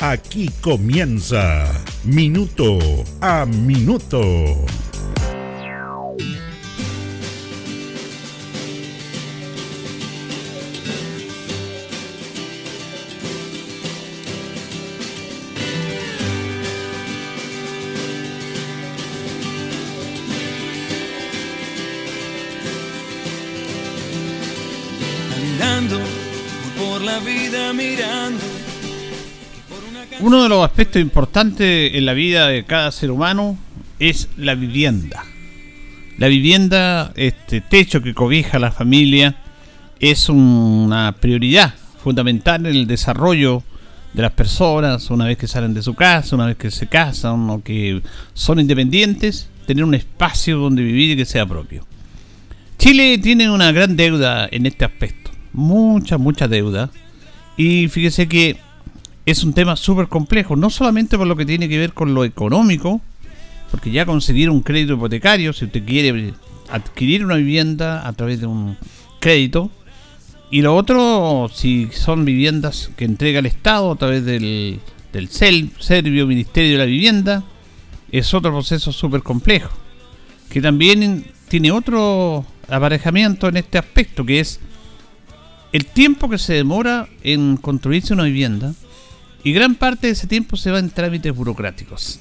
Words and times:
Aquí 0.00 0.48
comienza 0.60 1.66
Minuto 2.04 2.78
a 3.20 3.44
Minuto. 3.44 4.20
Andando 25.34 25.98
por 26.78 27.02
la 27.02 27.18
vida 27.18 27.72
mirando 27.72 28.47
uno 30.20 30.42
de 30.42 30.48
los 30.48 30.64
aspectos 30.64 31.00
importantes 31.00 31.94
en 31.94 32.04
la 32.04 32.12
vida 32.12 32.48
de 32.48 32.64
cada 32.64 32.90
ser 32.90 33.10
humano 33.10 33.58
es 33.98 34.28
la 34.36 34.54
vivienda. 34.54 35.24
La 36.18 36.26
vivienda, 36.28 37.12
este 37.14 37.60
techo 37.60 38.02
que 38.02 38.14
cobija 38.14 38.56
a 38.56 38.60
la 38.60 38.72
familia, 38.72 39.36
es 40.00 40.28
una 40.28 41.14
prioridad 41.20 41.74
fundamental 42.02 42.66
en 42.66 42.74
el 42.74 42.86
desarrollo 42.86 43.62
de 44.12 44.22
las 44.22 44.32
personas 44.32 45.10
una 45.10 45.26
vez 45.26 45.38
que 45.38 45.46
salen 45.46 45.74
de 45.74 45.82
su 45.82 45.94
casa, 45.94 46.34
una 46.34 46.46
vez 46.46 46.56
que 46.56 46.70
se 46.70 46.88
casan 46.88 47.48
o 47.50 47.62
que 47.62 48.02
son 48.34 48.58
independientes, 48.58 49.48
tener 49.66 49.84
un 49.84 49.94
espacio 49.94 50.58
donde 50.58 50.82
vivir 50.82 51.12
y 51.12 51.16
que 51.16 51.24
sea 51.24 51.46
propio. 51.46 51.86
Chile 52.78 53.18
tiene 53.18 53.50
una 53.50 53.70
gran 53.70 53.96
deuda 53.96 54.48
en 54.50 54.66
este 54.66 54.84
aspecto, 54.84 55.30
mucha, 55.52 56.18
mucha 56.18 56.48
deuda. 56.48 56.90
Y 57.56 57.88
fíjese 57.88 58.28
que 58.28 58.56
es 59.30 59.44
un 59.44 59.52
tema 59.52 59.76
súper 59.76 60.08
complejo, 60.08 60.56
no 60.56 60.70
solamente 60.70 61.18
por 61.18 61.26
lo 61.26 61.36
que 61.36 61.44
tiene 61.44 61.68
que 61.68 61.78
ver 61.78 61.92
con 61.92 62.14
lo 62.14 62.24
económico, 62.24 63.02
porque 63.70 63.90
ya 63.90 64.06
conseguir 64.06 64.48
un 64.48 64.62
crédito 64.62 64.94
hipotecario, 64.94 65.52
si 65.52 65.66
usted 65.66 65.84
quiere 65.84 66.32
adquirir 66.70 67.24
una 67.24 67.36
vivienda 67.36 68.06
a 68.08 68.12
través 68.14 68.40
de 68.40 68.46
un 68.46 68.78
crédito, 69.20 69.70
y 70.50 70.62
lo 70.62 70.74
otro, 70.74 71.50
si 71.52 71.90
son 71.92 72.24
viviendas 72.24 72.90
que 72.96 73.04
entrega 73.04 73.40
el 73.40 73.46
Estado 73.46 73.92
a 73.92 73.96
través 73.96 74.24
del, 74.24 74.80
del 75.12 75.28
CEL, 75.28 75.72
Servio 75.78 76.26
Ministerio 76.26 76.72
de 76.72 76.78
la 76.78 76.86
Vivienda, 76.86 77.44
es 78.10 78.32
otro 78.32 78.50
proceso 78.50 78.92
súper 78.92 79.22
complejo, 79.22 79.76
que 80.48 80.62
también 80.62 81.26
tiene 81.48 81.70
otro 81.70 82.46
aparejamiento 82.66 83.48
en 83.48 83.58
este 83.58 83.76
aspecto, 83.76 84.24
que 84.24 84.40
es 84.40 84.58
el 85.72 85.84
tiempo 85.84 86.30
que 86.30 86.38
se 86.38 86.54
demora 86.54 87.10
en 87.22 87.58
construirse 87.58 88.14
una 88.14 88.24
vivienda 88.24 88.72
y 89.44 89.52
gran 89.52 89.74
parte 89.74 90.08
de 90.08 90.12
ese 90.14 90.26
tiempo 90.26 90.56
se 90.56 90.70
va 90.70 90.78
en 90.78 90.90
trámites 90.90 91.34
burocráticos. 91.34 92.20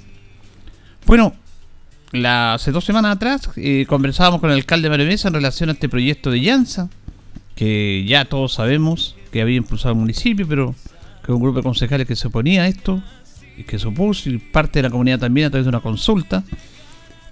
Bueno, 1.05 1.33
la, 2.11 2.53
hace 2.53 2.71
dos 2.71 2.85
semanas 2.85 3.15
atrás 3.15 3.49
eh, 3.55 3.85
conversábamos 3.87 4.39
con 4.39 4.49
el 4.49 4.57
alcalde 4.57 4.89
Mario 4.89 5.07
Mesa 5.07 5.27
en 5.27 5.33
relación 5.33 5.69
a 5.69 5.73
este 5.73 5.89
proyecto 5.89 6.31
de 6.31 6.41
Llanza, 6.41 6.89
que 7.55 8.05
ya 8.07 8.25
todos 8.25 8.53
sabemos 8.53 9.15
que 9.31 9.41
había 9.41 9.57
impulsado 9.57 9.93
el 9.93 9.99
municipio, 9.99 10.47
pero 10.47 10.75
que 11.25 11.31
un 11.31 11.41
grupo 11.41 11.57
de 11.57 11.63
concejales 11.63 12.07
que 12.07 12.15
se 12.15 12.27
oponía 12.27 12.63
a 12.63 12.67
esto, 12.67 13.01
y 13.57 13.63
que 13.63 13.79
se 13.79 13.87
opuso, 13.87 14.29
y 14.29 14.37
parte 14.37 14.79
de 14.79 14.83
la 14.83 14.89
comunidad 14.89 15.19
también 15.19 15.47
a 15.47 15.49
través 15.49 15.65
de 15.65 15.69
una 15.69 15.81
consulta. 15.81 16.43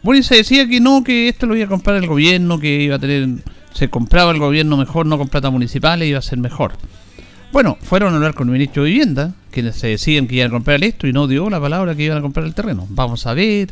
Bueno, 0.01 0.19
y 0.19 0.23
se 0.23 0.35
decía 0.35 0.67
que 0.67 0.79
no, 0.79 1.03
que 1.03 1.29
esto 1.29 1.45
lo 1.45 1.55
iba 1.55 1.65
a 1.65 1.69
comprar 1.69 1.95
el 1.97 2.07
gobierno, 2.07 2.59
que 2.59 2.81
iba 2.81 2.95
a 2.95 2.99
tener, 2.99 3.43
se 3.73 3.89
compraba 3.89 4.31
el 4.31 4.39
gobierno 4.39 4.77
mejor, 4.77 5.05
no 5.05 5.17
con 5.17 5.29
plata 5.29 5.49
municipal, 5.49 6.03
iba 6.03 6.19
a 6.19 6.21
ser 6.21 6.39
mejor. 6.39 6.73
Bueno, 7.51 7.77
fueron 7.81 8.13
a 8.13 8.17
hablar 8.17 8.33
con 8.33 8.49
el 8.49 8.53
ministro 8.53 8.83
de 8.83 8.89
Vivienda, 8.89 9.33
quienes 9.55 9.77
se 9.77 9.87
decían 9.87 10.27
que 10.27 10.35
iban 10.35 10.49
a 10.49 10.51
comprar 10.51 10.83
esto 10.83 11.07
y 11.07 11.13
no 11.13 11.27
dio 11.27 11.49
la 11.49 11.59
palabra 11.59 11.95
que 11.95 12.03
iban 12.03 12.17
a 12.17 12.21
comprar 12.21 12.45
el 12.45 12.53
terreno. 12.53 12.85
Vamos 12.89 13.25
a 13.25 13.33
ver. 13.33 13.69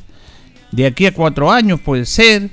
De 0.72 0.88
aquí 0.88 1.06
a 1.06 1.14
cuatro 1.14 1.52
años 1.52 1.80
puede 1.82 2.06
ser. 2.06 2.50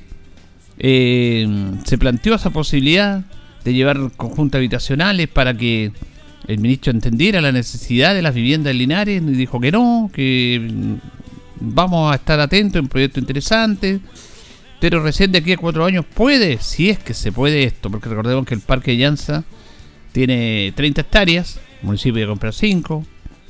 Eh, 0.78 1.46
se 1.84 1.96
planteó 1.96 2.34
esa 2.34 2.50
posibilidad 2.50 3.22
de 3.64 3.72
llevar 3.72 3.98
conjuntos 4.16 4.58
habitacionales 4.58 5.28
para 5.28 5.54
que 5.54 5.92
el 6.48 6.58
ministro 6.58 6.91
entendiera 6.91 7.41
la 7.41 7.52
necesidad 7.52 8.14
de 8.14 8.22
las 8.22 8.34
viviendas 8.34 8.72
en 8.72 8.78
Linares 8.78 9.22
y 9.22 9.24
dijo 9.26 9.60
que 9.60 9.70
no, 9.70 10.10
que 10.12 10.98
vamos 11.60 12.12
a 12.12 12.16
estar 12.16 12.41
atentos, 12.41 12.76
en 12.76 12.86
un 12.86 12.88
proyecto 12.88 13.20
interesante. 13.20 14.00
Pero 14.80 15.02
recién 15.02 15.30
de 15.30 15.38
aquí 15.38 15.52
a 15.52 15.56
cuatro 15.56 15.84
años 15.84 16.04
puede, 16.04 16.58
si 16.58 16.91
es 16.91 16.98
que 16.98 17.14
se 17.14 17.30
puede 17.30 17.64
esto, 17.64 17.91
porque 17.91 18.08
recordemos 18.08 18.47
que 18.47 18.54
el 18.54 18.60
Parque 18.60 18.92
de 18.92 18.97
Llanza 18.97 19.44
tiene 20.12 20.72
30 20.74 21.02
hectáreas, 21.02 21.60
el 21.80 21.86
municipio 21.86 22.22
de 22.22 22.26
comprar 22.26 22.54
5, 22.54 23.04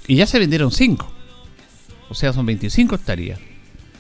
y 0.07 0.17
ya 0.17 0.27
se 0.27 0.39
vendieron 0.39 0.71
5. 0.71 1.13
O 2.09 2.15
sea, 2.15 2.33
son 2.33 2.47
25 2.47 2.97
hectáreas. 2.97 3.39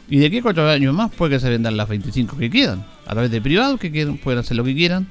Y 0.08 0.18
de 0.18 0.26
aquí 0.26 0.38
a 0.38 0.42
4 0.42 0.68
años 0.68 0.94
más 0.94 1.12
puede 1.12 1.36
que 1.36 1.40
se 1.40 1.48
vendan 1.48 1.76
las 1.76 1.88
25 1.88 2.36
que 2.36 2.50
quedan. 2.50 2.84
A 3.06 3.12
través 3.12 3.30
de 3.30 3.40
privados 3.40 3.78
que 3.78 3.92
quieran, 3.92 4.16
pueden 4.18 4.40
hacer 4.40 4.56
lo 4.56 4.64
que 4.64 4.74
quieran. 4.74 5.06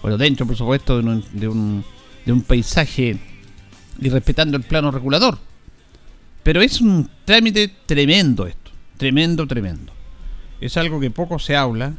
Bueno, 0.00 0.16
dentro, 0.16 0.46
por 0.46 0.56
supuesto, 0.56 1.00
de 1.00 1.08
un, 1.08 1.24
de 1.32 1.48
un, 1.48 1.84
de 2.24 2.32
un 2.32 2.42
paisaje 2.42 3.18
y 4.00 4.08
respetando 4.08 4.56
el 4.56 4.62
plano 4.62 4.90
regulador. 4.90 5.38
Pero 6.42 6.62
es 6.62 6.80
un 6.80 7.10
trámite 7.24 7.68
tremendo 7.84 8.46
esto. 8.46 8.70
Tremendo, 8.96 9.46
tremendo. 9.46 9.92
Es 10.60 10.76
algo 10.76 10.98
que 10.98 11.10
poco 11.10 11.38
se 11.38 11.54
habla 11.54 11.94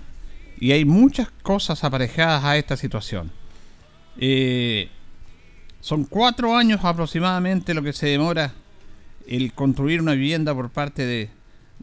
y 0.60 0.72
hay 0.72 0.86
muchas 0.86 1.30
cosas 1.44 1.84
aparejadas 1.84 2.44
a 2.44 2.58
esta 2.58 2.76
situación. 2.76 3.32
Eh, 4.18 4.90
son 5.82 6.06
cuatro 6.06 6.56
años 6.56 6.82
aproximadamente 6.84 7.74
lo 7.74 7.84
que 7.84 7.94
se 7.94 8.08
demora 8.08 8.54
el 9.28 9.54
construir 9.54 10.02
una 10.02 10.14
vivienda 10.14 10.54
por 10.54 10.70
parte 10.70 11.06
de, 11.06 11.30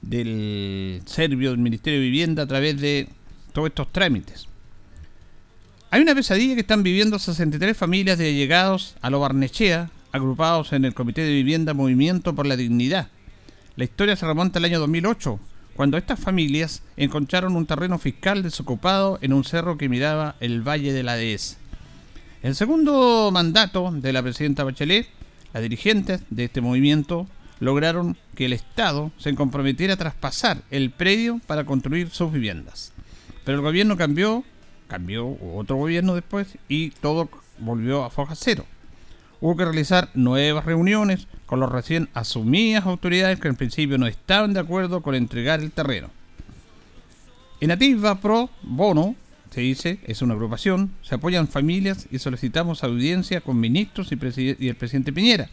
del 0.03 1.03
Servio, 1.07 1.51
del 1.51 1.59
Ministerio 1.59 2.01
de 2.01 2.07
Vivienda, 2.07 2.43
a 2.43 2.47
través 2.47 2.81
de 2.81 3.09
todos 3.53 3.69
estos 3.69 3.93
trámites. 3.93 4.49
Hay 5.91 6.03
una 6.03 6.15
pesadilla 6.15 6.55
que 6.55 6.61
están 6.61 6.83
viviendo 6.83 7.19
63 7.19 7.77
familias 7.77 8.19
de 8.19 8.29
allegados 8.29 8.97
a 9.01 9.11
lo 9.11 9.21
Barnechea, 9.21 9.91
agrupados 10.13 10.73
en 10.73 10.85
el 10.85 10.95
Comité 10.95 11.23
de 11.23 11.33
Vivienda 11.33 11.73
Movimiento 11.73 12.35
por 12.35 12.47
la 12.47 12.57
Dignidad. 12.57 13.09
La 13.77 13.85
historia 13.85 14.17
se 14.17 14.27
remonta 14.27 14.59
al 14.59 14.65
año 14.65 14.81
2008, 14.81 15.39
cuando 15.75 15.97
estas 15.97 16.19
familias 16.19 16.83
encontraron 16.97 17.55
un 17.55 17.67
terreno 17.67 17.99
fiscal 17.99 18.43
desocupado 18.43 19.19
en 19.21 19.33
un 19.33 19.45
cerro 19.45 19.79
que 19.79 19.89
miraba 19.89 20.35
el 20.41 20.67
Valle 20.67 20.93
de 20.93 21.03
la 21.03 21.17
Dehesa. 21.17 21.59
El 22.47 22.55
segundo 22.55 23.29
mandato 23.33 23.91
de 23.91 24.13
la 24.13 24.23
presidenta 24.23 24.63
Bachelet, 24.63 25.09
las 25.53 25.65
dirigentes 25.65 26.23
de 26.31 26.45
este 26.45 26.61
movimiento 26.61 27.27
lograron 27.59 28.17
que 28.37 28.45
el 28.45 28.53
Estado 28.53 29.11
se 29.19 29.35
comprometiera 29.35 29.95
a 29.95 29.97
traspasar 29.97 30.63
el 30.71 30.93
predio 30.93 31.41
para 31.49 31.65
construir 31.65 32.11
sus 32.11 32.31
viviendas. 32.31 32.93
Pero 33.45 33.59
el 33.59 33.65
gobierno 33.65 33.97
cambió, 33.97 34.45
cambió 34.87 35.37
otro 35.57 35.75
gobierno 35.75 36.15
después 36.15 36.57
y 36.69 36.91
todo 36.91 37.29
volvió 37.59 38.05
a 38.05 38.11
foja 38.11 38.37
cero. 38.37 38.65
Hubo 39.41 39.57
que 39.57 39.65
realizar 39.65 40.11
nuevas 40.15 40.67
reuniones 40.67 41.27
con 41.47 41.59
los 41.59 41.73
recién 41.73 42.09
asumidas 42.15 42.87
autoridades 42.87 43.41
que 43.41 43.49
en 43.49 43.57
principio 43.57 43.99
no 43.99 44.07
estaban 44.07 44.55
de 44.55 44.61
acuerdo 44.61 45.03
con 45.03 45.17
entregar 45.17 45.59
el 45.59 45.73
terreno. 45.73 46.11
En 47.61 47.73
Atisba 47.73 48.21
Pro 48.21 48.51
Bono 48.63 49.17
se 49.57 49.63
dice, 49.63 49.99
es 50.05 50.21
una 50.21 50.35
agrupación, 50.35 50.91
se 51.01 51.15
apoyan 51.15 51.49
familias 51.49 52.09
y 52.11 52.19
solicitamos 52.19 52.85
audiencia 52.85 53.41
con 53.41 53.59
ministros 53.59 54.13
y, 54.13 54.69
el 54.69 54.77
presidente 54.77 55.15
Piñera. 55.15 55.49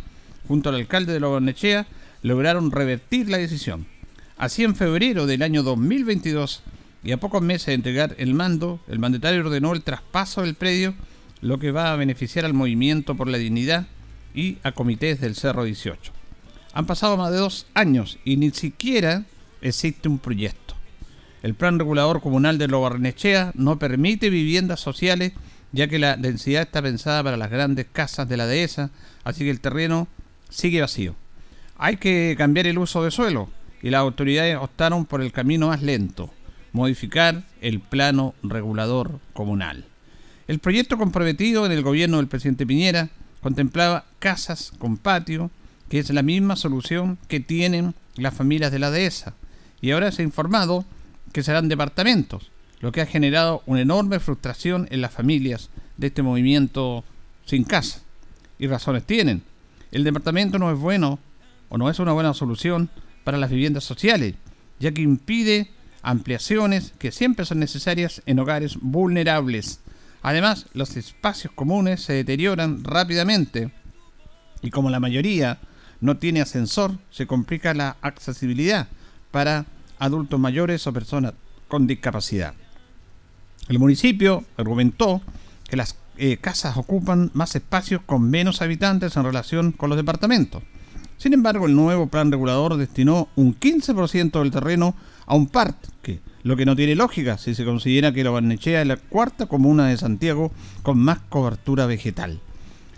junto 0.45 0.67
al 0.67 0.75
alcalde 0.75 1.13
de 1.13 1.21
Lobarnechea, 1.21 1.87
lograron 2.21 2.69
revertir 2.69 3.29
la 3.29 3.37
decisión. 3.37 3.87
Así 4.35 4.65
en 4.65 4.75
febrero 4.75 5.25
del 5.25 5.41
año 5.41 5.63
2022 5.63 6.63
y 7.01 7.13
a 7.13 7.17
pocos 7.17 7.41
meses 7.41 7.67
de 7.67 7.75
entregar 7.75 8.13
el 8.17 8.33
mando, 8.33 8.81
el 8.89 8.99
mandatario 8.99 9.39
ordenó 9.39 9.71
el 9.71 9.83
traspaso 9.83 10.41
del 10.41 10.55
predio, 10.55 10.95
lo 11.39 11.57
que 11.57 11.71
va 11.71 11.93
a 11.93 11.95
beneficiar 11.95 12.43
al 12.43 12.53
movimiento 12.53 13.15
por 13.15 13.29
la 13.29 13.37
dignidad 13.37 13.87
y 14.35 14.57
a 14.63 14.73
comités 14.73 15.21
del 15.21 15.35
Cerro 15.35 15.63
18. 15.63 16.11
Han 16.73 16.85
pasado 16.87 17.15
más 17.15 17.31
de 17.31 17.37
dos 17.37 17.67
años 17.73 18.19
y 18.25 18.35
ni 18.35 18.51
siquiera 18.51 19.23
existe 19.61 20.09
un 20.09 20.19
proyecto. 20.19 20.75
El 21.43 21.55
plan 21.55 21.77
regulador 21.77 22.21
comunal 22.21 22.57
de 22.57 22.69
Lobarnechea 22.69 23.51
no 23.53 23.77
permite 23.77 24.29
viviendas 24.29 24.79
sociales 24.79 25.33
ya 25.73 25.87
que 25.87 25.99
la 25.99 26.15
densidad 26.15 26.61
está 26.61 26.81
pensada 26.81 27.21
para 27.21 27.35
las 27.35 27.51
grandes 27.51 27.85
casas 27.91 28.29
de 28.29 28.37
la 28.37 28.47
dehesa, 28.47 28.91
así 29.25 29.43
que 29.43 29.49
el 29.49 29.59
terreno 29.59 30.07
sigue 30.49 30.81
vacío. 30.81 31.15
Hay 31.77 31.97
que 31.97 32.35
cambiar 32.37 32.67
el 32.67 32.77
uso 32.77 33.03
de 33.03 33.11
suelo 33.11 33.49
y 33.81 33.89
las 33.89 33.99
autoridades 33.99 34.55
optaron 34.55 35.05
por 35.05 35.21
el 35.21 35.33
camino 35.33 35.67
más 35.67 35.81
lento, 35.81 36.31
modificar 36.71 37.43
el 37.59 37.81
plano 37.81 38.35
regulador 38.41 39.19
comunal. 39.33 39.83
El 40.47 40.59
proyecto 40.59 40.97
comprometido 40.97 41.65
en 41.65 41.73
el 41.73 41.81
gobierno 41.81 42.17
del 42.17 42.27
presidente 42.27 42.65
Piñera 42.65 43.09
contemplaba 43.41 44.05
casas 44.19 44.71
con 44.77 44.95
patio, 44.95 45.51
que 45.89 45.99
es 45.99 46.09
la 46.11 46.21
misma 46.21 46.55
solución 46.55 47.17
que 47.27 47.41
tienen 47.41 47.95
las 48.15 48.33
familias 48.33 48.71
de 48.71 48.79
la 48.79 48.91
dehesa, 48.91 49.33
y 49.81 49.91
ahora 49.91 50.11
se 50.11 50.21
ha 50.21 50.25
informado 50.25 50.85
que 51.33 51.43
serán 51.43 51.67
departamentos, 51.67 52.51
lo 52.79 52.91
que 52.91 53.01
ha 53.01 53.05
generado 53.05 53.63
una 53.65 53.81
enorme 53.81 54.19
frustración 54.19 54.87
en 54.91 55.01
las 55.01 55.11
familias 55.11 55.69
de 55.97 56.07
este 56.07 56.21
movimiento 56.21 57.03
sin 57.45 57.65
casa. 57.65 58.01
Y 58.57 58.67
razones 58.67 59.03
tienen. 59.03 59.43
El 59.91 60.03
departamento 60.03 60.57
no 60.59 60.71
es 60.71 60.79
bueno 60.79 61.19
o 61.69 61.77
no 61.77 61.89
es 61.89 61.99
una 61.99 62.13
buena 62.13 62.33
solución 62.33 62.89
para 63.23 63.37
las 63.37 63.49
viviendas 63.49 63.83
sociales, 63.83 64.35
ya 64.79 64.91
que 64.91 65.01
impide 65.01 65.71
ampliaciones 66.01 66.93
que 66.99 67.11
siempre 67.11 67.45
son 67.45 67.59
necesarias 67.59 68.21
en 68.25 68.39
hogares 68.39 68.77
vulnerables. 68.79 69.79
Además, 70.21 70.67
los 70.73 70.95
espacios 70.95 71.53
comunes 71.53 72.01
se 72.01 72.13
deterioran 72.13 72.83
rápidamente 72.83 73.71
y 74.61 74.69
como 74.69 74.89
la 74.89 74.99
mayoría 74.99 75.59
no 75.99 76.17
tiene 76.17 76.41
ascensor, 76.41 76.97
se 77.11 77.27
complica 77.27 77.73
la 77.73 77.97
accesibilidad 78.01 78.87
para 79.31 79.65
adultos 79.99 80.39
mayores 80.39 80.85
o 80.87 80.93
personas 80.93 81.33
con 81.67 81.87
discapacidad. 81.87 82.53
El 83.69 83.79
municipio 83.79 84.43
argumentó 84.57 85.21
que 85.69 85.77
las 85.77 85.95
eh, 86.17 86.37
casas 86.37 86.77
ocupan 86.77 87.31
más 87.33 87.55
espacios 87.55 88.01
con 88.05 88.29
menos 88.29 88.61
habitantes 88.61 89.15
en 89.15 89.23
relación 89.23 89.71
con 89.71 89.89
los 89.89 89.97
departamentos. 89.97 90.61
Sin 91.17 91.33
embargo, 91.33 91.65
el 91.65 91.75
nuevo 91.75 92.07
plan 92.07 92.31
regulador 92.31 92.75
destinó 92.75 93.29
un 93.35 93.57
15% 93.57 94.39
del 94.39 94.51
terreno 94.51 94.95
a 95.25 95.35
un 95.35 95.47
parque, 95.47 96.19
lo 96.43 96.57
que 96.57 96.65
no 96.65 96.75
tiene 96.75 96.95
lógica 96.95 97.37
si 97.37 97.55
se 97.55 97.63
considera 97.63 98.11
que 98.11 98.23
la 98.23 98.29
Barnechea 98.29 98.81
es 98.81 98.87
la 98.87 98.97
cuarta 98.97 99.45
comuna 99.45 99.87
de 99.87 99.97
Santiago 99.97 100.51
con 100.81 100.99
más 100.99 101.19
cobertura 101.29 101.85
vegetal. 101.85 102.41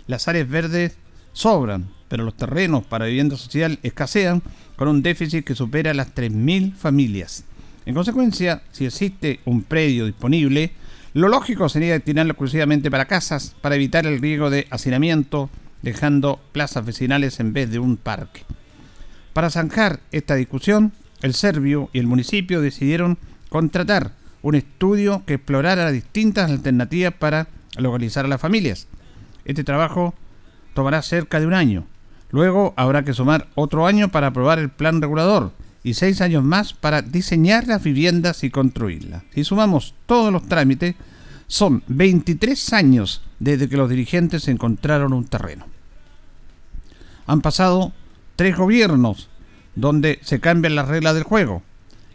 Las 0.08 0.28
áreas 0.28 0.48
verdes 0.48 0.96
sobran, 1.32 1.88
pero 2.08 2.24
los 2.24 2.36
terrenos 2.36 2.84
para 2.84 3.06
vivienda 3.06 3.36
social 3.36 3.78
escasean 3.82 4.42
con 4.76 4.88
un 4.88 5.02
déficit 5.02 5.44
que 5.44 5.54
supera 5.54 5.94
las 5.94 6.14
3.000 6.14 6.74
familias. 6.74 7.44
En 7.86 7.94
consecuencia, 7.94 8.62
si 8.72 8.84
existe 8.84 9.40
un 9.44 9.62
predio 9.62 10.06
disponible, 10.06 10.72
lo 11.14 11.28
lógico 11.28 11.68
sería 11.68 11.94
destinarlo 11.94 12.32
exclusivamente 12.32 12.90
para 12.90 13.06
casas, 13.06 13.56
para 13.60 13.76
evitar 13.76 14.06
el 14.06 14.20
riesgo 14.20 14.50
de 14.50 14.66
hacinamiento, 14.70 15.48
dejando 15.82 16.40
plazas 16.52 16.84
vecinales 16.84 17.40
en 17.40 17.52
vez 17.52 17.70
de 17.70 17.78
un 17.78 17.96
parque. 17.96 18.42
Para 19.32 19.50
zanjar 19.50 20.00
esta 20.12 20.34
discusión, 20.34 20.92
el 21.22 21.34
Servio 21.34 21.90
y 21.92 21.98
el 21.98 22.06
municipio 22.06 22.60
decidieron 22.60 23.18
contratar 23.48 24.12
un 24.42 24.54
estudio 24.54 25.22
que 25.26 25.34
explorara 25.34 25.84
las 25.84 25.92
distintas 25.92 26.50
alternativas 26.50 27.14
para 27.14 27.48
localizar 27.78 28.24
a 28.24 28.28
las 28.28 28.40
familias. 28.40 28.86
Este 29.44 29.64
trabajo 29.64 30.14
tomará 30.74 31.02
cerca 31.02 31.40
de 31.40 31.46
un 31.46 31.54
año. 31.54 31.86
Luego 32.30 32.74
habrá 32.76 33.04
que 33.04 33.14
sumar 33.14 33.48
otro 33.54 33.86
año 33.86 34.08
para 34.10 34.28
aprobar 34.28 34.58
el 34.58 34.70
plan 34.70 35.00
regulador 35.00 35.52
y 35.84 35.94
seis 35.94 36.20
años 36.20 36.42
más 36.42 36.72
para 36.72 37.02
diseñar 37.02 37.66
las 37.68 37.82
viviendas 37.82 38.42
y 38.42 38.50
construirlas. 38.50 39.22
Si 39.32 39.44
sumamos 39.44 39.94
todos 40.06 40.32
los 40.32 40.48
trámites, 40.48 40.96
son 41.46 41.84
23 41.86 42.72
años 42.72 43.22
desde 43.38 43.68
que 43.68 43.76
los 43.76 43.88
dirigentes 43.88 44.48
encontraron 44.48 45.12
un 45.12 45.26
terreno. 45.26 45.66
Han 47.26 47.40
pasado 47.40 47.92
tres 48.34 48.56
gobiernos 48.56 49.28
donde 49.76 50.18
se 50.22 50.40
cambian 50.40 50.74
las 50.74 50.88
reglas 50.88 51.14
del 51.14 51.22
juego. 51.22 51.62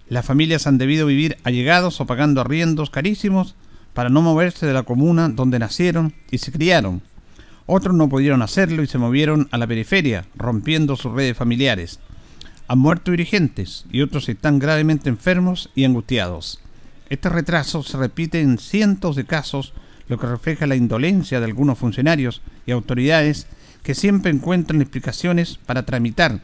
Las 0.10 0.26
familias 0.26 0.68
han 0.68 0.78
debido 0.78 1.06
vivir 1.06 1.38
allegados 1.44 2.02
o 2.02 2.06
pagando 2.06 2.42
arriendos 2.42 2.90
carísimos 2.90 3.56
para 3.94 4.10
no 4.10 4.22
moverse 4.22 4.66
de 4.66 4.74
la 4.74 4.84
comuna 4.84 5.30
donde 5.30 5.60
nacieron 5.60 6.14
y 6.30 6.40
se 6.40 6.52
criaron. 6.52 7.02
Otros 7.74 7.96
no 7.96 8.10
pudieron 8.10 8.42
hacerlo 8.42 8.84
y 8.84 8.88
se 8.88 8.98
movieron 8.98 9.48
a 9.52 9.58
la 9.58 9.66
periferia, 9.66 10.26
rompiendo 10.36 10.98
sus 10.98 11.14
redes 11.14 11.38
familiares 11.38 12.00
han 12.72 12.80
muerto 12.80 13.12
dirigentes 13.12 13.84
y 13.92 14.02
otros 14.02 14.30
están 14.30 14.58
gravemente 14.58 15.10
enfermos 15.10 15.70
y 15.76 15.84
angustiados. 15.84 16.62
Este 17.10 17.28
retraso 17.28 17.84
se 17.84 17.98
repite 17.98 18.40
en 18.40 18.58
cientos 18.58 19.18
de 19.18 19.26
casos, 19.26 19.74
lo 20.08 20.18
que 20.18 20.28
refleja 20.28 20.68
la 20.68 20.78
indolencia 20.78 21.42
de 21.42 21.48
algunos 21.48 21.78
funcionarios 21.78 22.42
y 22.66 22.72
autoridades 22.72 23.48
que 23.84 23.94
siempre 23.94 24.32
encuentran 24.32 24.82
explicaciones 24.82 25.60
para 25.66 25.86
tramitar, 25.86 26.40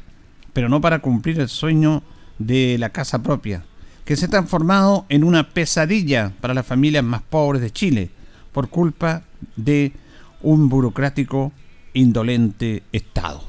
pero 0.52 0.68
no 0.68 0.82
para 0.82 1.00
cumplir 1.00 1.40
el 1.40 1.48
sueño 1.48 2.04
de 2.40 2.76
la 2.78 2.90
casa 2.90 3.24
propia, 3.24 3.64
que 4.04 4.18
se 4.18 4.26
ha 4.26 4.30
transformado 4.30 5.06
en 5.08 5.24
una 5.24 5.52
pesadilla 5.52 6.34
para 6.42 6.54
las 6.54 6.66
familias 6.66 7.06
más 7.06 7.22
pobres 7.22 7.62
de 7.62 7.72
Chile 7.72 8.10
por 8.52 8.68
culpa 8.68 9.24
de 9.56 9.94
un 10.42 10.70
burocrático 10.70 11.52
indolente 11.94 12.84
Estado. 12.92 13.44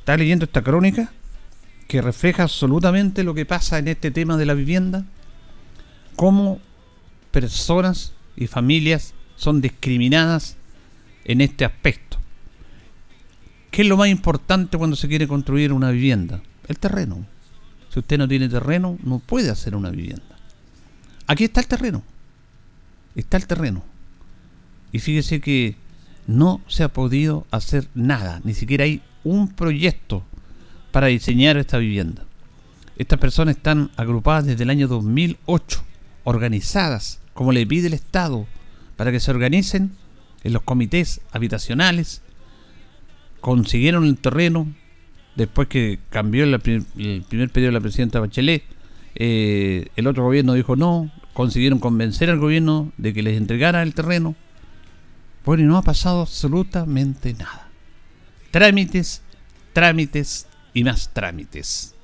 ¿Está 0.00 0.16
leyendo 0.16 0.44
esta 0.44 0.62
crónica? 0.62 1.12
que 1.92 2.00
refleja 2.00 2.44
absolutamente 2.44 3.22
lo 3.22 3.34
que 3.34 3.44
pasa 3.44 3.76
en 3.76 3.86
este 3.86 4.10
tema 4.10 4.38
de 4.38 4.46
la 4.46 4.54
vivienda, 4.54 5.04
cómo 6.16 6.58
personas 7.30 8.14
y 8.34 8.46
familias 8.46 9.12
son 9.36 9.60
discriminadas 9.60 10.56
en 11.26 11.42
este 11.42 11.66
aspecto. 11.66 12.16
¿Qué 13.70 13.82
es 13.82 13.88
lo 13.88 13.98
más 13.98 14.08
importante 14.08 14.78
cuando 14.78 14.96
se 14.96 15.06
quiere 15.06 15.28
construir 15.28 15.70
una 15.70 15.90
vivienda? 15.90 16.42
El 16.66 16.78
terreno. 16.78 17.26
Si 17.90 17.98
usted 17.98 18.16
no 18.16 18.26
tiene 18.26 18.48
terreno, 18.48 18.96
no 19.04 19.18
puede 19.18 19.50
hacer 19.50 19.76
una 19.76 19.90
vivienda. 19.90 20.38
Aquí 21.26 21.44
está 21.44 21.60
el 21.60 21.66
terreno. 21.66 22.02
Está 23.14 23.36
el 23.36 23.46
terreno. 23.46 23.84
Y 24.92 24.98
fíjese 24.98 25.42
que 25.42 25.76
no 26.32 26.60
se 26.66 26.82
ha 26.82 26.88
podido 26.88 27.46
hacer 27.50 27.88
nada. 27.94 28.40
Ni 28.44 28.54
siquiera 28.54 28.84
hay 28.84 29.02
un 29.24 29.48
proyecto 29.48 30.24
para 30.90 31.06
diseñar 31.08 31.56
esta 31.56 31.78
vivienda. 31.78 32.24
Estas 32.96 33.18
personas 33.18 33.56
están 33.56 33.90
agrupadas 33.96 34.46
desde 34.46 34.64
el 34.64 34.70
año 34.70 34.88
2008, 34.88 35.82
organizadas 36.24 37.22
como 37.34 37.52
le 37.52 37.66
pide 37.66 37.88
el 37.88 37.94
Estado, 37.94 38.46
para 38.96 39.10
que 39.10 39.20
se 39.20 39.30
organicen 39.30 39.92
en 40.44 40.52
los 40.52 40.62
comités 40.62 41.20
habitacionales, 41.32 42.22
consiguieron 43.40 44.04
el 44.04 44.18
terreno, 44.18 44.72
después 45.34 45.68
que 45.68 45.98
cambió 46.10 46.44
el, 46.44 46.60
primer 46.60 47.50
pedido 47.50 47.68
de 47.68 47.72
la 47.72 47.80
presidenta 47.80 48.20
Bachelet, 48.20 48.62
eh, 49.14 49.88
el 49.96 50.06
otro 50.06 50.24
gobierno 50.24 50.54
dijo 50.54 50.76
no, 50.76 51.10
consiguieron 51.32 51.78
convencer 51.78 52.30
al 52.30 52.38
gobierno 52.38 52.92
de 52.96 53.12
que 53.12 53.22
les 53.22 53.36
entregara 53.36 53.82
el 53.82 53.94
terreno. 53.94 54.34
Bueno, 55.44 55.64
y 55.64 55.66
no 55.66 55.76
ha 55.76 55.82
pasado 55.82 56.20
absolutamente 56.20 57.34
nada. 57.34 57.68
Trámites, 58.50 59.22
trámites, 59.72 60.46
y 60.74 60.84
más 60.84 61.10
trámites. 61.12 61.94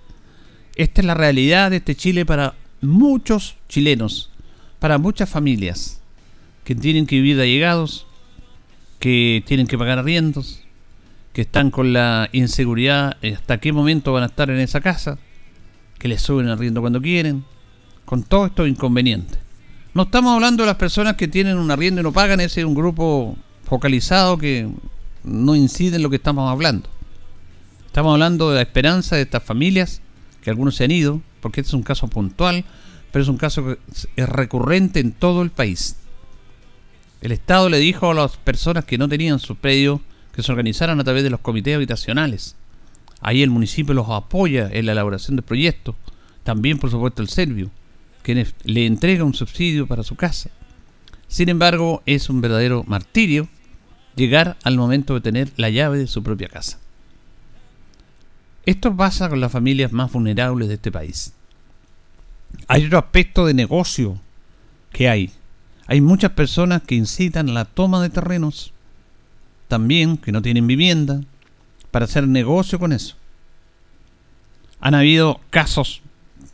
Esta 0.76 1.00
es 1.00 1.06
la 1.06 1.14
realidad 1.14 1.70
de 1.70 1.78
este 1.78 1.96
Chile 1.96 2.24
para 2.24 2.54
muchos 2.80 3.56
chilenos, 3.68 4.30
para 4.78 4.98
muchas 4.98 5.28
familias 5.28 6.00
que 6.64 6.74
tienen 6.74 7.06
que 7.06 7.16
vivir 7.16 7.36
de 7.36 7.44
allegados, 7.44 8.06
que 8.98 9.42
tienen 9.46 9.66
que 9.66 9.78
pagar 9.78 9.98
arriendos, 9.98 10.64
que 11.32 11.42
están 11.42 11.70
con 11.70 11.92
la 11.92 12.28
inseguridad 12.32 13.16
hasta 13.22 13.58
qué 13.58 13.72
momento 13.72 14.12
van 14.12 14.24
a 14.24 14.26
estar 14.26 14.50
en 14.50 14.58
esa 14.58 14.80
casa, 14.80 15.18
que 15.98 16.08
les 16.08 16.22
suben 16.22 16.46
el 16.46 16.52
arriendo 16.52 16.80
cuando 16.80 17.00
quieren, 17.00 17.44
con 18.04 18.22
todo 18.22 18.46
esto 18.46 18.66
inconveniente. 18.66 19.38
No 19.98 20.04
estamos 20.04 20.32
hablando 20.32 20.62
de 20.62 20.68
las 20.68 20.76
personas 20.76 21.16
que 21.16 21.26
tienen 21.26 21.58
un 21.58 21.72
arriendo 21.72 22.00
y 22.00 22.04
no 22.04 22.12
pagan, 22.12 22.38
ese 22.38 22.60
es 22.60 22.66
un 22.68 22.76
grupo 22.76 23.36
focalizado 23.64 24.38
que 24.38 24.70
no 25.24 25.56
incide 25.56 25.96
en 25.96 26.04
lo 26.04 26.08
que 26.08 26.14
estamos 26.14 26.48
hablando. 26.48 26.88
Estamos 27.84 28.12
hablando 28.12 28.48
de 28.50 28.54
la 28.54 28.62
esperanza 28.62 29.16
de 29.16 29.22
estas 29.22 29.42
familias, 29.42 30.00
que 30.40 30.50
algunos 30.50 30.76
se 30.76 30.84
han 30.84 30.92
ido, 30.92 31.20
porque 31.40 31.62
este 31.62 31.70
es 31.70 31.74
un 31.74 31.82
caso 31.82 32.06
puntual, 32.06 32.64
pero 33.10 33.24
es 33.24 33.28
un 33.28 33.38
caso 33.38 33.64
que 33.64 33.78
es 34.14 34.28
recurrente 34.28 35.00
en 35.00 35.10
todo 35.10 35.42
el 35.42 35.50
país. 35.50 35.96
El 37.20 37.32
Estado 37.32 37.68
le 37.68 37.78
dijo 37.78 38.08
a 38.08 38.14
las 38.14 38.36
personas 38.36 38.84
que 38.84 38.98
no 38.98 39.08
tenían 39.08 39.40
su 39.40 39.56
predio, 39.56 40.00
que 40.32 40.44
se 40.44 40.52
organizaron 40.52 41.00
a 41.00 41.02
través 41.02 41.24
de 41.24 41.30
los 41.30 41.40
comités 41.40 41.74
habitacionales. 41.74 42.54
Ahí 43.20 43.42
el 43.42 43.50
municipio 43.50 43.94
los 43.94 44.08
apoya 44.10 44.70
en 44.70 44.86
la 44.86 44.92
elaboración 44.92 45.34
de 45.34 45.42
proyectos. 45.42 45.96
También, 46.44 46.78
por 46.78 46.88
supuesto, 46.88 47.20
el 47.20 47.28
Servio, 47.28 47.72
le 48.34 48.86
entrega 48.86 49.24
un 49.24 49.34
subsidio 49.34 49.86
para 49.86 50.02
su 50.02 50.16
casa. 50.16 50.50
Sin 51.28 51.48
embargo, 51.48 52.02
es 52.06 52.30
un 52.30 52.40
verdadero 52.40 52.84
martirio 52.86 53.48
llegar 54.16 54.56
al 54.64 54.76
momento 54.76 55.14
de 55.14 55.20
tener 55.20 55.52
la 55.56 55.70
llave 55.70 55.98
de 55.98 56.06
su 56.06 56.22
propia 56.22 56.48
casa. 56.48 56.78
Esto 58.66 58.94
pasa 58.94 59.28
con 59.28 59.40
las 59.40 59.52
familias 59.52 59.92
más 59.92 60.12
vulnerables 60.12 60.68
de 60.68 60.74
este 60.74 60.92
país. 60.92 61.32
Hay 62.66 62.86
otro 62.86 62.98
aspecto 62.98 63.46
de 63.46 63.54
negocio 63.54 64.20
que 64.92 65.08
hay. 65.08 65.30
Hay 65.86 66.00
muchas 66.00 66.32
personas 66.32 66.82
que 66.82 66.94
incitan 66.94 67.48
a 67.48 67.52
la 67.52 67.64
toma 67.64 68.02
de 68.02 68.10
terrenos, 68.10 68.72
también 69.68 70.18
que 70.18 70.32
no 70.32 70.42
tienen 70.42 70.66
vivienda, 70.66 71.22
para 71.90 72.04
hacer 72.04 72.28
negocio 72.28 72.78
con 72.78 72.92
eso. 72.92 73.16
Han 74.80 74.94
habido 74.94 75.40
casos 75.50 76.02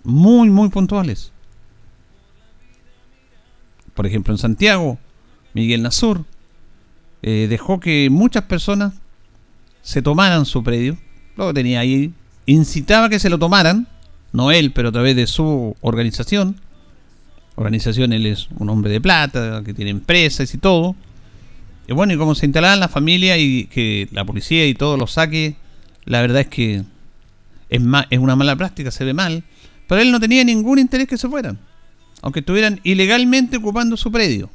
muy, 0.05 0.51
muy 0.51 0.69
puntuales. 0.69 1.33
Por 3.95 4.07
ejemplo, 4.07 4.35
en 4.35 4.39
Santiago, 4.39 4.99
Miguel 5.53 5.83
Nazur 5.83 6.25
eh, 7.23 7.47
dejó 7.49 7.81
que 7.81 8.09
muchas 8.11 8.45
personas 8.45 8.93
se 9.83 10.03
tomaran 10.03 10.47
su 10.47 10.63
predio, 10.63 10.99
lo 11.37 11.55
tenía 11.55 11.81
ahí, 11.81 12.13
incitaba 12.47 13.09
que 13.09 13.19
se 13.19 13.31
lo 13.31 13.39
tomaran, 13.39 13.87
no 14.33 14.51
él, 14.51 14.73
pero 14.73 14.89
a 14.89 14.93
través 14.93 15.15
de 15.17 15.27
su 15.27 15.77
organización. 15.81 16.61
Organización, 17.57 18.13
él 18.13 18.27
es 18.27 18.49
un 18.59 18.69
hombre 18.69 18.91
de 18.91 19.01
plata, 19.01 19.63
que 19.65 19.73
tiene 19.73 19.91
empresas 19.91 20.53
y 20.53 20.59
todo. 20.59 20.97
Y 21.87 21.93
bueno, 21.93 22.15
y 22.15 22.17
como 22.17 22.35
se 22.35 22.47
instalaban 22.47 22.81
la 22.81 22.89
familia 22.89 23.39
y 23.39 23.67
que 23.67 24.09
la 24.11 24.25
policía 24.25 24.67
y 24.67 24.75
todo 24.75 24.97
lo 24.97 25.07
saque, 25.07 25.55
la 26.05 26.21
verdad 26.21 26.41
es 26.41 26.49
que 26.49 26.83
es, 27.69 27.83
es 28.11 28.19
una 28.19 28.35
mala 28.35 28.57
práctica, 28.57 28.91
se 28.91 29.05
ve 29.05 29.15
mal. 29.15 29.45
Pero 29.87 30.01
él 30.01 30.11
no 30.11 30.19
tenía 30.19 30.43
ningún 30.45 30.79
interés 30.79 31.07
que 31.07 31.19
se 31.19 31.29
fueran, 31.29 31.59
aunque 32.25 32.41
estuvieran 32.41 32.81
ilegalmente 32.85 33.59
ocupando 33.59 33.99
su 33.99 34.11
predio. 34.11 34.49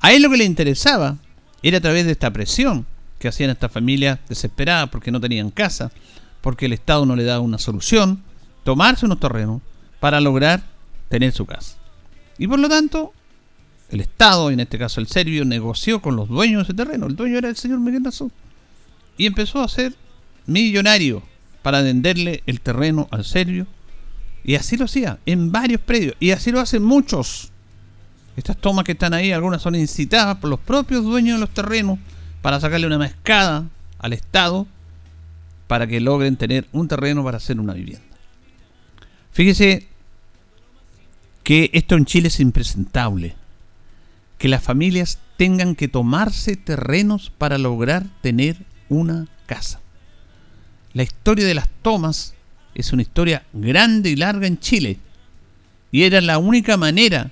A 0.00 0.14
él 0.14 0.22
lo 0.22 0.30
que 0.30 0.38
le 0.38 0.44
interesaba 0.44 1.18
era 1.62 1.76
a 1.76 1.80
través 1.82 2.06
de 2.06 2.12
esta 2.12 2.32
presión 2.32 2.86
que 3.18 3.28
hacían 3.28 3.50
estas 3.50 3.70
familias 3.70 4.18
desesperadas 4.30 4.88
porque 4.88 5.10
no 5.10 5.20
tenían 5.20 5.50
casa, 5.50 5.92
porque 6.40 6.64
el 6.64 6.72
Estado 6.72 7.04
no 7.04 7.14
le 7.14 7.24
daba 7.24 7.40
una 7.40 7.58
solución, 7.58 8.22
tomarse 8.64 9.04
unos 9.04 9.20
terrenos 9.20 9.60
para 10.00 10.22
lograr 10.22 10.64
tener 11.10 11.32
su 11.32 11.44
casa. 11.44 11.76
Y 12.38 12.46
por 12.46 12.58
lo 12.58 12.68
tanto, 12.70 13.12
el 13.90 14.00
Estado, 14.00 14.50
en 14.50 14.60
este 14.60 14.78
caso 14.78 14.98
el 14.98 15.06
serbio, 15.06 15.44
negoció 15.44 16.00
con 16.00 16.16
los 16.16 16.30
dueños 16.30 16.60
de 16.60 16.72
ese 16.72 16.82
terreno. 16.82 17.08
El 17.08 17.16
dueño 17.16 17.36
era 17.36 17.50
el 17.50 17.56
señor 17.56 17.78
Miguel. 17.78 18.04
Y 19.18 19.26
empezó 19.26 19.62
a 19.62 19.68
ser 19.68 19.94
millonario 20.46 21.22
para 21.60 21.82
venderle 21.82 22.42
el 22.46 22.62
terreno 22.62 23.06
al 23.10 23.26
serbio. 23.26 23.66
Y 24.46 24.54
así 24.54 24.76
lo 24.76 24.84
hacía, 24.84 25.18
en 25.26 25.50
varios 25.50 25.80
predios. 25.80 26.14
Y 26.20 26.30
así 26.30 26.52
lo 26.52 26.60
hacen 26.60 26.84
muchos. 26.84 27.50
Estas 28.36 28.56
tomas 28.56 28.84
que 28.84 28.92
están 28.92 29.12
ahí, 29.12 29.32
algunas 29.32 29.60
son 29.60 29.74
incitadas 29.74 30.38
por 30.38 30.48
los 30.48 30.60
propios 30.60 31.02
dueños 31.02 31.36
de 31.36 31.40
los 31.40 31.52
terrenos 31.52 31.98
para 32.42 32.60
sacarle 32.60 32.86
una 32.86 32.96
mascada 32.96 33.64
al 33.98 34.12
Estado 34.12 34.68
para 35.66 35.88
que 35.88 36.00
logren 36.00 36.36
tener 36.36 36.68
un 36.70 36.86
terreno 36.86 37.24
para 37.24 37.38
hacer 37.38 37.58
una 37.58 37.74
vivienda. 37.74 38.06
Fíjese 39.32 39.88
que 41.42 41.70
esto 41.72 41.96
en 41.96 42.04
Chile 42.04 42.28
es 42.28 42.38
impresentable. 42.38 43.34
Que 44.38 44.46
las 44.46 44.62
familias 44.62 45.18
tengan 45.36 45.74
que 45.74 45.88
tomarse 45.88 46.54
terrenos 46.54 47.32
para 47.36 47.58
lograr 47.58 48.06
tener 48.20 48.58
una 48.88 49.26
casa. 49.46 49.80
La 50.92 51.02
historia 51.02 51.46
de 51.46 51.54
las 51.54 51.68
tomas 51.82 52.35
es 52.76 52.92
una 52.92 53.02
historia 53.02 53.42
grande 53.52 54.10
y 54.10 54.16
larga 54.16 54.46
en 54.46 54.60
Chile. 54.60 54.98
Y 55.90 56.02
era 56.02 56.20
la 56.20 56.38
única 56.38 56.76
manera 56.76 57.30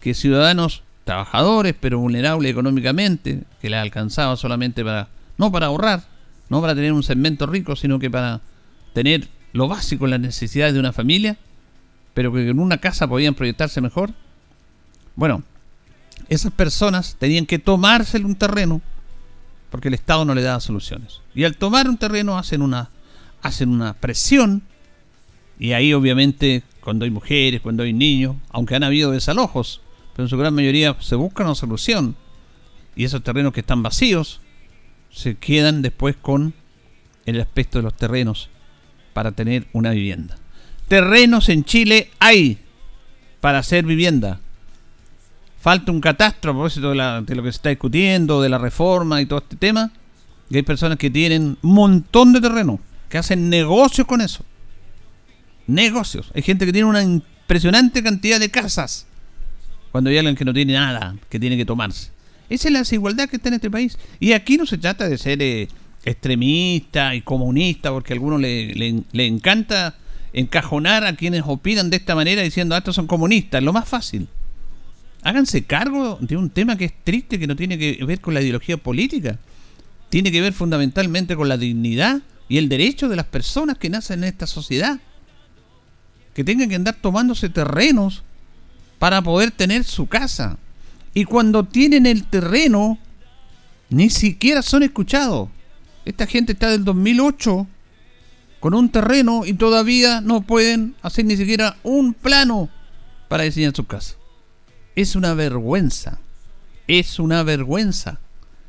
que 0.00 0.12
ciudadanos 0.12 0.82
trabajadores, 1.04 1.74
pero 1.80 1.98
vulnerables 1.98 2.50
económicamente, 2.50 3.44
que 3.60 3.70
les 3.70 3.80
alcanzaba 3.80 4.36
solamente 4.36 4.84
para, 4.84 5.08
no 5.38 5.50
para 5.50 5.66
ahorrar, 5.66 6.04
no 6.50 6.60
para 6.60 6.74
tener 6.74 6.92
un 6.92 7.02
segmento 7.02 7.46
rico, 7.46 7.74
sino 7.74 7.98
que 7.98 8.10
para 8.10 8.40
tener 8.92 9.28
lo 9.52 9.66
básico, 9.66 10.06
las 10.06 10.20
necesidades 10.20 10.74
de 10.74 10.80
una 10.80 10.92
familia, 10.92 11.38
pero 12.12 12.32
que 12.32 12.48
en 12.48 12.58
una 12.58 12.78
casa 12.78 13.08
podían 13.08 13.34
proyectarse 13.34 13.80
mejor. 13.80 14.10
Bueno, 15.14 15.42
esas 16.28 16.52
personas 16.52 17.16
tenían 17.18 17.46
que 17.46 17.58
tomarse 17.58 18.18
un 18.18 18.34
terreno 18.34 18.82
porque 19.70 19.88
el 19.88 19.94
Estado 19.94 20.24
no 20.24 20.34
le 20.34 20.42
daba 20.42 20.60
soluciones. 20.60 21.20
Y 21.34 21.44
al 21.44 21.56
tomar 21.56 21.88
un 21.88 21.96
terreno 21.96 22.38
hacen 22.38 22.62
una, 22.62 22.90
hacen 23.42 23.70
una 23.70 23.94
presión 23.94 24.62
y 25.58 25.72
ahí 25.72 25.92
obviamente 25.92 26.62
cuando 26.80 27.04
hay 27.04 27.10
mujeres, 27.10 27.60
cuando 27.60 27.82
hay 27.82 27.92
niños, 27.92 28.36
aunque 28.50 28.76
han 28.76 28.84
habido 28.84 29.10
desalojos, 29.10 29.80
pero 30.14 30.24
en 30.24 30.30
su 30.30 30.36
gran 30.36 30.54
mayoría 30.54 30.96
se 31.00 31.16
busca 31.16 31.44
una 31.44 31.54
solución. 31.54 32.16
Y 32.94 33.04
esos 33.04 33.22
terrenos 33.22 33.52
que 33.52 33.60
están 33.60 33.82
vacíos 33.82 34.40
se 35.10 35.36
quedan 35.36 35.82
después 35.82 36.16
con 36.16 36.54
el 37.26 37.40
aspecto 37.40 37.78
de 37.78 37.84
los 37.84 37.96
terrenos 37.96 38.48
para 39.12 39.32
tener 39.32 39.66
una 39.72 39.90
vivienda. 39.90 40.36
Terrenos 40.88 41.48
en 41.48 41.64
Chile 41.64 42.10
hay 42.18 42.58
para 43.40 43.58
hacer 43.58 43.84
vivienda. 43.84 44.40
Falta 45.60 45.90
un 45.90 46.00
catastro 46.00 46.52
a 46.52 46.54
propósito 46.54 46.92
de, 46.92 47.22
de 47.26 47.34
lo 47.34 47.42
que 47.42 47.50
se 47.50 47.56
está 47.56 47.70
discutiendo, 47.70 48.40
de 48.40 48.48
la 48.48 48.58
reforma 48.58 49.20
y 49.20 49.26
todo 49.26 49.40
este 49.40 49.56
tema. 49.56 49.90
Y 50.48 50.56
hay 50.56 50.62
personas 50.62 50.98
que 50.98 51.10
tienen 51.10 51.58
un 51.60 51.74
montón 51.74 52.32
de 52.32 52.40
terreno, 52.40 52.78
que 53.08 53.18
hacen 53.18 53.48
negocios 53.48 54.06
con 54.06 54.20
eso. 54.20 54.44
Negocios. 55.66 56.30
Hay 56.34 56.42
gente 56.42 56.66
que 56.66 56.72
tiene 56.72 56.88
una 56.88 57.02
impresionante 57.02 58.02
cantidad 58.02 58.40
de 58.40 58.50
casas. 58.50 59.06
Cuando 59.92 60.10
hay 60.10 60.18
alguien 60.18 60.36
que 60.36 60.44
no 60.44 60.52
tiene 60.52 60.74
nada, 60.74 61.16
que 61.28 61.40
tiene 61.40 61.56
que 61.56 61.64
tomarse. 61.64 62.10
Esa 62.48 62.68
es 62.68 62.72
la 62.72 62.80
desigualdad 62.80 63.28
que 63.28 63.36
está 63.36 63.48
en 63.48 63.54
este 63.54 63.70
país. 63.70 63.98
Y 64.20 64.32
aquí 64.32 64.56
no 64.56 64.66
se 64.66 64.78
trata 64.78 65.08
de 65.08 65.18
ser 65.18 65.42
eh, 65.42 65.68
extremista 66.04 67.14
y 67.14 67.22
comunista, 67.22 67.90
porque 67.90 68.12
a 68.12 68.14
algunos 68.14 68.40
le, 68.40 69.02
le, 69.10 69.26
encanta 69.26 69.96
encajonar 70.32 71.04
a 71.04 71.16
quienes 71.16 71.42
opinan 71.46 71.90
de 71.90 71.96
esta 71.96 72.14
manera 72.14 72.42
diciendo, 72.42 72.74
ah, 72.74 72.78
estos 72.78 72.94
son 72.94 73.06
comunistas. 73.06 73.62
Lo 73.62 73.72
más 73.72 73.88
fácil. 73.88 74.28
Háganse 75.22 75.64
cargo 75.64 76.18
de 76.20 76.36
un 76.36 76.50
tema 76.50 76.76
que 76.76 76.84
es 76.84 76.92
triste, 77.02 77.38
que 77.38 77.48
no 77.48 77.56
tiene 77.56 77.78
que 77.78 77.98
ver 78.04 78.20
con 78.20 78.34
la 78.34 78.42
ideología 78.42 78.76
política. 78.76 79.38
Tiene 80.08 80.30
que 80.30 80.40
ver 80.40 80.52
fundamentalmente 80.52 81.34
con 81.34 81.48
la 81.48 81.56
dignidad 81.56 82.22
y 82.48 82.58
el 82.58 82.68
derecho 82.68 83.08
de 83.08 83.16
las 83.16 83.26
personas 83.26 83.78
que 83.78 83.90
nacen 83.90 84.20
en 84.20 84.28
esta 84.28 84.46
sociedad. 84.46 84.98
Que 86.34 86.44
tengan 86.44 86.68
que 86.68 86.74
andar 86.74 86.96
tomándose 87.00 87.48
terrenos 87.48 88.22
para 88.98 89.22
poder 89.22 89.50
tener 89.50 89.84
su 89.84 90.06
casa. 90.06 90.58
Y 91.14 91.24
cuando 91.24 91.64
tienen 91.64 92.06
el 92.06 92.24
terreno, 92.24 92.98
ni 93.88 94.10
siquiera 94.10 94.62
son 94.62 94.82
escuchados. 94.82 95.48
Esta 96.04 96.26
gente 96.26 96.52
está 96.52 96.70
del 96.70 96.84
2008 96.84 97.66
con 98.60 98.74
un 98.74 98.90
terreno 98.90 99.44
y 99.44 99.54
todavía 99.54 100.20
no 100.20 100.42
pueden 100.42 100.94
hacer 101.02 101.24
ni 101.24 101.36
siquiera 101.36 101.76
un 101.82 102.14
plano 102.14 102.68
para 103.28 103.44
diseñar 103.44 103.74
su 103.74 103.86
casa. 103.86 104.14
Es 104.94 105.16
una 105.16 105.34
vergüenza. 105.34 106.18
Es 106.86 107.18
una 107.18 107.42
vergüenza 107.42 108.20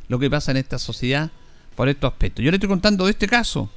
lo 0.08 0.20
que 0.20 0.30
pasa 0.30 0.52
en 0.52 0.58
esta 0.58 0.80
sociedad 0.80 1.32
por 1.78 1.90
estos 1.90 2.12
aspectos. 2.12 2.44
Yo 2.44 2.50
le 2.50 2.58
estoy 2.58 2.68
contando 2.68 3.06
de 3.06 3.12
este 3.12 3.28
caso. 3.28 3.70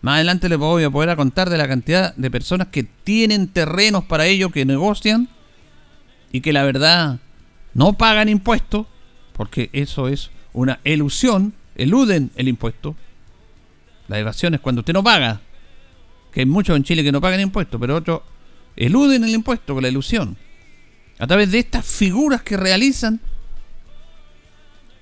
Más 0.00 0.14
adelante 0.14 0.48
les 0.48 0.58
voy 0.58 0.84
a 0.84 0.90
poder 0.90 1.14
contar 1.16 1.50
de 1.50 1.58
la 1.58 1.66
cantidad 1.66 2.14
de 2.14 2.30
personas 2.30 2.68
que 2.68 2.84
tienen 2.84 3.48
terrenos 3.48 4.04
para 4.04 4.26
ello, 4.26 4.50
que 4.50 4.64
negocian 4.64 5.28
y 6.30 6.40
que 6.40 6.52
la 6.52 6.62
verdad 6.62 7.18
no 7.74 7.94
pagan 7.94 8.28
impuestos, 8.28 8.86
porque 9.32 9.70
eso 9.72 10.06
es 10.06 10.30
una 10.52 10.78
ilusión, 10.84 11.52
eluden 11.74 12.30
el 12.36 12.46
impuesto. 12.46 12.94
La 14.06 14.20
evasión 14.20 14.54
es 14.54 14.60
cuando 14.60 14.82
usted 14.82 14.92
no 14.92 15.02
paga, 15.02 15.40
que 16.32 16.40
hay 16.40 16.46
muchos 16.46 16.76
en 16.76 16.84
Chile 16.84 17.02
que 17.02 17.10
no 17.10 17.20
pagan 17.20 17.40
impuestos, 17.40 17.80
pero 17.80 17.96
otros 17.96 18.22
eluden 18.76 19.24
el 19.24 19.30
impuesto 19.30 19.74
con 19.74 19.82
la 19.82 19.88
ilusión. 19.88 20.36
A 21.18 21.26
través 21.26 21.50
de 21.50 21.58
estas 21.58 21.84
figuras 21.84 22.42
que 22.42 22.56
realizan 22.56 23.20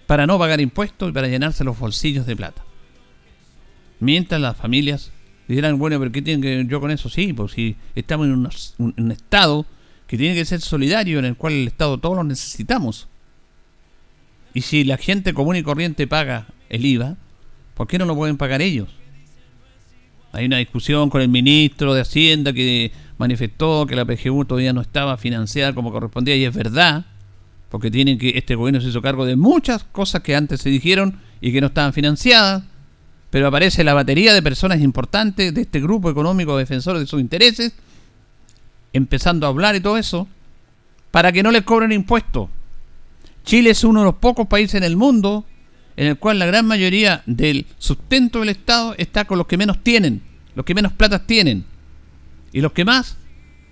para 0.07 0.27
no 0.27 0.39
pagar 0.39 0.61
impuestos 0.61 1.11
y 1.11 1.13
para 1.13 1.29
llenarse 1.29 1.65
los 1.65 1.79
bolsillos 1.79 2.27
de 2.27 2.37
plata. 2.37 2.63
Mientras 4.01 4.41
las 4.41 4.57
familias 4.57 5.11
dirán, 5.49 5.79
bueno, 5.79 5.99
pero 5.99 6.13
¿qué 6.13 6.23
tienen 6.23 6.43
que 6.43 6.71
yo 6.71 6.81
con 6.81 6.91
eso? 6.91 7.09
Sí, 7.09 7.33
pues 7.33 7.53
si 7.53 7.77
estamos 7.95 8.27
en 8.27 8.33
un, 8.33 8.95
un 8.97 9.11
estado 9.13 9.67
que 10.07 10.17
tiene 10.17 10.35
que 10.35 10.45
ser 10.45 10.61
solidario, 10.61 11.19
en 11.19 11.25
el 11.25 11.37
cual 11.37 11.55
el 11.55 11.67
Estado 11.67 11.99
todos 11.99 12.17
lo 12.17 12.25
necesitamos. 12.25 13.09
Y 14.55 14.63
si 14.63 14.85
la 14.85 14.97
gente 14.97 15.35
común 15.35 15.57
y 15.57 15.63
corriente 15.63 16.07
paga 16.07 16.47
el 16.69 16.87
IVA, 16.87 17.17
¿por 17.75 17.87
qué 17.87 17.99
no 17.99 18.07
lo 18.07 18.15
pueden 18.15 18.37
pagar 18.37 18.63
ellos? 18.63 18.89
Hay 20.33 20.47
una 20.47 20.59
discusión 20.59 21.11
con 21.11 21.23
el 21.23 21.29
ministro 21.29 21.95
de 21.95 22.03
Hacienda 22.03 22.53
que 22.53 22.93
manifestó 23.19 23.87
que 23.87 23.97
la 23.97 24.05
PGU 24.05 24.45
todavía 24.45 24.73
no 24.73 24.81
estaba 24.81 25.17
financiada 25.17 25.75
como 25.75 25.93
correspondía 25.93 26.37
y 26.37 26.45
es 26.45 26.55
verdad, 26.55 27.07
porque 27.69 27.91
tienen 27.91 28.19
que 28.19 28.31
este 28.37 28.55
gobierno 28.55 28.81
se 28.81 28.89
hizo 28.89 29.03
cargo 29.03 29.25
de 29.25 29.37
muchas 29.37 29.85
cosas 29.85 30.23
que 30.23 30.37
antes 30.37 30.61
se 30.61 30.71
dijeron 30.71 31.21
y 31.41 31.53
que 31.53 31.61
no 31.61 31.69
estaban 31.69 31.93
financiadas, 31.93 32.63
pero 33.31 33.49
aparece 33.49 33.85
la 33.85 33.95
batería 33.95 34.33
de 34.33 34.43
personas 34.43 34.81
importantes 34.81 35.53
de 35.53 35.63
este 35.63 35.81
grupo 35.81 36.11
económico 36.11 36.57
defensores 36.57 37.01
de 37.01 37.07
sus 37.07 37.21
intereses, 37.21 37.75
empezando 38.93 39.47
a 39.47 39.51
hablar 39.51 39.77
y 39.77 39.81
todo 39.81 39.99
eso, 39.99 40.29
para 41.11 41.33
que 41.33 41.43
no 41.43 41.51
les 41.51 41.63
cobren 41.63 41.93
impuestos. 41.93 42.49
Chile 43.45 43.71
es 43.71 43.85
uno 43.85 44.01
de 44.01 44.07
los 44.07 44.17
pocos 44.17 44.47
países 44.47 44.75
en 44.77 44.85
el 44.85 44.97
mundo 44.97 45.45
en 45.97 46.09
el 46.09 46.19
cual 46.19 46.39
la 46.39 46.47
gran 46.47 46.67
mayoría 46.67 47.23
del 47.27 47.67
sustento 47.79 48.41
del 48.41 48.51
Estado 48.51 48.95
está 48.99 49.25
con 49.25 49.39
los 49.39 49.47
que 49.47 49.57
menos 49.57 49.83
tienen, 49.83 50.23
los 50.55 50.65
que 50.65 50.75
menos 50.75 50.93
platas 50.93 51.27
tienen. 51.27 51.65
Y 52.53 52.61
los 52.61 52.73
que 52.73 52.85
más 52.85 53.17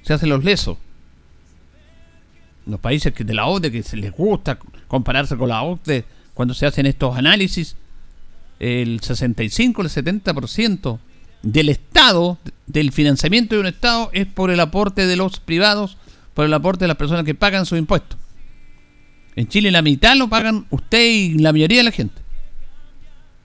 se 0.03 0.13
hacen 0.13 0.29
los 0.29 0.45
lesos. 0.45 0.79
Los 2.67 2.81
países 2.81 3.13
que 3.13 3.25
de 3.25 3.35
la 3.35 3.47
OCDE 3.47 3.71
que 3.71 3.83
se 3.83 3.97
les 3.97 4.13
gusta 4.13 4.59
compararse 4.89 5.37
con 5.37 5.49
la 5.49 5.63
OCDE 5.63 6.05
cuando 6.33 6.55
se 6.55 6.67
hacen 6.67 6.87
estos 6.87 7.17
análisis, 7.17 7.77
el 8.59 9.01
65, 9.01 9.83
el 9.83 9.89
70% 9.89 10.99
del 11.43 11.69
Estado, 11.69 12.39
del 12.67 12.93
financiamiento 12.93 13.55
de 13.55 13.61
un 13.61 13.67
Estado, 13.67 14.11
es 14.13 14.27
por 14.27 14.51
el 14.51 14.61
aporte 14.61 15.07
de 15.07 15.17
los 15.17 15.41
privados, 15.41 15.99
por 16.33 16.47
el 16.47 16.55
aporte 16.55 16.85
de 16.85 16.89
las 16.89 16.97
personas 16.97 17.25
que 17.25 17.35
pagan 17.35 17.67
sus 17.67 17.79
impuestos. 17.79 18.19
En 19.37 19.49
Chile 19.49 19.71
la 19.71 19.83
mitad 19.83 20.17
lo 20.17 20.29
pagan 20.29 20.67
usted 20.71 21.05
y 21.05 21.39
la 21.39 21.53
mayoría 21.53 21.79
de 21.79 21.85
la 21.85 21.91
gente. 21.91 22.23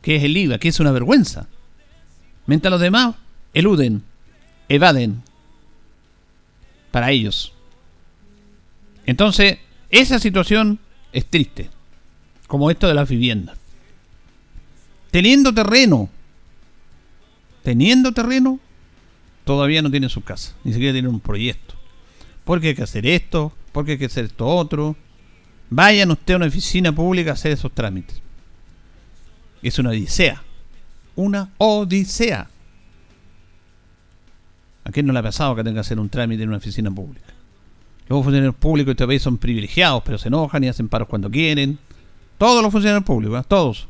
Que 0.02 0.16
es 0.16 0.24
el 0.24 0.38
IVA, 0.38 0.60
que 0.60 0.70
es 0.70 0.80
una 0.80 0.92
vergüenza. 0.92 1.48
Mientras 2.46 2.72
los 2.72 2.80
demás 2.80 3.16
eluden, 3.54 4.04
evaden 4.70 5.22
para 6.92 7.12
ellos. 7.12 7.54
Entonces, 9.10 9.58
esa 9.90 10.20
situación 10.20 10.78
es 11.12 11.26
triste. 11.26 11.70
Como 12.48 12.70
esto 12.70 12.88
de 12.88 12.94
las 12.94 13.10
viviendas. 13.10 13.58
Teniendo 15.10 15.54
terreno, 15.54 16.10
teniendo 17.64 18.12
terreno, 18.12 18.60
todavía 19.46 19.82
no 19.82 19.90
tienen 19.90 20.10
su 20.10 20.22
casa. 20.22 20.54
Ni 20.64 20.74
siquiera 20.74 20.94
tienen 20.94 21.12
un 21.12 21.20
proyecto. 21.20 21.74
Porque 22.46 22.70
hay 22.70 22.76
que 22.76 22.84
hacer 22.84 23.08
esto, 23.08 23.52
porque 23.72 23.94
hay 23.94 23.98
que 23.98 24.06
hacer 24.06 24.26
esto 24.26 24.46
otro 24.46 24.96
Vayan 25.72 26.12
usted 26.12 26.34
a 26.34 26.38
una 26.38 26.48
oficina 26.48 26.92
pública 26.92 27.32
a 27.32 27.34
hacer 27.34 27.52
esos 27.52 27.72
trámites. 27.74 28.22
Es 29.62 29.78
una 29.80 29.90
odisea. 29.90 30.42
Una 31.16 31.50
odisea. 31.58 32.48
¿A 34.84 34.92
quién 34.92 35.06
no 35.06 35.14
le 35.14 35.20
ha 35.20 35.24
pasado 35.24 35.56
que 35.56 35.64
tenga 35.64 35.76
que 35.76 35.82
hacer 35.82 36.00
un 36.00 36.10
trámite 36.10 36.44
en 36.44 36.50
una 36.50 36.58
oficina 36.58 36.90
pública? 36.90 37.39
Los 38.10 38.24
funcionarios 38.24 38.56
públicos 38.56 38.88
de 38.88 38.92
este 38.94 39.08
país 39.08 39.22
son 39.22 39.38
privilegiados, 39.38 40.02
pero 40.04 40.18
se 40.18 40.30
enojan 40.30 40.64
y 40.64 40.68
hacen 40.68 40.90
paros 40.90 41.08
cuando 41.08 41.30
quieren. 41.30 41.78
Todos 42.40 42.64
los 42.64 42.72
funcionarios 42.72 43.06
públicos, 43.06 43.40
¿eh? 43.40 43.46
todos. 43.48 43.88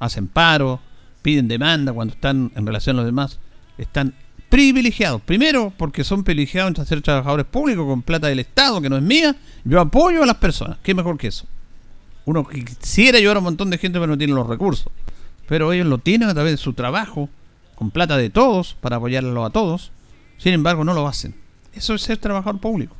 Hacen 0.00 0.26
paros, 0.26 0.80
piden 1.22 1.46
demanda 1.46 1.92
cuando 1.92 2.14
están 2.14 2.50
en 2.56 2.66
relación 2.66 2.96
a 2.96 2.98
los 2.98 3.06
demás. 3.06 3.38
Están 3.78 4.12
privilegiados. 4.48 5.22
Primero, 5.22 5.72
porque 5.76 6.02
son 6.02 6.24
privilegiados 6.24 6.68
entre 6.68 6.84
ser 6.84 7.00
trabajadores 7.00 7.46
públicos 7.46 7.86
con 7.86 8.02
plata 8.02 8.26
del 8.26 8.40
Estado, 8.40 8.80
que 8.80 8.90
no 8.90 8.96
es 8.96 9.02
mía. 9.02 9.36
Yo 9.64 9.80
apoyo 9.80 10.24
a 10.24 10.26
las 10.26 10.36
personas. 10.36 10.78
¿Qué 10.82 10.94
mejor 10.94 11.16
que 11.16 11.28
eso? 11.28 11.46
Uno 12.24 12.44
quisiera 12.44 13.18
ayudar 13.18 13.36
a 13.36 13.38
un 13.38 13.44
montón 13.44 13.70
de 13.70 13.78
gente, 13.78 14.00
pero 14.00 14.10
no 14.10 14.18
tiene 14.18 14.34
los 14.34 14.48
recursos. 14.48 14.92
Pero 15.46 15.72
ellos 15.72 15.86
lo 15.86 15.98
tienen 15.98 16.28
a 16.28 16.34
través 16.34 16.54
de 16.54 16.56
su 16.56 16.72
trabajo, 16.72 17.28
con 17.76 17.92
plata 17.92 18.16
de 18.16 18.30
todos, 18.30 18.76
para 18.80 18.96
apoyarlo 18.96 19.44
a 19.44 19.50
todos. 19.50 19.92
Sin 20.38 20.54
embargo, 20.54 20.82
no 20.82 20.94
lo 20.94 21.06
hacen. 21.06 21.43
Eso 21.74 21.94
es 21.94 22.02
ser 22.02 22.18
trabajador 22.18 22.60
público. 22.60 22.96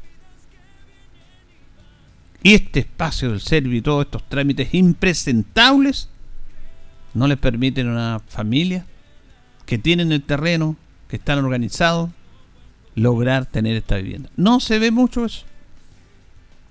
Y 2.43 2.55
este 2.55 2.81
espacio 2.81 3.31
del 3.31 3.41
servicio 3.41 3.79
y 3.79 3.83
todos 3.83 4.05
estos 4.05 4.29
trámites 4.29 4.75
impresentables 4.75 6.11
no 7.15 7.27
les 7.27 7.39
permiten 7.39 7.89
a 7.89 7.93
una 7.93 8.21
familia 8.29 8.85
que 9.65 9.79
tienen 9.79 10.13
el 10.13 10.23
terreno, 10.23 10.77
que 11.09 11.17
están 11.17 11.39
organizados, 11.39 12.11
lograr 12.97 13.47
tener 13.47 13.77
esta 13.77 13.97
vivienda. 13.97 14.29
No 14.37 14.61
se 14.61 14.79
ve 14.79 14.91
mucho 14.91 15.25
eso. 15.25 15.45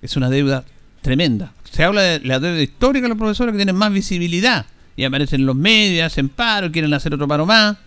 Es 0.01 0.15
una 0.15 0.30
deuda 0.30 0.63
tremenda. 1.01 1.54
Se 1.71 1.84
habla 1.84 2.01
de 2.01 2.19
la 2.19 2.39
deuda 2.39 2.62
histórica 2.62 3.06
de 3.06 3.10
los 3.10 3.17
profesores 3.17 3.54
que 3.54 3.58
tienen 3.58 3.75
más 3.75 3.91
visibilidad 3.91 4.67
y 4.95 5.06
aparecen 5.06 5.41
en 5.41 5.47
los 5.47 5.56
medios, 5.56 6.06
hacen 6.06 6.30
paro, 6.30 6.71
quieren 6.71 6.93
hacer 6.93 7.13
otro 7.13 7.27
paro 7.27 7.45
más. 7.45 7.77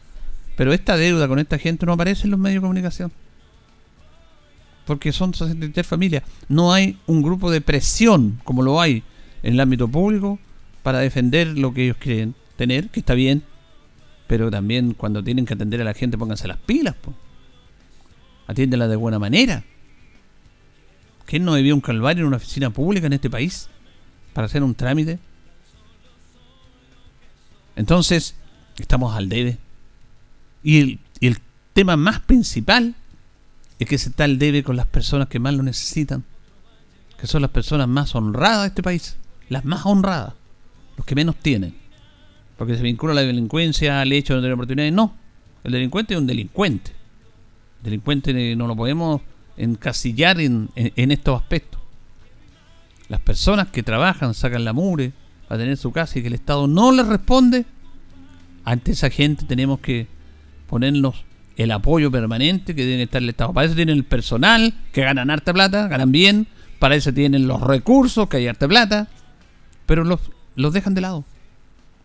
Pero 0.57 0.73
esta 0.73 0.97
deuda 0.97 1.29
con 1.29 1.39
esta 1.39 1.59
gente 1.59 1.87
no 1.87 1.93
aparece 1.93 2.25
en 2.25 2.31
los 2.31 2.41
medios 2.41 2.63
de 2.63 2.67
comunicación. 2.67 3.13
Porque 4.87 5.13
son 5.13 5.35
63 5.35 5.87
familias. 5.87 6.23
No 6.49 6.73
hay 6.73 6.99
un 7.07 7.21
grupo 7.21 7.51
de 7.51 7.61
presión 7.61 8.41
como 8.45 8.63
lo 8.63 8.81
hay 8.81 9.03
en 9.43 9.55
el 9.55 9.61
ámbito 9.61 9.89
público 9.89 10.39
para 10.83 11.01
defender 11.01 11.59
lo 11.59 11.75
que 11.75 11.85
ellos 11.85 11.97
quieren 11.99 12.35
tener, 12.57 12.89
que 12.91 13.01
está 13.01 13.15
bien, 13.15 13.43
pero 14.27 14.51
también 14.51 14.95
cuando 14.95 15.23
tienen 15.23 15.45
que 15.45 15.55
atender 15.55 15.81
a 15.81 15.85
la 15.85 15.95
gente, 15.95 16.17
pónganse 16.17 16.49
las 16.49 16.59
pilas. 16.59 16.95
Po. 16.95 17.15
Atiéndela 18.47 18.89
de 18.89 18.97
buena 18.97 19.19
manera. 19.19 19.65
¿Quién 21.27 21.45
no 21.45 21.55
debió 21.55 21.75
un 21.75 21.81
calvario 21.81 22.23
en 22.23 22.29
una 22.29 22.37
oficina 22.37 22.71
pública 22.71 23.07
en 23.09 23.13
este 23.13 23.29
país 23.29 23.69
para 24.33 24.47
hacer 24.47 24.63
un 24.63 24.75
trámite? 24.75 25.19
Entonces, 27.75 28.37
estamos 28.79 29.15
al 29.15 29.29
debe. 29.29 29.59
Y 30.63 30.81
el, 30.81 30.99
y 31.21 31.27
el 31.27 31.39
tema 31.73 31.97
más 31.97 32.21
principal 32.21 32.95
es 33.79 33.89
que 33.89 33.99
se 33.99 34.11
está 34.11 34.25
al 34.25 34.39
debe 34.39 34.63
con 34.63 34.77
las 34.77 34.87
personas 34.87 35.29
que 35.29 35.39
más 35.39 35.55
lo 35.55 35.63
necesitan, 35.63 36.25
que 37.19 37.27
son 37.27 37.43
las 37.43 37.51
personas 37.51 37.89
más 37.89 38.15
honradas 38.15 38.63
de 38.63 38.69
este 38.69 38.83
país, 38.83 39.17
las 39.49 39.65
más 39.65 39.85
honradas, 39.87 40.35
los 40.97 41.07
que 41.07 41.15
menos 41.15 41.37
tienen 41.37 41.87
porque 42.57 42.77
se 42.77 42.83
vincula 42.83 43.15
la 43.15 43.23
delincuencia 43.23 44.01
al 44.01 44.13
hecho 44.13 44.35
de 44.35 44.39
no 44.39 44.43
tener 44.43 44.55
oportunidades. 44.55 44.93
No, 44.93 45.15
el 45.65 45.73
delincuente 45.73 46.15
es 46.15 46.21
un 46.21 46.27
delincuente. 46.27 46.93
El 47.79 47.85
delincuente 47.85 48.57
no 48.57 48.67
lo 48.67 48.77
podemos 48.77 49.21
encasillar 49.57 50.41
en, 50.41 50.71
estos 50.75 51.41
aspectos. 51.41 51.81
Las 53.09 53.21
personas 53.21 53.69
que 53.69 53.83
trabajan, 53.83 54.35
sacan 54.35 54.65
la 54.65 54.73
mure 54.73 55.13
para 55.49 55.61
tener 55.61 55.77
su 55.77 55.93
casa 55.93 56.19
y 56.19 56.23
que 56.23 56.29
el 56.29 56.35
Estado 56.35 56.67
no 56.67 56.91
les 56.93 57.07
responde, 57.07 57.67
ante 58.65 58.93
esa 58.93 59.11
gente 59.11 59.45
tenemos 59.45 59.79
que 59.81 60.09
ponernos 60.67 61.25
el 61.57 61.71
apoyo 61.73 62.11
permanente 62.11 62.75
que 62.75 62.85
debe 62.85 63.05
estar 63.05 63.23
el 63.23 63.29
Estado. 63.29 63.53
Para 63.53 63.67
eso 63.67 63.75
tienen 63.75 63.97
el 63.97 64.05
personal, 64.05 64.75
que 64.93 65.03
ganan 65.03 65.31
harta 65.31 65.53
plata, 65.53 65.89
ganan 65.89 66.13
bien, 66.13 66.47
para 66.79 66.95
eso 66.95 67.13
tienen 67.13 67.49
los 67.49 67.61
recursos, 67.61 68.29
que 68.29 68.37
hay 68.37 68.47
harta 68.47 68.69
plata, 68.69 69.09
pero 69.87 70.05
los, 70.05 70.21
los 70.55 70.73
dejan 70.73 70.95
de 70.95 71.01
lado. 71.01 71.25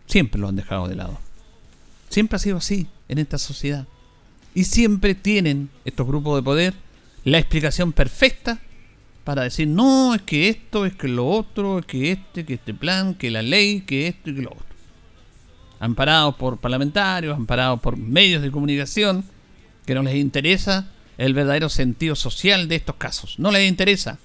Siempre 0.06 0.40
lo 0.40 0.48
han 0.48 0.56
dejado 0.56 0.88
de 0.88 0.96
lado. 0.96 1.18
Siempre 2.08 2.36
ha 2.36 2.38
sido 2.38 2.56
así 2.58 2.86
en 3.08 3.18
esta 3.18 3.38
sociedad. 3.38 3.86
Y 4.54 4.64
siempre 4.64 5.14
tienen 5.14 5.70
estos 5.84 6.06
grupos 6.06 6.36
de 6.36 6.42
poder 6.42 6.74
la 7.24 7.38
explicación 7.38 7.92
perfecta 7.92 8.58
para 9.24 9.42
decir, 9.42 9.68
no, 9.68 10.14
es 10.14 10.22
que 10.22 10.48
esto, 10.48 10.84
es 10.84 10.94
que 10.94 11.08
lo 11.08 11.28
otro, 11.28 11.78
es 11.78 11.86
que 11.86 12.12
este, 12.12 12.44
que 12.44 12.54
este 12.54 12.74
plan, 12.74 13.14
que 13.14 13.30
la 13.30 13.42
ley, 13.42 13.82
que 13.82 14.08
esto 14.08 14.30
y 14.30 14.34
que 14.34 14.42
lo 14.42 14.50
otro. 14.50 14.66
Amparados 15.78 16.34
por 16.36 16.58
parlamentarios, 16.58 17.36
amparados 17.36 17.80
por 17.80 17.96
medios 17.96 18.42
de 18.42 18.50
comunicación, 18.50 19.24
que 19.86 19.94
no 19.94 20.02
les 20.02 20.16
interesa 20.16 20.90
el 21.18 21.34
verdadero 21.34 21.68
sentido 21.68 22.14
social 22.16 22.68
de 22.68 22.76
estos 22.76 22.96
casos. 22.96 23.38
No 23.38 23.50
les 23.50 23.68
interesa. 23.68 24.18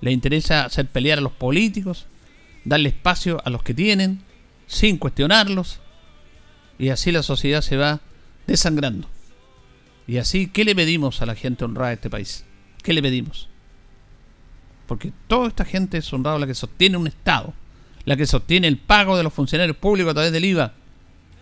Les 0.00 0.12
interesa 0.12 0.64
hacer 0.64 0.86
pelear 0.88 1.18
a 1.18 1.22
los 1.22 1.32
políticos, 1.32 2.06
darle 2.64 2.90
espacio 2.90 3.40
a 3.44 3.50
los 3.50 3.62
que 3.62 3.74
tienen, 3.74 4.22
sin 4.66 4.98
cuestionarlos, 4.98 5.80
y 6.78 6.88
así 6.88 7.12
la 7.12 7.22
sociedad 7.22 7.60
se 7.60 7.76
va 7.76 8.00
desangrando. 8.46 9.08
Y 10.06 10.18
así, 10.18 10.48
¿qué 10.48 10.64
le 10.64 10.74
pedimos 10.74 11.22
a 11.22 11.26
la 11.26 11.36
gente 11.36 11.64
honrada 11.64 11.90
de 11.90 11.94
este 11.94 12.10
país? 12.10 12.44
¿Qué 12.82 12.92
le 12.92 13.02
pedimos? 13.02 13.48
Porque 14.88 15.12
toda 15.28 15.48
esta 15.48 15.64
gente 15.64 15.98
es 15.98 16.12
honrada 16.12 16.40
la 16.40 16.46
que 16.46 16.54
sostiene 16.54 16.96
un 16.96 17.06
Estado, 17.06 17.54
la 18.04 18.16
que 18.16 18.26
sostiene 18.26 18.66
el 18.66 18.78
pago 18.78 19.16
de 19.16 19.22
los 19.22 19.32
funcionarios 19.32 19.76
públicos 19.76 20.10
a 20.10 20.14
través 20.14 20.32
del 20.32 20.44
IVA. 20.44 20.72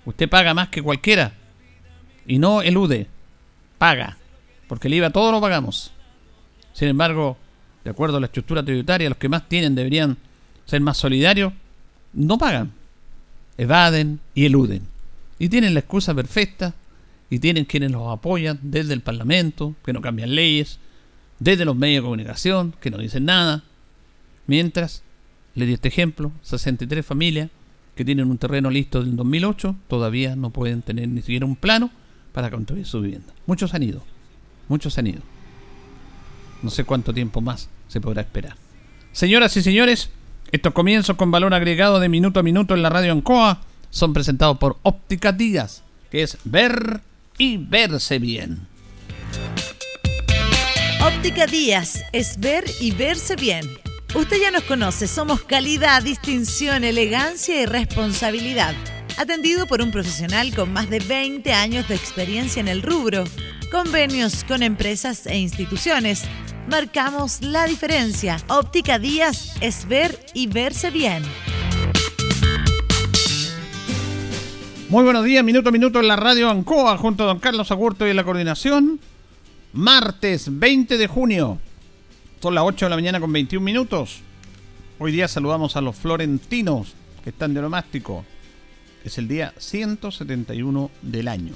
Usted 0.05 0.29
paga 0.29 0.53
más 0.53 0.69
que 0.69 0.83
cualquiera 0.83 1.33
y 2.27 2.39
no 2.39 2.61
elude, 2.61 3.07
paga, 3.81 4.19
porque 4.69 4.89
el 4.89 4.95
IVA 4.95 5.11
todos 5.11 5.33
lo 5.33 5.41
pagamos. 5.41 5.91
Sin 6.75 6.89
embargo, 6.89 7.39
de 7.83 7.91
acuerdo 7.91 8.19
a 8.19 8.21
la 8.21 8.27
estructura 8.27 8.63
tributaria, 8.63 9.09
los 9.09 9.19
que 9.19 9.31
más 9.31 9.49
tienen 9.49 9.75
deberían 9.75 10.19
ser 10.67 10.81
más 10.83 10.99
solidarios, 10.99 11.53
no 12.13 12.39
pagan 12.39 12.73
evaden 13.61 14.21
y 14.35 14.47
eluden. 14.47 14.87
Y 15.39 15.51
tienen 15.51 15.75
la 15.75 15.81
excusa 15.81 16.15
perfecta 16.15 16.75
y 17.29 17.41
tienen 17.41 17.67
quienes 17.67 17.91
los 17.91 18.11
apoyan 18.11 18.59
desde 18.63 18.95
el 18.95 19.03
Parlamento, 19.03 19.75
que 19.85 19.93
no 19.93 20.01
cambian 20.01 20.35
leyes, 20.35 20.79
desde 21.39 21.67
los 21.67 21.77
medios 21.77 22.03
de 22.03 22.07
comunicación, 22.07 22.75
que 22.81 22.91
no 22.91 22.97
dicen 22.97 23.27
nada. 23.27 23.63
Mientras, 24.47 25.03
le 25.55 25.67
di 25.67 25.75
este 25.75 25.89
ejemplo, 25.89 26.33
63 26.43 27.05
familias 27.05 27.51
que 27.95 28.05
tienen 28.05 28.31
un 28.31 28.39
terreno 28.39 28.71
listo 28.71 29.03
del 29.03 29.15
2008 29.15 29.77
todavía 29.89 30.37
no 30.37 30.51
pueden 30.51 30.81
tener 30.81 31.09
ni 31.09 31.21
siquiera 31.21 31.45
un 31.45 31.57
plano 31.57 31.91
para 32.33 32.51
construir 32.51 32.87
su 32.87 33.01
vivienda. 33.01 33.33
Muchos 33.47 33.75
han 33.75 33.83
ido, 33.83 34.03
muchos 34.69 34.97
han 34.99 35.07
ido. 35.07 35.21
No 36.63 36.71
sé 36.71 36.85
cuánto 36.85 37.13
tiempo 37.15 37.41
más 37.41 37.69
se 37.89 38.01
podrá 38.01 38.23
esperar. 38.23 38.57
Señoras 39.13 39.57
y 39.57 39.63
señores, 39.63 40.11
Estos 40.53 40.73
comienzos 40.73 41.17
con 41.17 41.31
valor 41.31 41.55
agregado 41.55 42.01
de 42.01 42.09
minuto 42.09 42.41
a 42.41 42.43
minuto 42.43 42.75
en 42.75 42.83
la 42.83 42.91
radio 42.91 43.13
Ancoa 43.13 43.61
son 43.91 44.13
presentados 44.13 44.59
por 44.59 44.79
Óptica 44.83 45.31
Díaz, 45.31 45.85
que 46.11 46.23
es 46.23 46.39
ver 46.45 47.03
y 47.39 47.57
verse 47.57 48.19
bien. 48.19 48.67
Óptica 51.05 51.47
Díaz 51.47 52.03
es 52.13 52.39
ver 52.41 52.65
y 52.81 52.91
verse 52.91 53.37
bien. 53.37 53.65
Usted 54.15 54.39
ya 54.43 54.51
nos 54.51 54.65
conoce, 54.65 55.07
somos 55.07 55.43
calidad, 55.43 56.03
distinción, 56.03 56.83
elegancia 56.83 57.63
y 57.63 57.67
responsabilidad. 57.67 58.75
Atendido 59.19 59.67
por 59.67 59.83
un 59.83 59.91
profesional 59.91 60.55
con 60.55 60.73
más 60.73 60.89
de 60.89 60.99
20 61.01 61.53
años 61.53 61.87
de 61.89 61.95
experiencia 61.95 62.61
en 62.61 62.69
el 62.69 62.83
rubro, 62.83 63.25
convenios 63.71 64.45
con 64.45 64.63
empresas 64.63 65.27
e 65.27 65.39
instituciones. 65.39 66.25
Marcamos 66.69 67.43
la 67.43 67.67
diferencia. 67.67 68.39
Óptica 68.49 68.99
Díaz 68.99 69.55
es 69.61 69.87
ver 69.87 70.19
y 70.35 70.47
verse 70.47 70.91
bien. 70.91 71.23
Muy 74.89 75.05
buenos 75.05 75.25
días, 75.25 75.45
minuto 75.45 75.69
a 75.69 75.73
minuto 75.73 76.01
en 76.01 76.09
la 76.09 76.17
radio 76.17 76.51
Ancoa, 76.51 76.97
junto 76.99 77.25
a 77.25 77.27
don 77.29 77.39
Carlos 77.39 77.71
Agurto 77.71 78.07
y 78.07 78.11
en 78.11 78.17
la 78.17 78.25
coordinación. 78.25 78.99
Martes 79.73 80.47
20 80.51 80.99
de 80.99 81.07
junio, 81.07 81.59
son 82.43 82.55
las 82.55 82.65
8 82.65 82.87
de 82.87 82.91
la 82.91 82.97
mañana 82.97 83.21
con 83.21 83.33
21 83.33 83.65
minutos. 83.65 84.21
Hoy 84.99 85.13
día 85.13 85.29
saludamos 85.29 85.77
a 85.77 85.81
los 85.81 85.95
florentinos 85.97 86.95
que 87.23 87.31
están 87.31 87.55
de 87.55 87.63
nomástico. 87.63 88.25
Es 89.05 89.19
el 89.19 89.29
día 89.29 89.55
171 89.59 90.91
del 91.03 91.29
año. 91.29 91.55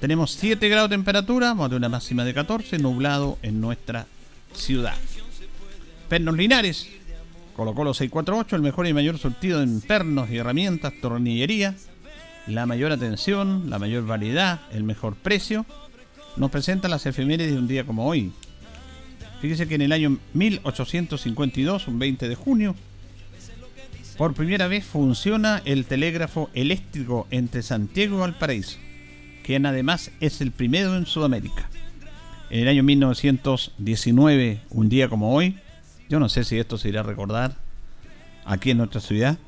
Tenemos 0.00 0.32
7 0.32 0.68
grados 0.68 0.90
de 0.90 0.96
temperatura, 0.96 1.54
más 1.54 1.70
de 1.70 1.76
una 1.76 1.88
máxima 1.88 2.24
de 2.24 2.32
14, 2.32 2.78
nublado 2.78 3.38
en 3.42 3.60
nuestra 3.60 4.06
ciudad. 4.54 4.94
Pernos 6.08 6.36
Linares, 6.36 6.88
colocó 7.54 7.84
los 7.84 7.98
648, 7.98 8.56
el 8.56 8.62
mejor 8.62 8.86
y 8.86 8.94
mayor 8.94 9.18
surtido 9.18 9.62
en 9.62 9.80
pernos 9.80 10.30
y 10.30 10.38
herramientas, 10.38 10.94
tornillería, 11.00 11.74
la 12.46 12.66
mayor 12.66 12.92
atención, 12.92 13.68
la 13.68 13.78
mayor 13.78 14.06
variedad, 14.06 14.60
el 14.72 14.84
mejor 14.84 15.16
precio. 15.16 15.66
Nos 16.36 16.50
presenta 16.50 16.88
las 16.88 17.06
efemérides 17.06 17.52
de 17.52 17.58
un 17.58 17.68
día 17.68 17.84
como 17.84 18.06
hoy, 18.06 18.32
Fíjese 19.40 19.66
que 19.66 19.74
en 19.74 19.82
el 19.82 19.92
año 19.92 20.18
1852, 20.34 21.88
un 21.88 21.98
20 21.98 22.28
de 22.28 22.34
junio, 22.34 22.76
por 24.20 24.34
primera 24.34 24.68
vez 24.68 24.84
funciona 24.84 25.62
el 25.64 25.86
telégrafo 25.86 26.50
eléctrico 26.52 27.26
entre 27.30 27.62
Santiago 27.62 28.16
y 28.16 28.20
Valparaíso, 28.20 28.76
quien 29.42 29.64
además 29.64 30.10
es 30.20 30.42
el 30.42 30.50
primero 30.50 30.94
en 30.94 31.06
Sudamérica. 31.06 31.70
En 32.50 32.60
el 32.60 32.68
año 32.68 32.82
1919, 32.82 34.60
un 34.68 34.90
día 34.90 35.08
como 35.08 35.34
hoy, 35.34 35.58
yo 36.10 36.20
no 36.20 36.28
sé 36.28 36.44
si 36.44 36.58
esto 36.58 36.76
se 36.76 36.90
irá 36.90 37.00
a 37.00 37.04
recordar 37.04 37.56
aquí 38.44 38.72
en 38.72 38.76
nuestra 38.76 39.00
ciudad, 39.00 39.38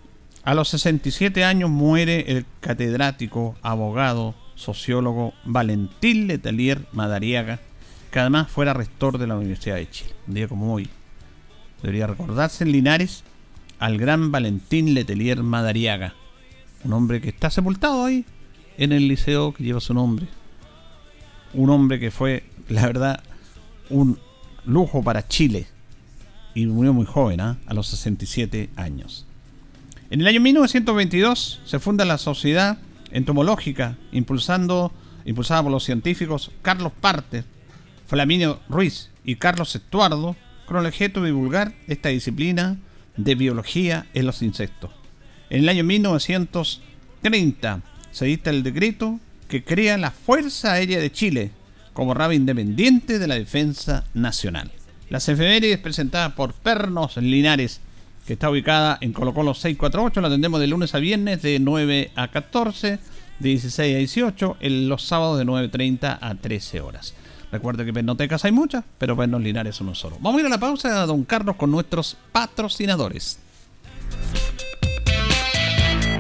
a 0.43 0.55
los 0.55 0.71
67 0.71 1.45
años 1.45 1.69
muere 1.69 2.33
el 2.33 2.47
catedrático, 2.61 3.55
abogado, 3.61 4.35
sociólogo 4.55 5.35
Valentín 5.45 6.29
Letelier 6.29 6.87
Madariaga, 6.93 7.61
que 8.11 8.21
además 8.21 8.51
fuera 8.51 8.73
rector 8.73 9.19
de 9.19 9.27
la 9.27 9.37
Universidad 9.37 9.77
de 9.77 9.91
Chile. 9.91 10.15
Un 10.27 10.33
día 10.33 10.49
como 10.49 10.73
hoy. 10.73 10.89
Debería 11.83 12.07
recordarse 12.07 12.65
en 12.65 12.73
Linares 12.73 13.23
al 13.83 13.99
gran 13.99 14.31
Valentín 14.31 14.95
Letelier 14.95 15.43
Madariaga, 15.43 16.15
un 16.85 16.93
hombre 16.93 17.21
que 17.21 17.31
está 17.31 17.51
sepultado 17.51 18.05
ahí 18.05 18.25
en 18.79 18.93
el 18.93 19.09
liceo 19.09 19.53
que 19.53 19.65
lleva 19.65 19.81
su 19.81 19.93
nombre. 19.93 20.29
Un 21.53 21.69
hombre 21.69 21.99
que 21.99 22.13
fue, 22.13 22.45
la 22.69 22.87
verdad, 22.87 23.25
un 23.91 24.21
lujo 24.65 25.03
para 25.03 25.27
Chile 25.27 25.67
y 26.55 26.65
murió 26.67 26.93
muy 26.93 27.07
joven, 27.07 27.41
¿ah? 27.41 27.59
a 27.67 27.75
los 27.75 27.89
67 27.89 28.71
años. 28.77 29.27
En 30.11 30.21
el 30.21 30.29
año 30.29 30.41
1922 30.41 31.63
se 31.65 31.81
funda 31.81 32.05
la 32.05 32.19
Sociedad 32.19 32.79
Entomológica, 33.11 33.97
impulsando, 34.13 34.93
impulsada 35.25 35.65
por 35.65 35.73
los 35.73 35.83
científicos 35.83 36.53
Carlos 36.63 36.93
Parte, 37.01 37.43
Flaminio 38.07 38.61
Ruiz 38.69 39.11
y 39.25 39.35
Carlos 39.35 39.75
Estuardo 39.75 40.37
con 40.67 40.77
el 40.77 40.87
objeto 40.87 41.21
de 41.21 41.33
divulgar 41.33 41.75
esta 41.89 42.11
disciplina 42.11 42.79
de 43.17 43.35
biología 43.35 44.07
en 44.15 44.27
los 44.27 44.43
insectos. 44.43 44.91
En 45.51 45.63
el 45.63 45.69
año 45.69 45.85
1930 45.85 47.81
se 48.11 48.25
dicta 48.25 48.51
el 48.51 48.63
decreto 48.63 49.21
que 49.49 49.65
crea 49.65 49.99
la 49.99 50.11
Fuerza 50.11 50.73
Aérea 50.73 50.99
de 50.99 51.13
Chile 51.13 51.51
como 51.93 52.15
rama 52.15 52.35
independiente 52.35 53.19
de 53.19 53.27
la 53.27 53.35
defensa 53.35 54.05
nacional. 54.15 54.71
Las 55.11 55.29
efemérides 55.29 55.79
presentadas 55.79 56.33
por 56.33 56.55
Pernos 56.55 57.19
Linares, 57.19 57.81
que 58.27 58.33
está 58.33 58.49
ubicada 58.49 58.97
en 59.03 59.13
Colo 59.13 59.35
Colo 59.35 59.53
648, 59.53 60.21
la 60.23 60.29
atendemos 60.29 60.59
de 60.61 60.69
lunes 60.69 60.95
a 60.95 60.99
viernes 60.99 61.43
de 61.43 61.59
9 61.59 62.13
a 62.15 62.29
14, 62.29 62.99
de 63.39 63.49
16 63.49 63.95
a 63.95 63.99
18, 63.99 64.57
en 64.61 64.89
los 64.89 65.03
sábados 65.03 65.39
de 65.39 65.45
9.30 65.45 66.19
a 66.19 66.35
13 66.35 66.81
horas. 66.81 67.15
Recuerde 67.53 67.85
que 67.85 67.93
pernotecas 67.93 68.47
hay 68.47 68.53
muchas, 68.53 68.83
pero 68.97 69.15
pernos 69.15 69.43
linares 69.43 69.77
son 69.77 69.89
un 69.89 69.95
solo. 69.95 70.17
Vamos 70.21 70.39
a 70.39 70.41
ir 70.41 70.47
a 70.47 70.49
la 70.49 70.59
pausa, 70.59 71.05
don 71.05 71.23
Carlos, 71.25 71.57
con 71.57 71.71
nuestros 71.71 72.17
patrocinadores. 72.33 73.39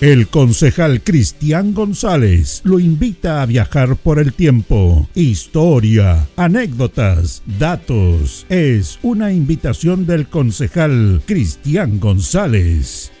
El 0.00 0.28
concejal 0.28 1.02
Cristian 1.02 1.74
González 1.74 2.62
lo 2.64 2.80
invita 2.80 3.42
a 3.42 3.46
viajar 3.46 3.96
por 3.96 4.18
el 4.18 4.32
tiempo. 4.32 5.06
Historia, 5.14 6.26
anécdotas, 6.36 7.42
datos. 7.44 8.46
Es 8.48 8.98
una 9.02 9.30
invitación 9.30 10.06
del 10.06 10.26
concejal 10.26 11.20
Cristian 11.26 12.00
González. 12.00 13.12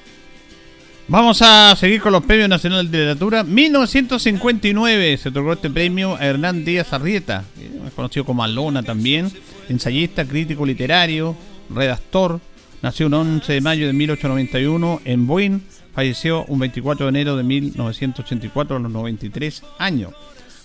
Vamos 1.06 1.42
a 1.42 1.76
seguir 1.76 2.00
con 2.00 2.12
los 2.12 2.24
premios 2.24 2.48
nacionales 2.48 2.90
de 2.90 2.96
literatura. 2.96 3.44
1959 3.44 5.18
se 5.18 5.28
otorgó 5.28 5.52
este 5.52 5.68
premio 5.68 6.16
a 6.16 6.24
Hernán 6.24 6.64
Díaz 6.64 6.94
Arrieta, 6.94 7.44
conocido 7.94 8.24
como 8.24 8.42
Alona 8.42 8.82
también, 8.82 9.30
ensayista, 9.68 10.24
crítico 10.24 10.64
literario, 10.64 11.36
redactor. 11.68 12.40
Nació 12.80 13.08
un 13.08 13.12
11 13.12 13.52
de 13.52 13.60
mayo 13.60 13.86
de 13.86 13.92
1891 13.92 15.02
en 15.04 15.26
Buin 15.26 15.62
Falleció 16.00 16.46
un 16.46 16.58
24 16.60 17.04
de 17.04 17.10
enero 17.10 17.36
de 17.36 17.42
1984 17.42 18.74
a 18.74 18.78
los 18.78 18.90
93 18.90 19.62
años. 19.78 20.14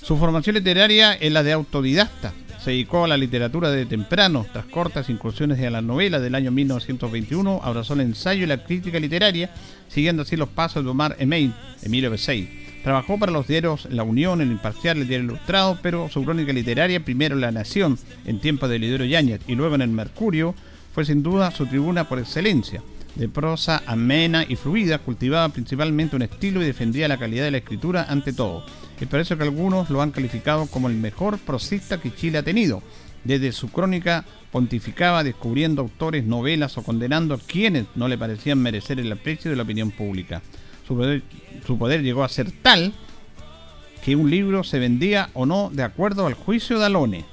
Su 0.02 0.16
formación 0.16 0.56
literaria 0.56 1.12
es 1.12 1.30
la 1.30 1.44
de 1.44 1.52
autodidacta. 1.52 2.32
Se 2.64 2.72
dedicó 2.72 3.04
a 3.04 3.10
la 3.10 3.18
literatura 3.18 3.70
de 3.70 3.86
temprano. 3.86 4.46
Tras 4.54 4.64
cortas 4.68 5.10
incursiones 5.10 5.60
en 5.60 5.74
la 5.74 5.82
novela 5.82 6.22
del 6.22 6.36
año 6.36 6.52
1921, 6.52 7.60
abrazó 7.62 7.96
el 7.96 8.00
ensayo 8.00 8.46
y 8.46 8.48
la 8.48 8.64
crítica 8.64 8.98
literaria, 8.98 9.50
siguiendo 9.90 10.22
así 10.22 10.38
los 10.38 10.48
pasos 10.48 10.86
de 10.86 10.92
Omar 10.92 11.18
Emain, 11.20 11.54
Emilio 11.84 12.12
Besey. 12.12 12.80
Trabajó 12.82 13.20
para 13.20 13.34
los 13.34 13.46
diarios 13.46 13.90
La 13.92 14.04
Unión, 14.04 14.40
El 14.40 14.52
Imparcial, 14.52 15.00
El 15.00 15.10
Diario 15.10 15.26
Ilustrado, 15.26 15.78
pero 15.82 16.08
su 16.08 16.24
crónica 16.24 16.54
literaria, 16.54 17.04
primero 17.04 17.36
La 17.36 17.52
Nación, 17.52 18.00
en 18.26 18.40
tiempos 18.40 18.70
de 18.70 18.80
Lidero 18.80 19.04
Yáñez, 19.04 19.42
y 19.48 19.56
luego 19.56 19.76
en 19.76 19.82
El 19.82 19.90
Mercurio, 19.90 20.56
fue 20.94 21.04
sin 21.04 21.24
duda 21.24 21.52
su 21.52 21.66
tribuna 21.66 22.08
por 22.08 22.20
excelencia 22.20 22.82
de 23.16 23.30
prosa 23.30 23.82
amena 23.86 24.46
y 24.48 24.56
fluida, 24.56 25.00
cultivaba 25.00 25.50
principalmente 25.50 26.16
un 26.16 26.22
estilo 26.22 26.62
y 26.62 26.66
defendía 26.66 27.08
la 27.08 27.18
calidad 27.18 27.46
de 27.46 27.52
la 27.52 27.58
escritura 27.58 28.06
ante 28.10 28.34
todo. 28.34 28.66
Es 29.00 29.08
por 29.08 29.20
eso 29.20 29.38
que 29.38 29.44
algunos 29.44 29.90
lo 29.90 30.02
han 30.02 30.12
calificado 30.12 30.68
como 30.68 30.90
el 30.90 30.96
mejor 30.96 31.38
prosista 31.40 32.00
que 32.00 32.14
Chile 32.14 32.38
ha 32.38 32.44
tenido. 32.44 32.82
Desde 33.24 33.52
su 33.52 33.70
crónica 33.70 34.24
pontificaba 34.52 35.24
descubriendo 35.24 35.82
autores, 35.82 36.26
novelas 36.26 36.78
o 36.78 36.84
condenando 36.84 37.34
a 37.34 37.40
quienes 37.40 37.86
no 37.96 38.08
le 38.08 38.18
parecían 38.18 38.60
merecer 38.60 39.00
el 39.00 39.12
aprecio 39.12 39.52
de 39.52 39.58
la 39.58 39.64
opinión 39.64 39.92
pública. 39.92 40.42
Su 40.88 41.78
poder, 41.78 42.04
llegó 42.04 42.24
a 42.24 42.30
ser 42.30 42.52
tal 42.52 42.94
que 44.04 44.16
un 44.16 44.30
libro 44.30 44.64
se 44.64 44.78
vendía 44.78 45.30
o 45.34 45.46
no 45.46 45.72
de 45.74 45.84
acuerdo 45.84 46.28
al 46.28 46.36
juicio 46.36 46.78
de 46.78 46.86
Alone. 46.86 47.26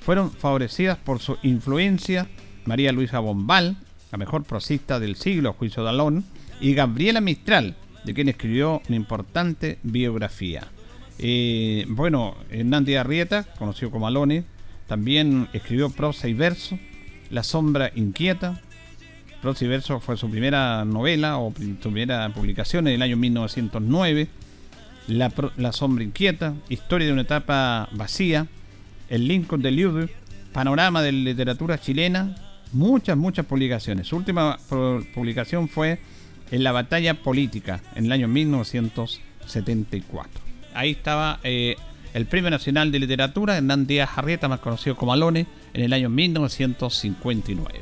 Fueron 0.00 0.30
favorecidas 0.30 0.98
por 0.98 1.18
su 1.18 1.38
influencia 1.42 2.28
María 2.66 2.92
Luisa 2.92 3.18
Bombal, 3.18 3.78
la 4.10 4.18
mejor 4.18 4.44
prosista 4.44 4.98
del 5.00 5.16
siglo, 5.16 5.52
juicio 5.52 5.82
de 5.82 5.90
Alón, 5.90 6.24
y 6.60 6.74
Gabriela 6.74 7.20
Mistral, 7.20 7.76
de 8.04 8.14
quien 8.14 8.28
escribió 8.28 8.82
una 8.88 8.96
importante 8.96 9.78
biografía. 9.82 10.68
Eh, 11.18 11.84
bueno, 11.88 12.36
Hernández 12.50 12.96
Arrieta, 12.96 13.44
conocido 13.58 13.90
como 13.90 14.06
Alone, 14.06 14.44
también 14.86 15.48
escribió 15.52 15.90
prosa 15.90 16.28
y 16.28 16.34
verso, 16.34 16.78
La 17.30 17.42
sombra 17.42 17.92
inquieta. 17.94 18.60
Prosa 19.42 19.64
y 19.64 19.68
verso 19.68 20.00
fue 20.00 20.16
su 20.16 20.30
primera 20.30 20.84
novela 20.84 21.38
o 21.38 21.52
su 21.54 21.90
primera 21.90 22.28
publicación 22.32 22.88
en 22.88 22.94
el 22.94 23.02
año 23.02 23.16
1909. 23.16 24.28
La, 25.08 25.32
la 25.56 25.72
sombra 25.72 26.04
inquieta, 26.04 26.54
Historia 26.68 27.06
de 27.06 27.12
una 27.12 27.22
etapa 27.22 27.88
vacía, 27.92 28.46
El 29.08 29.28
Lincoln 29.28 29.62
de 29.62 29.70
Liudu, 29.70 30.08
Panorama 30.52 31.02
de 31.02 31.12
literatura 31.12 31.78
chilena, 31.78 32.34
muchas, 32.72 33.16
muchas 33.16 33.46
publicaciones. 33.46 34.08
Su 34.08 34.16
última 34.16 34.58
publicación 35.14 35.68
fue 35.68 36.00
en 36.50 36.64
la 36.64 36.72
batalla 36.72 37.14
política, 37.14 37.80
en 37.94 38.06
el 38.06 38.12
año 38.12 38.26
1974. 38.28 40.42
Ahí 40.74 40.90
estaba 40.92 41.40
eh, 41.42 41.76
el 42.14 42.26
Premio 42.26 42.50
Nacional 42.50 42.92
de 42.92 42.98
Literatura, 42.98 43.56
Hernán 43.56 43.86
Díaz 43.86 44.10
Arrieta, 44.16 44.48
más 44.48 44.60
conocido 44.60 44.96
como 44.96 45.12
Alone, 45.12 45.46
en 45.74 45.82
el 45.82 45.92
año 45.92 46.08
1959. 46.08 47.80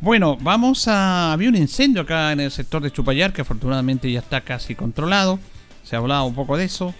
Bueno, 0.00 0.36
vamos 0.40 0.88
a... 0.88 1.32
Había 1.32 1.48
un 1.48 1.56
incendio 1.56 2.02
acá 2.02 2.32
en 2.32 2.40
el 2.40 2.50
sector 2.50 2.82
de 2.82 2.90
Chupayar, 2.90 3.32
que 3.32 3.42
afortunadamente 3.42 4.10
ya 4.10 4.20
está 4.20 4.42
casi 4.42 4.74
controlado. 4.74 5.38
Se 5.82 5.96
ha 5.96 5.98
hablado 5.98 6.26
un 6.26 6.34
poco 6.34 6.56
de 6.56 6.64
eso. 6.64 6.94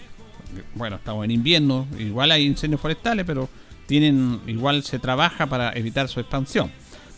Bueno, 0.73 0.95
estamos 0.95 1.25
en 1.25 1.31
invierno, 1.31 1.85
igual 1.99 2.31
hay 2.31 2.45
incendios 2.45 2.81
forestales, 2.81 3.25
pero 3.25 3.49
tienen 3.87 4.39
igual 4.47 4.83
se 4.83 4.99
trabaja 4.99 5.47
para 5.47 5.71
evitar 5.73 6.07
su 6.07 6.19
expansión. 6.19 6.71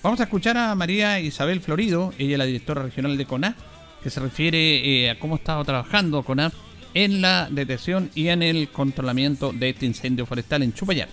Vamos 0.08 0.22
a 0.22 0.24
escuchar 0.24 0.56
a 0.56 0.74
María 0.74 1.20
Isabel 1.20 1.60
Florido, 1.60 2.13
ella 2.17 2.32
es 2.32 2.38
la 2.38 2.46
directora 2.46 2.82
regional 2.82 3.17
de 3.17 3.26
CONA, 3.26 3.58
que 4.02 4.10
se 4.10 4.22
refiere 4.22 5.04
eh, 5.04 5.10
a 5.10 5.20
cómo 5.20 5.36
ha 5.36 5.38
estado 5.38 5.65
trabajando 5.65 6.24
CONA 6.24 6.54
en 6.93 7.20
la 7.20 7.50
detección 7.52 8.10
y 8.15 8.30
en 8.30 8.41
el 8.41 8.70
controlamiento 8.70 9.52
de 9.52 9.67
este 9.67 9.86
incendio 9.86 10.26
forestal 10.26 10.63
en 10.63 10.72
Chupayar. 10.72 11.10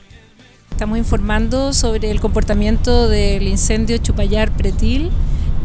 Estamos 0.70 0.96
informando 0.96 1.72
sobre 1.72 2.08
el 2.08 2.20
comportamiento 2.20 3.08
del 3.08 3.48
incendio 3.48 3.98
Chupayar 3.98 4.52
Pretil. 4.52 5.10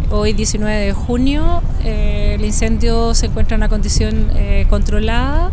Hoy 0.10 0.34
19 0.34 0.88
de 0.88 0.94
junio 0.94 1.62
eh, 1.84 2.34
el 2.34 2.44
incendio 2.44 3.14
se 3.14 3.28
encuentra 3.28 3.58
en 3.58 3.60
una 3.60 3.70
condición 3.70 4.32
eh, 4.38 4.66
controlada 4.72 5.52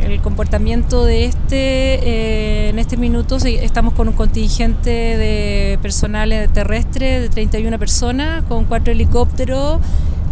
el 0.00 0.20
comportamiento 0.20 1.04
de 1.04 1.26
este, 1.26 1.56
eh, 1.56 2.68
en 2.70 2.78
este 2.78 2.96
minuto 2.96 3.36
estamos 3.36 3.94
con 3.94 4.08
un 4.08 4.14
contingente 4.14 4.90
de 4.90 5.78
personal 5.82 6.48
terrestre 6.52 7.20
de 7.20 7.28
31 7.28 7.78
personas, 7.78 8.44
con 8.44 8.64
cuatro 8.64 8.92
helicópteros 8.92 9.80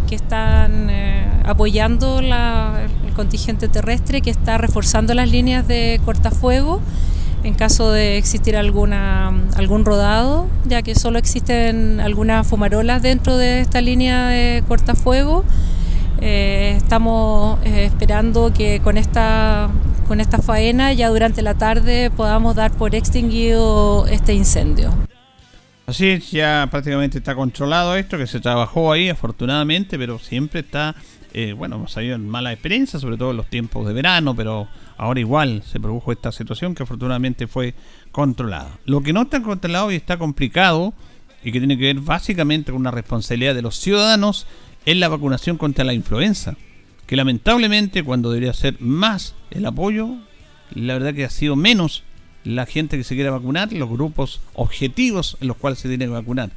que 0.07 0.15
están 0.15 0.89
eh, 0.89 1.25
apoyando 1.45 2.19
el 2.19 3.13
contingente 3.15 3.67
terrestre, 3.67 4.21
que 4.21 4.29
está 4.29 4.57
reforzando 4.57 5.13
las 5.13 5.29
líneas 5.29 5.67
de 5.67 6.01
cortafuego 6.03 6.81
en 7.43 7.53
caso 7.53 7.91
de 7.91 8.17
existir 8.17 8.55
alguna, 8.55 9.31
algún 9.55 9.83
rodado, 9.85 10.47
ya 10.65 10.81
que 10.81 10.95
solo 10.95 11.17
existen 11.17 11.99
algunas 11.99 12.47
fumarolas 12.47 13.01
dentro 13.01 13.37
de 13.37 13.61
esta 13.61 13.81
línea 13.81 14.27
de 14.27 14.63
cortafuego. 14.67 15.43
Eh, 16.23 16.75
estamos 16.77 17.59
eh, 17.65 17.85
esperando 17.85 18.53
que 18.53 18.79
con 18.79 18.97
esta, 18.97 19.71
con 20.07 20.21
esta 20.21 20.37
faena 20.37 20.93
ya 20.93 21.09
durante 21.09 21.41
la 21.41 21.55
tarde 21.55 22.11
podamos 22.11 22.55
dar 22.55 22.71
por 22.71 22.93
extinguido 22.93 24.05
este 24.05 24.33
incendio. 24.33 24.93
Así 25.87 26.09
es, 26.09 26.29
ya 26.29 26.67
prácticamente 26.69 27.17
está 27.17 27.33
controlado 27.33 27.95
esto, 27.95 28.19
que 28.19 28.27
se 28.27 28.39
trabajó 28.39 28.91
ahí 28.91 29.09
afortunadamente, 29.09 29.97
pero 29.97 30.19
siempre 30.19 30.59
está, 30.59 30.95
eh, 31.33 31.53
bueno, 31.53 31.77
hemos 31.77 31.91
salido 31.91 32.15
en 32.15 32.29
mala 32.29 32.53
experiencia, 32.53 32.99
sobre 32.99 33.17
todo 33.17 33.31
en 33.31 33.37
los 33.37 33.47
tiempos 33.47 33.87
de 33.87 33.93
verano, 33.93 34.35
pero 34.35 34.67
ahora 34.97 35.19
igual 35.19 35.63
se 35.65 35.79
produjo 35.79 36.11
esta 36.11 36.31
situación 36.31 36.75
que 36.75 36.83
afortunadamente 36.83 37.47
fue 37.47 37.73
controlada. 38.11 38.77
Lo 38.85 39.01
que 39.01 39.11
no 39.11 39.23
está 39.23 39.41
controlado 39.41 39.91
y 39.91 39.95
está 39.95 40.17
complicado, 40.17 40.93
y 41.43 41.51
que 41.51 41.59
tiene 41.59 41.77
que 41.77 41.85
ver 41.85 41.99
básicamente 41.99 42.71
con 42.71 42.79
una 42.79 42.91
responsabilidad 42.91 43.55
de 43.55 43.63
los 43.63 43.77
ciudadanos, 43.77 44.45
es 44.85 44.97
la 44.97 45.09
vacunación 45.09 45.57
contra 45.57 45.83
la 45.83 45.93
influenza, 45.93 46.55
que 47.05 47.15
lamentablemente 47.15 48.03
cuando 48.03 48.31
debería 48.31 48.53
ser 48.53 48.79
más 48.79 49.35
el 49.51 49.65
apoyo, 49.65 50.15
la 50.73 50.93
verdad 50.93 51.13
que 51.13 51.25
ha 51.25 51.29
sido 51.29 51.55
menos 51.55 52.03
la 52.43 52.65
gente 52.65 52.97
que 52.97 53.03
se 53.03 53.15
quiere 53.15 53.29
vacunar, 53.29 53.71
los 53.73 53.89
grupos 53.89 54.41
objetivos 54.53 55.37
en 55.41 55.47
los 55.47 55.57
cuales 55.57 55.79
se 55.79 55.87
tiene 55.87 56.05
que 56.05 56.11
vacunar. 56.11 56.51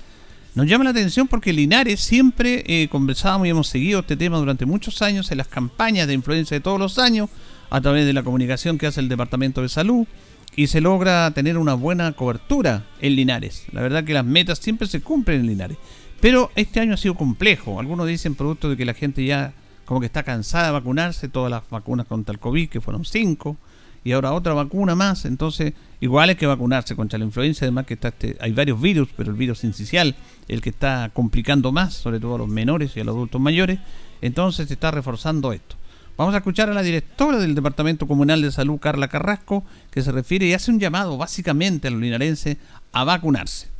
Nos 0.54 0.66
llama 0.66 0.84
la 0.84 0.90
atención 0.90 1.26
porque 1.26 1.52
Linares 1.52 2.00
siempre 2.00 2.62
eh, 2.66 2.88
conversábamos 2.88 3.46
y 3.46 3.50
hemos 3.50 3.66
seguido 3.66 4.00
este 4.00 4.16
tema 4.16 4.38
durante 4.38 4.66
muchos 4.66 5.02
años 5.02 5.32
en 5.32 5.38
las 5.38 5.48
campañas 5.48 6.06
de 6.06 6.14
influenza 6.14 6.54
de 6.54 6.60
todos 6.60 6.78
los 6.78 6.98
años, 6.98 7.28
a 7.70 7.80
través 7.80 8.06
de 8.06 8.12
la 8.12 8.22
comunicación 8.22 8.78
que 8.78 8.86
hace 8.86 9.00
el 9.00 9.08
Departamento 9.08 9.62
de 9.62 9.68
Salud, 9.68 10.06
y 10.54 10.68
se 10.68 10.80
logra 10.80 11.28
tener 11.32 11.58
una 11.58 11.74
buena 11.74 12.12
cobertura 12.12 12.84
en 13.00 13.16
Linares. 13.16 13.64
La 13.72 13.82
verdad 13.82 14.04
que 14.04 14.14
las 14.14 14.24
metas 14.24 14.60
siempre 14.60 14.86
se 14.86 15.00
cumplen 15.00 15.40
en 15.40 15.46
Linares. 15.48 15.76
Pero 16.24 16.50
este 16.56 16.80
año 16.80 16.94
ha 16.94 16.96
sido 16.96 17.16
complejo. 17.16 17.78
Algunos 17.78 18.06
dicen 18.06 18.34
producto 18.34 18.70
de 18.70 18.78
que 18.78 18.86
la 18.86 18.94
gente 18.94 19.26
ya 19.26 19.52
como 19.84 20.00
que 20.00 20.06
está 20.06 20.22
cansada 20.22 20.68
de 20.68 20.72
vacunarse, 20.72 21.28
todas 21.28 21.50
las 21.50 21.68
vacunas 21.68 22.06
contra 22.06 22.32
el 22.32 22.38
COVID, 22.38 22.70
que 22.70 22.80
fueron 22.80 23.04
cinco, 23.04 23.58
y 24.04 24.12
ahora 24.12 24.32
otra 24.32 24.54
vacuna 24.54 24.94
más. 24.94 25.26
Entonces, 25.26 25.74
igual 26.00 26.30
hay 26.30 26.36
que 26.36 26.46
vacunarse 26.46 26.96
contra 26.96 27.18
la 27.18 27.26
influenza. 27.26 27.66
Además 27.66 27.84
que 27.84 27.92
está 27.92 28.08
este, 28.08 28.38
hay 28.40 28.52
varios 28.52 28.80
virus, 28.80 29.10
pero 29.14 29.32
el 29.32 29.36
virus 29.36 29.64
incisional, 29.64 30.16
el 30.48 30.62
que 30.62 30.70
está 30.70 31.10
complicando 31.12 31.72
más, 31.72 31.92
sobre 31.92 32.18
todo 32.20 32.36
a 32.36 32.38
los 32.38 32.48
menores 32.48 32.96
y 32.96 33.00
a 33.00 33.04
los 33.04 33.14
adultos 33.14 33.38
mayores. 33.38 33.78
Entonces 34.22 34.68
se 34.68 34.72
está 34.72 34.90
reforzando 34.90 35.52
esto. 35.52 35.76
Vamos 36.16 36.32
a 36.34 36.38
escuchar 36.38 36.70
a 36.70 36.72
la 36.72 36.82
directora 36.82 37.36
del 37.36 37.54
Departamento 37.54 38.08
Comunal 38.08 38.40
de 38.40 38.50
Salud, 38.50 38.78
Carla 38.78 39.08
Carrasco, 39.08 39.62
que 39.90 40.00
se 40.00 40.10
refiere 40.10 40.46
y 40.46 40.54
hace 40.54 40.70
un 40.70 40.80
llamado 40.80 41.18
básicamente 41.18 41.88
a 41.88 41.90
los 41.90 42.00
linarenses 42.00 42.56
a 42.92 43.04
vacunarse. 43.04 43.73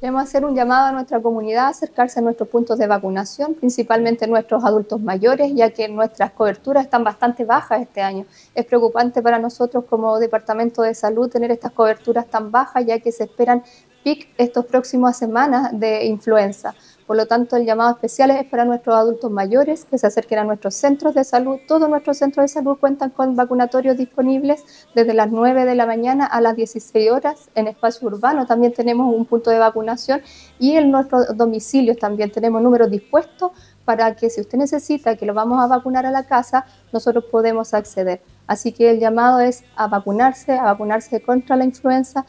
Queremos 0.00 0.22
hacer 0.22 0.44
un 0.44 0.54
llamado 0.54 0.86
a 0.86 0.92
nuestra 0.92 1.20
comunidad 1.20 1.64
a 1.64 1.68
acercarse 1.70 2.20
a 2.20 2.22
nuestros 2.22 2.48
puntos 2.48 2.78
de 2.78 2.86
vacunación, 2.86 3.54
principalmente 3.54 4.28
nuestros 4.28 4.64
adultos 4.64 5.00
mayores, 5.00 5.52
ya 5.56 5.70
que 5.70 5.88
nuestras 5.88 6.30
coberturas 6.30 6.84
están 6.84 7.02
bastante 7.02 7.44
bajas 7.44 7.82
este 7.82 8.00
año. 8.00 8.24
Es 8.54 8.64
preocupante 8.64 9.20
para 9.22 9.40
nosotros 9.40 9.86
como 9.90 10.20
Departamento 10.20 10.82
de 10.82 10.94
Salud 10.94 11.28
tener 11.28 11.50
estas 11.50 11.72
coberturas 11.72 12.28
tan 12.28 12.52
bajas, 12.52 12.86
ya 12.86 13.00
que 13.00 13.10
se 13.10 13.24
esperan 13.24 13.64
pic 14.04 14.28
estas 14.38 14.66
próximas 14.66 15.16
semanas 15.16 15.70
de 15.72 16.04
influenza. 16.06 16.76
Por 17.08 17.16
lo 17.16 17.24
tanto, 17.24 17.56
el 17.56 17.64
llamado 17.64 17.90
especial 17.92 18.30
es 18.32 18.44
para 18.44 18.66
nuestros 18.66 18.94
adultos 18.94 19.30
mayores 19.30 19.86
que 19.86 19.96
se 19.96 20.06
acerquen 20.06 20.40
a 20.40 20.44
nuestros 20.44 20.74
centros 20.74 21.14
de 21.14 21.24
salud. 21.24 21.56
Todos 21.66 21.88
nuestros 21.88 22.18
centros 22.18 22.44
de 22.44 22.48
salud 22.48 22.76
cuentan 22.78 23.08
con 23.08 23.34
vacunatorios 23.34 23.96
disponibles 23.96 24.62
desde 24.94 25.14
las 25.14 25.30
9 25.30 25.64
de 25.64 25.74
la 25.74 25.86
mañana 25.86 26.26
a 26.26 26.42
las 26.42 26.54
16 26.54 27.10
horas. 27.10 27.48
En 27.54 27.66
espacio 27.66 28.08
urbano 28.08 28.44
también 28.44 28.74
tenemos 28.74 29.10
un 29.10 29.24
punto 29.24 29.48
de 29.48 29.58
vacunación 29.58 30.20
y 30.58 30.76
en 30.76 30.90
nuestros 30.90 31.34
domicilios 31.34 31.96
también 31.96 32.30
tenemos 32.30 32.60
números 32.60 32.90
dispuestos 32.90 33.52
para 33.86 34.14
que 34.14 34.28
si 34.28 34.42
usted 34.42 34.58
necesita 34.58 35.16
que 35.16 35.24
lo 35.24 35.32
vamos 35.32 35.64
a 35.64 35.66
vacunar 35.66 36.04
a 36.04 36.10
la 36.10 36.26
casa, 36.26 36.66
nosotros 36.92 37.24
podemos 37.32 37.72
acceder. 37.72 38.20
Así 38.46 38.72
que 38.72 38.90
el 38.90 38.98
llamado 38.98 39.40
es 39.40 39.64
a 39.76 39.86
vacunarse, 39.86 40.52
a 40.52 40.64
vacunarse 40.64 41.22
contra 41.22 41.56
la 41.56 41.64
influenza. 41.64 42.26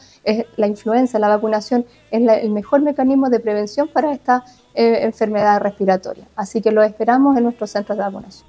la 0.56 0.66
influenza, 0.66 1.18
la 1.18 1.28
vacunación 1.28 1.84
es 2.10 2.26
el 2.26 2.50
mejor 2.50 2.80
mecanismo 2.80 3.28
de 3.28 3.40
prevención 3.40 3.88
para 3.88 4.12
esta 4.12 4.42
eh, 4.74 5.00
enfermedad 5.02 5.60
respiratoria. 5.60 6.24
Así 6.36 6.60
que 6.60 6.70
lo 6.70 6.82
esperamos 6.82 7.36
en 7.36 7.44
nuestros 7.44 7.70
centros 7.70 7.98
de 7.98 8.04
vacunación. 8.04 8.48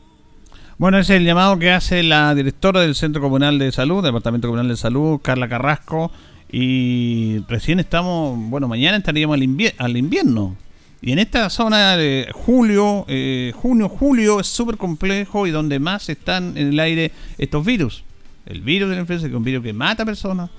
Bueno, 0.78 0.98
ese 0.98 1.14
es 1.14 1.20
el 1.20 1.26
llamado 1.26 1.60
que 1.60 1.72
hace 1.72 2.02
la 2.02 2.34
directora 2.34 2.82
del 2.82 2.96
Centro 2.96 3.22
Comunal 3.22 3.60
de 3.60 3.72
Salud, 3.72 4.04
Departamento 4.04 4.48
Comunal 4.48 4.68
de 4.68 4.78
Salud, 4.78 5.20
Carla 5.22 5.48
Carrasco. 5.48 6.12
Y 6.52 7.40
recién 7.48 7.80
estamos, 7.80 8.38
bueno, 8.50 8.68
mañana 8.68 8.98
estaríamos 8.98 9.36
al 9.78 9.98
invierno. 9.98 10.56
Y 11.04 11.12
en 11.12 11.20
esta 11.20 11.50
zona 11.50 11.98
de 11.98 12.30
julio, 12.32 13.06
eh, 13.08 13.54
junio, 13.56 13.90
julio 13.90 14.40
es 14.40 14.48
súper 14.48 14.78
complejo 14.78 15.48
y 15.48 15.52
donde 15.52 15.80
más 15.80 16.10
están 16.10 16.56
en 16.58 16.70
el 16.70 16.80
aire 16.80 17.12
estos 17.40 17.66
virus. 17.66 18.04
El 18.46 18.62
virus 18.62 18.90
de 18.90 18.96
la 18.96 19.02
influenza, 19.02 19.26
que 19.28 19.34
es 19.34 19.38
un 19.38 19.44
virus 19.44 19.64
que 19.64 19.74
mata 19.74 20.06
personas, 20.06 20.52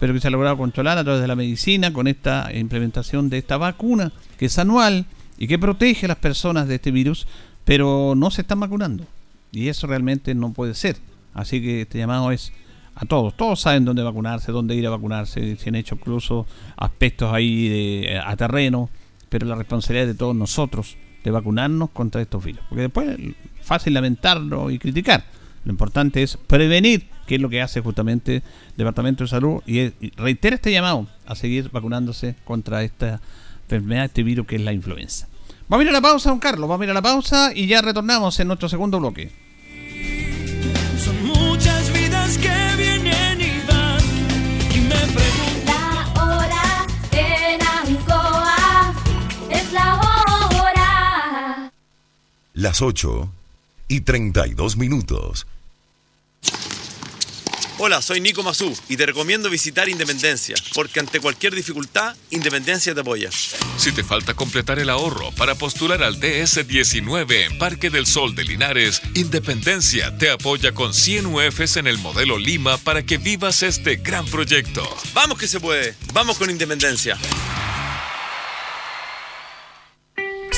pero 0.00 0.12
que 0.12 0.20
se 0.20 0.26
ha 0.26 0.30
logrado 0.30 0.56
controlar 0.56 0.98
a 0.98 1.04
través 1.04 1.20
de 1.20 1.28
la 1.28 1.36
medicina 1.36 1.92
con 1.92 2.08
esta 2.08 2.50
implementación 2.52 3.30
de 3.30 3.38
esta 3.38 3.56
vacuna, 3.56 4.12
que 4.38 4.46
es 4.46 4.58
anual 4.58 5.06
y 5.38 5.46
que 5.46 5.58
protege 5.58 6.06
a 6.06 6.08
las 6.08 6.16
personas 6.16 6.66
de 6.66 6.76
este 6.76 6.90
virus, 6.90 7.28
pero 7.64 8.14
no 8.16 8.30
se 8.30 8.42
están 8.42 8.58
vacunando. 8.58 9.04
Y 9.52 9.68
eso 9.68 9.86
realmente 9.86 10.34
no 10.34 10.52
puede 10.52 10.74
ser. 10.74 10.96
Así 11.34 11.60
que 11.60 11.82
este 11.82 11.98
llamado 11.98 12.32
es 12.32 12.52
a 12.94 13.04
todos. 13.04 13.36
Todos 13.36 13.60
saben 13.60 13.84
dónde 13.84 14.02
vacunarse, 14.02 14.50
dónde 14.50 14.74
ir 14.74 14.86
a 14.86 14.90
vacunarse. 14.90 15.56
Se 15.56 15.68
han 15.68 15.76
hecho 15.76 15.94
incluso 15.94 16.46
aspectos 16.76 17.32
ahí 17.32 17.68
de, 17.68 18.18
a 18.18 18.34
terreno 18.36 18.90
pero 19.30 19.46
la 19.46 19.54
responsabilidad 19.54 20.08
de 20.08 20.14
todos 20.14 20.36
nosotros 20.36 20.96
de 21.24 21.30
vacunarnos 21.30 21.90
contra 21.90 22.20
estos 22.20 22.44
virus. 22.44 22.60
Porque 22.68 22.82
después 22.82 23.08
es 23.08 23.34
fácil 23.62 23.94
lamentarlo 23.94 24.70
y 24.70 24.78
criticar. 24.78 25.24
Lo 25.64 25.70
importante 25.70 26.22
es 26.22 26.36
prevenir, 26.36 27.06
que 27.30 27.36
es 27.36 27.40
lo 27.40 27.48
que 27.48 27.62
hace 27.62 27.80
justamente 27.80 28.38
el 28.38 28.76
Departamento 28.76 29.22
de 29.22 29.30
Salud, 29.30 29.62
y, 29.64 29.90
reitera 30.16 30.56
este 30.56 30.72
llamado 30.72 31.06
a 31.26 31.36
seguir 31.36 31.70
vacunándose 31.70 32.34
contra 32.44 32.82
esta 32.82 33.20
enfermedad, 33.62 34.06
este 34.06 34.24
virus 34.24 34.48
que 34.48 34.56
es 34.56 34.62
la 34.62 34.72
influenza. 34.72 35.28
Vamos 35.68 35.82
a 35.82 35.84
ir 35.84 35.90
a 35.90 35.92
la 35.92 36.00
pausa, 36.00 36.30
don 36.30 36.40
Carlos, 36.40 36.68
vamos 36.68 36.80
a 36.80 36.84
ir 36.86 36.90
a 36.90 36.94
la 36.94 37.02
pausa 37.02 37.52
y 37.54 37.68
ya 37.68 37.82
retornamos 37.82 38.40
en 38.40 38.48
nuestro 38.48 38.68
segundo 38.68 38.98
bloque. 38.98 39.30
Son 40.98 41.24
muchas 41.24 41.92
vidas 41.92 42.36
que 42.36 42.48
vienen 42.76 43.40
y 43.40 43.64
van 43.68 44.00
y 44.74 44.80
me 44.80 45.12
preguntan 45.14 45.70
las 52.54 52.82
8 52.82 53.32
y 53.86 54.00
32 54.00 54.76
minutos. 54.76 55.46
Hola, 57.82 58.02
soy 58.02 58.20
Nico 58.20 58.42
Mazú 58.42 58.78
y 58.90 58.98
te 58.98 59.06
recomiendo 59.06 59.48
visitar 59.48 59.88
Independencia, 59.88 60.54
porque 60.74 61.00
ante 61.00 61.18
cualquier 61.18 61.54
dificultad, 61.54 62.14
Independencia 62.28 62.94
te 62.94 63.00
apoya. 63.00 63.30
Si 63.78 63.90
te 63.90 64.04
falta 64.04 64.34
completar 64.34 64.78
el 64.78 64.90
ahorro 64.90 65.32
para 65.32 65.54
postular 65.54 66.02
al 66.02 66.20
DS19 66.20 67.46
en 67.46 67.56
Parque 67.56 67.88
del 67.88 68.04
Sol 68.04 68.34
de 68.34 68.44
Linares, 68.44 69.00
Independencia 69.14 70.14
te 70.18 70.28
apoya 70.28 70.72
con 70.72 70.92
100 70.92 71.24
UFs 71.24 71.78
en 71.78 71.86
el 71.86 71.96
modelo 71.96 72.36
Lima 72.36 72.76
para 72.76 73.02
que 73.02 73.16
vivas 73.16 73.62
este 73.62 73.96
gran 73.96 74.26
proyecto. 74.26 74.86
Vamos 75.14 75.38
que 75.38 75.48
se 75.48 75.58
puede, 75.58 75.96
vamos 76.12 76.36
con 76.36 76.50
Independencia. 76.50 77.16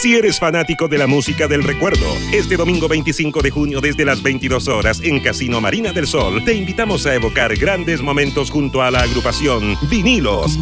Si 0.02 0.16
eres 0.16 0.40
fanático 0.40 0.88
de 0.88 0.98
la 0.98 1.06
música 1.06 1.46
del 1.46 1.62
recuerdo, 1.62 2.04
este 2.32 2.56
domingo 2.56 2.88
25 2.88 3.40
de 3.40 3.52
junio 3.52 3.80
desde 3.80 4.04
las 4.04 4.20
22 4.20 4.66
horas 4.66 5.00
en 5.00 5.20
Casino 5.20 5.60
Marina 5.60 5.92
del 5.92 6.08
Sol, 6.08 6.44
te 6.44 6.54
invitamos 6.54 7.06
a 7.06 7.14
evocar 7.14 7.54
grandes 7.54 8.02
momentos 8.02 8.50
junto 8.50 8.82
a 8.82 8.90
la 8.90 9.02
agrupación 9.02 9.76
Vinilos. 9.82 10.58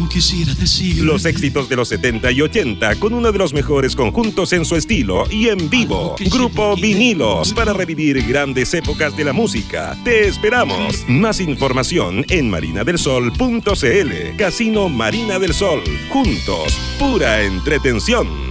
Los 0.97 1.25
éxitos 1.25 1.67
de 1.69 1.75
los 1.75 1.87
70 1.87 2.31
y 2.33 2.41
80 2.43 2.99
con 2.99 3.15
uno 3.15 3.31
de 3.31 3.39
los 3.39 3.51
mejores 3.51 3.95
conjuntos 3.95 4.53
en 4.53 4.63
su 4.63 4.75
estilo 4.75 5.23
y 5.31 5.47
en 5.47 5.71
vivo. 5.71 6.15
Grupo 6.31 6.75
Vinilos 6.75 7.51
para 7.55 7.73
revivir 7.73 8.23
grandes 8.27 8.71
épocas 8.75 9.17
de 9.17 9.23
la 9.23 9.33
música. 9.33 9.97
Te 10.03 10.27
esperamos. 10.27 11.03
Más 11.07 11.39
información 11.39 12.23
en 12.29 12.47
marinadelsol.cl. 12.47 14.37
Casino 14.37 14.87
Marina 14.87 15.39
del 15.39 15.55
Sol. 15.55 15.81
Juntos, 16.11 16.77
pura 16.99 17.41
entretención. 17.41 18.50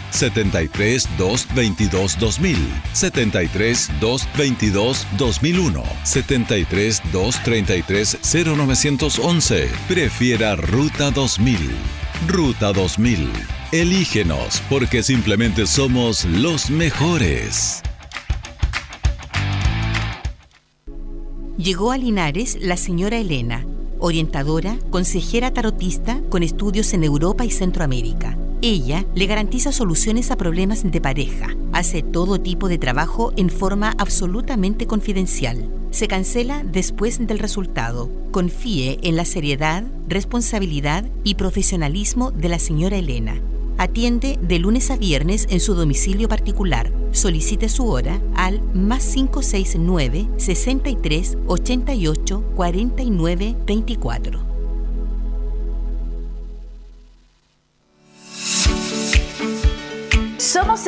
73 0.11 1.07
222 1.17 2.19
2000, 2.19 2.57
73 2.93 3.89
222 3.99 5.07
2001, 5.17 5.83
73 6.03 7.01
233 7.11 8.17
0911. 8.21 9.69
Prefiera 9.87 10.55
Ruta 10.55 11.11
2000. 11.11 11.71
Ruta 12.27 12.73
2000. 12.73 13.29
Elígenos 13.71 14.61
porque 14.69 15.01
simplemente 15.01 15.65
somos 15.65 16.25
los 16.25 16.69
mejores. 16.69 17.81
Llegó 21.57 21.91
a 21.91 21.97
Linares 21.97 22.57
la 22.59 22.75
señora 22.75 23.17
Elena, 23.17 23.65
orientadora, 23.99 24.77
consejera 24.89 25.51
tarotista 25.51 26.19
con 26.29 26.43
estudios 26.43 26.93
en 26.93 27.03
Europa 27.03 27.45
y 27.45 27.51
Centroamérica 27.51 28.35
ella 28.61 29.05
le 29.15 29.25
garantiza 29.25 29.71
soluciones 29.71 30.31
a 30.31 30.37
problemas 30.37 30.89
de 30.89 31.01
pareja. 31.01 31.55
Hace 31.73 32.03
todo 32.03 32.39
tipo 32.39 32.69
de 32.69 32.77
trabajo 32.77 33.33
en 33.37 33.49
forma 33.49 33.95
absolutamente 33.97 34.87
confidencial. 34.87 35.69
Se 35.91 36.07
cancela 36.07 36.63
después 36.63 37.25
del 37.25 37.39
resultado. 37.39 38.09
Confíe 38.31 38.99
en 39.03 39.15
la 39.15 39.25
seriedad, 39.25 39.83
responsabilidad 40.07 41.05
y 41.23 41.35
profesionalismo 41.35 42.31
de 42.31 42.49
la 42.49 42.59
señora 42.59 42.97
Elena. 42.97 43.41
Atiende 43.77 44.37
de 44.41 44.59
lunes 44.59 44.91
a 44.91 44.97
viernes 44.97 45.47
en 45.49 45.59
su 45.59 45.73
domicilio 45.73 46.29
particular. 46.29 46.91
Solicite 47.11 47.67
su 47.67 47.87
hora 47.87 48.21
al 48.35 48.61
más 48.73 49.03
569 49.05 50.27
63 50.37 51.37
88 51.47 52.43
49 52.55 53.55
24. 53.65 54.50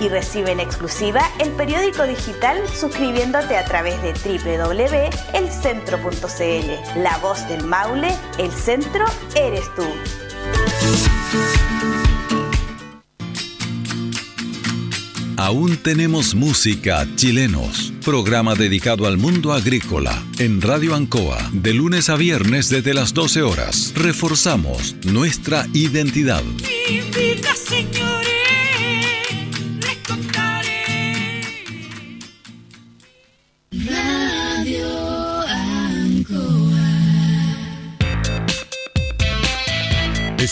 y 0.00 0.08
recibe 0.08 0.52
en 0.52 0.60
exclusiva 0.60 1.28
el 1.38 1.50
periódico 1.50 2.04
digital 2.04 2.66
suscribiéndote 2.68 3.56
a 3.56 3.64
través 3.64 4.00
de 4.02 4.12
www.elcentro.cl. 4.12 7.02
La 7.02 7.16
voz 7.18 7.46
del 7.48 7.64
Maule, 7.64 8.14
el 8.38 8.52
centro 8.52 9.04
eres 9.34 9.74
tú. 9.74 9.84
Aún 15.38 15.76
tenemos 15.76 16.34
música 16.34 17.06
chilenos. 17.14 17.92
Programa 18.04 18.54
dedicado 18.54 19.06
al 19.06 19.18
mundo 19.18 19.52
agrícola 19.52 20.22
en 20.38 20.62
Radio 20.62 20.94
Ancoa 20.94 21.50
de 21.52 21.74
lunes 21.74 22.08
a 22.08 22.16
viernes 22.16 22.70
desde 22.70 22.94
las 22.94 23.12
12 23.12 23.42
horas. 23.42 23.92
Reforzamos 23.94 24.96
nuestra 25.04 25.66
identidad. 25.74 26.42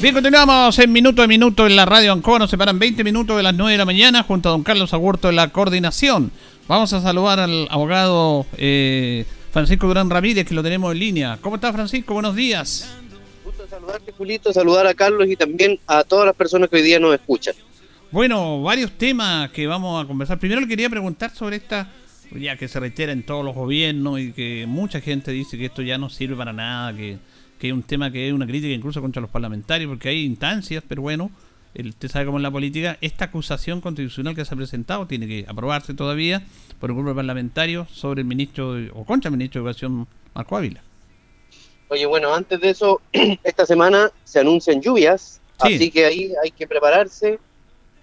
Bien, 0.00 0.14
continuamos 0.14 0.78
en 0.78 0.90
minuto 0.92 1.22
a 1.22 1.26
minuto 1.26 1.66
en 1.66 1.76
la 1.76 1.84
radio 1.84 2.14
Ancoa. 2.14 2.38
Nos 2.38 2.48
separan 2.48 2.78
20 2.78 3.04
minutos 3.04 3.36
de 3.36 3.42
las 3.42 3.54
9 3.54 3.72
de 3.72 3.76
la 3.76 3.84
mañana 3.84 4.22
junto 4.22 4.48
a 4.48 4.52
don 4.52 4.62
Carlos 4.62 4.94
Agurto 4.94 5.28
de 5.28 5.34
la 5.34 5.48
coordinación. 5.52 6.32
Vamos 6.66 6.94
a 6.94 7.02
saludar 7.02 7.38
al 7.38 7.68
abogado 7.70 8.46
eh, 8.56 9.26
Francisco 9.52 9.86
Durán 9.88 10.08
Ramírez, 10.08 10.46
que 10.46 10.54
lo 10.54 10.62
tenemos 10.62 10.90
en 10.92 11.00
línea. 11.00 11.38
¿Cómo 11.42 11.56
está, 11.56 11.70
Francisco? 11.74 12.14
Buenos 12.14 12.34
días. 12.34 12.90
Gusto 13.44 13.68
saludarte, 13.68 14.12
Julito, 14.12 14.54
saludar 14.54 14.86
a 14.86 14.94
Carlos 14.94 15.28
y 15.28 15.36
también 15.36 15.78
a 15.86 16.02
todas 16.02 16.24
las 16.24 16.34
personas 16.34 16.70
que 16.70 16.76
hoy 16.76 16.82
día 16.82 16.98
nos 16.98 17.12
escuchan. 17.12 17.54
Bueno, 18.10 18.62
varios 18.62 18.92
temas 18.92 19.50
que 19.50 19.66
vamos 19.66 20.02
a 20.02 20.08
conversar. 20.08 20.38
Primero 20.38 20.62
le 20.62 20.66
quería 20.66 20.88
preguntar 20.88 21.34
sobre 21.34 21.56
esta, 21.56 21.90
ya 22.34 22.56
que 22.56 22.68
se 22.68 22.80
reitera 22.80 23.12
en 23.12 23.22
todos 23.22 23.44
los 23.44 23.54
gobiernos 23.54 24.18
y 24.18 24.32
que 24.32 24.64
mucha 24.66 25.02
gente 25.02 25.30
dice 25.30 25.58
que 25.58 25.66
esto 25.66 25.82
ya 25.82 25.98
no 25.98 26.08
sirve 26.08 26.36
para 26.36 26.54
nada, 26.54 26.96
que 26.96 27.18
que 27.60 27.68
es 27.68 27.74
un 27.74 27.82
tema 27.82 28.10
que 28.10 28.26
es 28.26 28.32
una 28.32 28.46
crítica 28.46 28.72
incluso 28.72 29.00
contra 29.02 29.20
los 29.20 29.30
parlamentarios, 29.30 29.88
porque 29.90 30.08
hay 30.08 30.24
instancias, 30.24 30.82
pero 30.88 31.02
bueno, 31.02 31.30
el, 31.74 31.90
usted 31.90 32.08
sabe 32.08 32.24
cómo 32.24 32.38
es 32.38 32.42
la 32.42 32.50
política, 32.50 32.96
esta 33.02 33.26
acusación 33.26 33.82
constitucional 33.82 34.34
que 34.34 34.44
se 34.46 34.54
ha 34.54 34.56
presentado 34.56 35.06
tiene 35.06 35.28
que 35.28 35.44
aprobarse 35.46 35.92
todavía 35.92 36.42
por 36.80 36.90
un 36.90 36.96
grupo 36.96 37.14
parlamentario 37.14 37.86
sobre 37.92 38.22
el 38.22 38.26
ministro 38.26 38.74
o 38.94 39.04
contra 39.04 39.28
el 39.28 39.36
ministro 39.36 39.60
de 39.62 39.68
Educación, 39.68 40.08
Marco 40.34 40.56
Ávila. 40.56 40.80
Oye, 41.88 42.06
bueno, 42.06 42.34
antes 42.34 42.60
de 42.60 42.70
eso, 42.70 43.02
esta 43.44 43.66
semana 43.66 44.10
se 44.24 44.40
anuncian 44.40 44.80
lluvias, 44.80 45.36
Sí. 45.62 45.74
así 45.74 45.90
que 45.90 46.06
ahí 46.06 46.32
hay 46.42 46.50
que 46.52 46.66
prepararse 46.66 47.38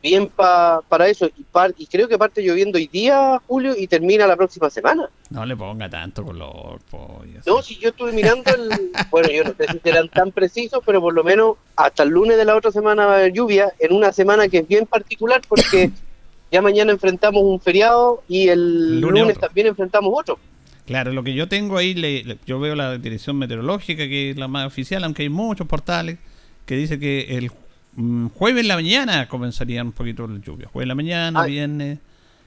bien 0.01 0.27
pa- 0.27 0.81
para 0.87 1.07
eso. 1.07 1.27
Y, 1.37 1.43
par- 1.43 1.73
y 1.77 1.85
creo 1.87 2.07
que 2.07 2.17
parte 2.17 2.41
lloviendo 2.41 2.77
hoy 2.77 2.87
día, 2.87 3.41
Julio, 3.47 3.73
y 3.77 3.87
termina 3.87 4.25
la 4.27 4.35
próxima 4.35 4.69
semana. 4.69 5.09
No 5.29 5.45
le 5.45 5.55
ponga 5.55 5.89
tanto 5.89 6.23
color, 6.23 6.79
po. 6.89 7.21
No, 7.45 7.61
si 7.61 7.77
yo 7.77 7.89
estuve 7.89 8.11
mirando 8.11 8.43
el... 8.53 8.69
Bueno, 9.11 9.29
yo 9.29 9.43
no 9.43 9.53
sé 9.57 9.67
si 9.71 9.79
serán 9.79 10.09
tan 10.09 10.31
precisos, 10.31 10.81
pero 10.85 11.01
por 11.01 11.13
lo 11.13 11.23
menos 11.23 11.55
hasta 11.75 12.03
el 12.03 12.09
lunes 12.09 12.37
de 12.37 12.45
la 12.45 12.55
otra 12.55 12.71
semana 12.71 13.05
va 13.05 13.13
a 13.13 13.17
haber 13.17 13.33
lluvia, 13.33 13.73
en 13.79 13.93
una 13.93 14.11
semana 14.11 14.47
que 14.47 14.59
es 14.59 14.67
bien 14.67 14.85
particular 14.85 15.41
porque 15.47 15.91
ya 16.51 16.61
mañana 16.61 16.91
enfrentamos 16.91 17.43
un 17.43 17.59
feriado 17.59 18.23
y 18.27 18.47
el 18.49 19.01
Lunes 19.01 19.37
también 19.39 19.67
enfrentamos 19.67 20.13
otro. 20.15 20.39
Claro, 20.85 21.11
lo 21.11 21.21
que 21.23 21.33
yo 21.33 21.49
tengo 21.49 21.77
ahí, 21.77 21.93
le- 21.93 22.23
le- 22.23 22.37
yo 22.45 22.59
veo 22.61 22.73
la 22.75 22.97
dirección 22.97 23.37
meteorológica, 23.37 24.07
que 24.07 24.29
es 24.31 24.37
la 24.37 24.47
más 24.47 24.65
oficial, 24.67 25.03
aunque 25.03 25.23
hay 25.23 25.29
muchos 25.29 25.67
portales 25.67 26.17
que 26.65 26.75
dice 26.77 26.97
que 26.99 27.37
el 27.37 27.51
jueves 28.35 28.61
en 28.61 28.67
la 28.67 28.75
mañana 28.75 29.27
comenzarían 29.27 29.87
un 29.87 29.93
poquito 29.93 30.27
las 30.27 30.41
lluvias. 30.41 30.69
Jueves 30.71 30.85
en 30.85 30.89
la 30.89 30.95
mañana, 30.95 31.43
viernes, 31.45 31.99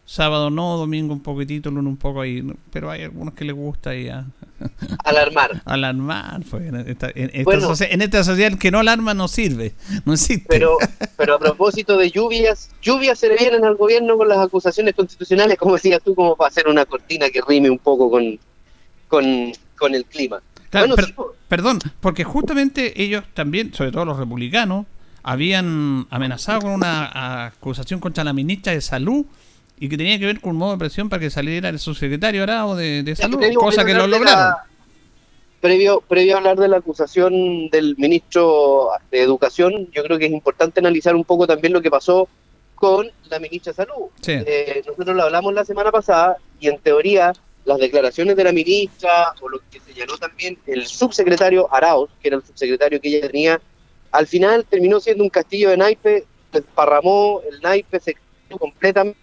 sábado 0.06 0.50
no, 0.50 0.76
domingo 0.76 1.12
un 1.12 1.22
poquitito, 1.22 1.70
lunes 1.70 1.88
un 1.90 1.96
poco 1.96 2.20
ahí, 2.20 2.42
pero 2.72 2.90
hay 2.90 3.02
algunos 3.02 3.34
que 3.34 3.44
les 3.44 3.54
gusta 3.54 3.90
ahí 3.90 4.08
a 4.08 4.24
Alarmar. 5.04 5.62
alarmar. 5.64 6.40
Pues, 6.50 6.64
en, 6.68 6.76
esta, 6.76 7.08
en 7.14 7.30
esta 7.32 7.42
Bueno. 7.44 7.68
socie- 7.68 7.88
en 7.90 8.02
esta 8.02 8.22
sociedad 8.24 8.56
que 8.58 8.70
no 8.70 8.78
alarma 8.80 9.14
no 9.14 9.28
sirve, 9.28 9.72
no 10.04 10.12
existe. 10.14 10.46
Pero, 10.48 10.76
pero 11.16 11.34
a 11.34 11.38
propósito 11.38 11.96
de 11.96 12.10
lluvias, 12.10 12.70
lluvias 12.82 13.18
se 13.18 13.28
le 13.28 13.36
vienen 13.36 13.64
al 13.64 13.76
gobierno 13.76 14.16
con 14.16 14.28
las 14.28 14.38
acusaciones 14.38 14.94
constitucionales, 14.94 15.56
como 15.58 15.74
decías 15.74 16.00
tú, 16.04 16.14
como 16.14 16.36
para 16.36 16.48
hacer 16.48 16.68
una 16.68 16.84
cortina 16.86 17.30
que 17.30 17.40
rime 17.46 17.70
un 17.70 17.78
poco 17.78 18.10
con, 18.10 18.38
con, 19.08 19.52
con 19.78 19.94
el 19.94 20.04
clima. 20.04 20.40
Claro, 20.70 20.86
Bueno, 20.88 20.96
per- 20.96 21.06
sí, 21.06 21.14
perdón, 21.48 21.78
porque 22.00 22.22
justamente 22.24 23.02
ellos 23.02 23.24
también, 23.34 23.74
sobre 23.74 23.90
todo 23.92 24.04
los 24.04 24.16
republicanos, 24.18 24.86
habían 25.22 26.06
amenazado 26.10 26.60
con 26.62 26.70
una 26.72 27.46
acusación 27.46 28.00
contra 28.00 28.24
la 28.24 28.32
ministra 28.32 28.72
de 28.72 28.80
Salud 28.80 29.24
y 29.78 29.88
que 29.88 29.96
tenía 29.96 30.18
que 30.18 30.26
ver 30.26 30.40
con 30.40 30.52
un 30.52 30.56
modo 30.58 30.72
de 30.72 30.78
presión 30.78 31.08
para 31.08 31.20
que 31.20 31.30
saliera 31.30 31.68
el 31.68 31.78
subsecretario 31.78 32.42
Arao 32.42 32.76
de, 32.76 33.02
de 33.02 33.16
Salud, 33.16 33.38
previo- 33.38 33.58
cosa 33.60 33.84
que 33.84 33.94
lo 33.94 34.06
lograron. 34.06 34.38
la- 34.50 34.64
previo, 35.60 36.00
previo 36.06 36.34
a 36.34 36.38
hablar 36.38 36.56
de 36.58 36.68
la 36.68 36.78
acusación 36.78 37.68
del 37.70 37.94
ministro 37.98 38.88
de 39.10 39.22
Educación, 39.22 39.88
yo 39.92 40.02
creo 40.02 40.18
que 40.18 40.26
es 40.26 40.32
importante 40.32 40.80
analizar 40.80 41.14
un 41.14 41.24
poco 41.24 41.46
también 41.46 41.72
lo 41.72 41.82
que 41.82 41.90
pasó 41.90 42.28
con 42.74 43.10
la 43.28 43.38
ministra 43.38 43.72
de 43.72 43.76
Salud. 43.76 44.06
Sí. 44.22 44.32
Eh, 44.32 44.82
nosotros 44.86 45.14
lo 45.14 45.22
hablamos 45.24 45.52
la 45.52 45.64
semana 45.66 45.90
pasada 45.92 46.36
y 46.60 46.68
en 46.68 46.78
teoría 46.78 47.32
las 47.66 47.78
declaraciones 47.78 48.36
de 48.36 48.44
la 48.44 48.52
ministra 48.52 49.34
o 49.42 49.48
lo 49.50 49.60
que 49.70 49.80
señaló 49.80 50.16
también 50.16 50.58
el 50.66 50.86
subsecretario 50.86 51.72
Arauz, 51.72 52.08
que 52.22 52.28
era 52.28 52.38
el 52.38 52.42
subsecretario 52.44 52.98
que 53.00 53.08
ella 53.14 53.28
tenía, 53.28 53.60
al 54.12 54.26
final 54.26 54.64
terminó 54.64 55.00
siendo 55.00 55.24
un 55.24 55.30
castillo 55.30 55.70
de 55.70 55.76
naipe, 55.76 56.24
se 56.52 56.60
desparramó 56.60 57.40
el 57.50 57.60
naipe, 57.60 58.00
se 58.00 58.16
completamente. 58.58 59.18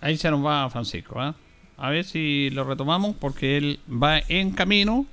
Ahí 0.00 0.16
se 0.16 0.30
nos 0.30 0.44
va 0.44 0.68
Francisco, 0.70 1.20
¿ah? 1.20 1.34
A 1.76 1.90
ver 1.90 2.04
si 2.04 2.50
lo 2.50 2.64
retomamos 2.64 3.16
porque 3.16 3.56
él 3.56 3.80
va 3.90 4.20
en 4.28 4.50
camino 4.52 5.06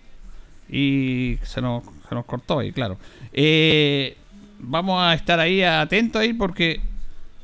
y 0.70 1.38
se 1.44 1.62
nos, 1.62 1.84
se 2.08 2.16
nos 2.16 2.26
cortó 2.26 2.60
ahí, 2.60 2.72
claro. 2.72 2.98
Eh, 3.32 4.18
vamos 4.60 5.02
a 5.02 5.14
estar 5.14 5.40
ahí 5.40 5.64
atentos 5.64 6.22
ahí 6.22 6.34
porque 6.34 6.82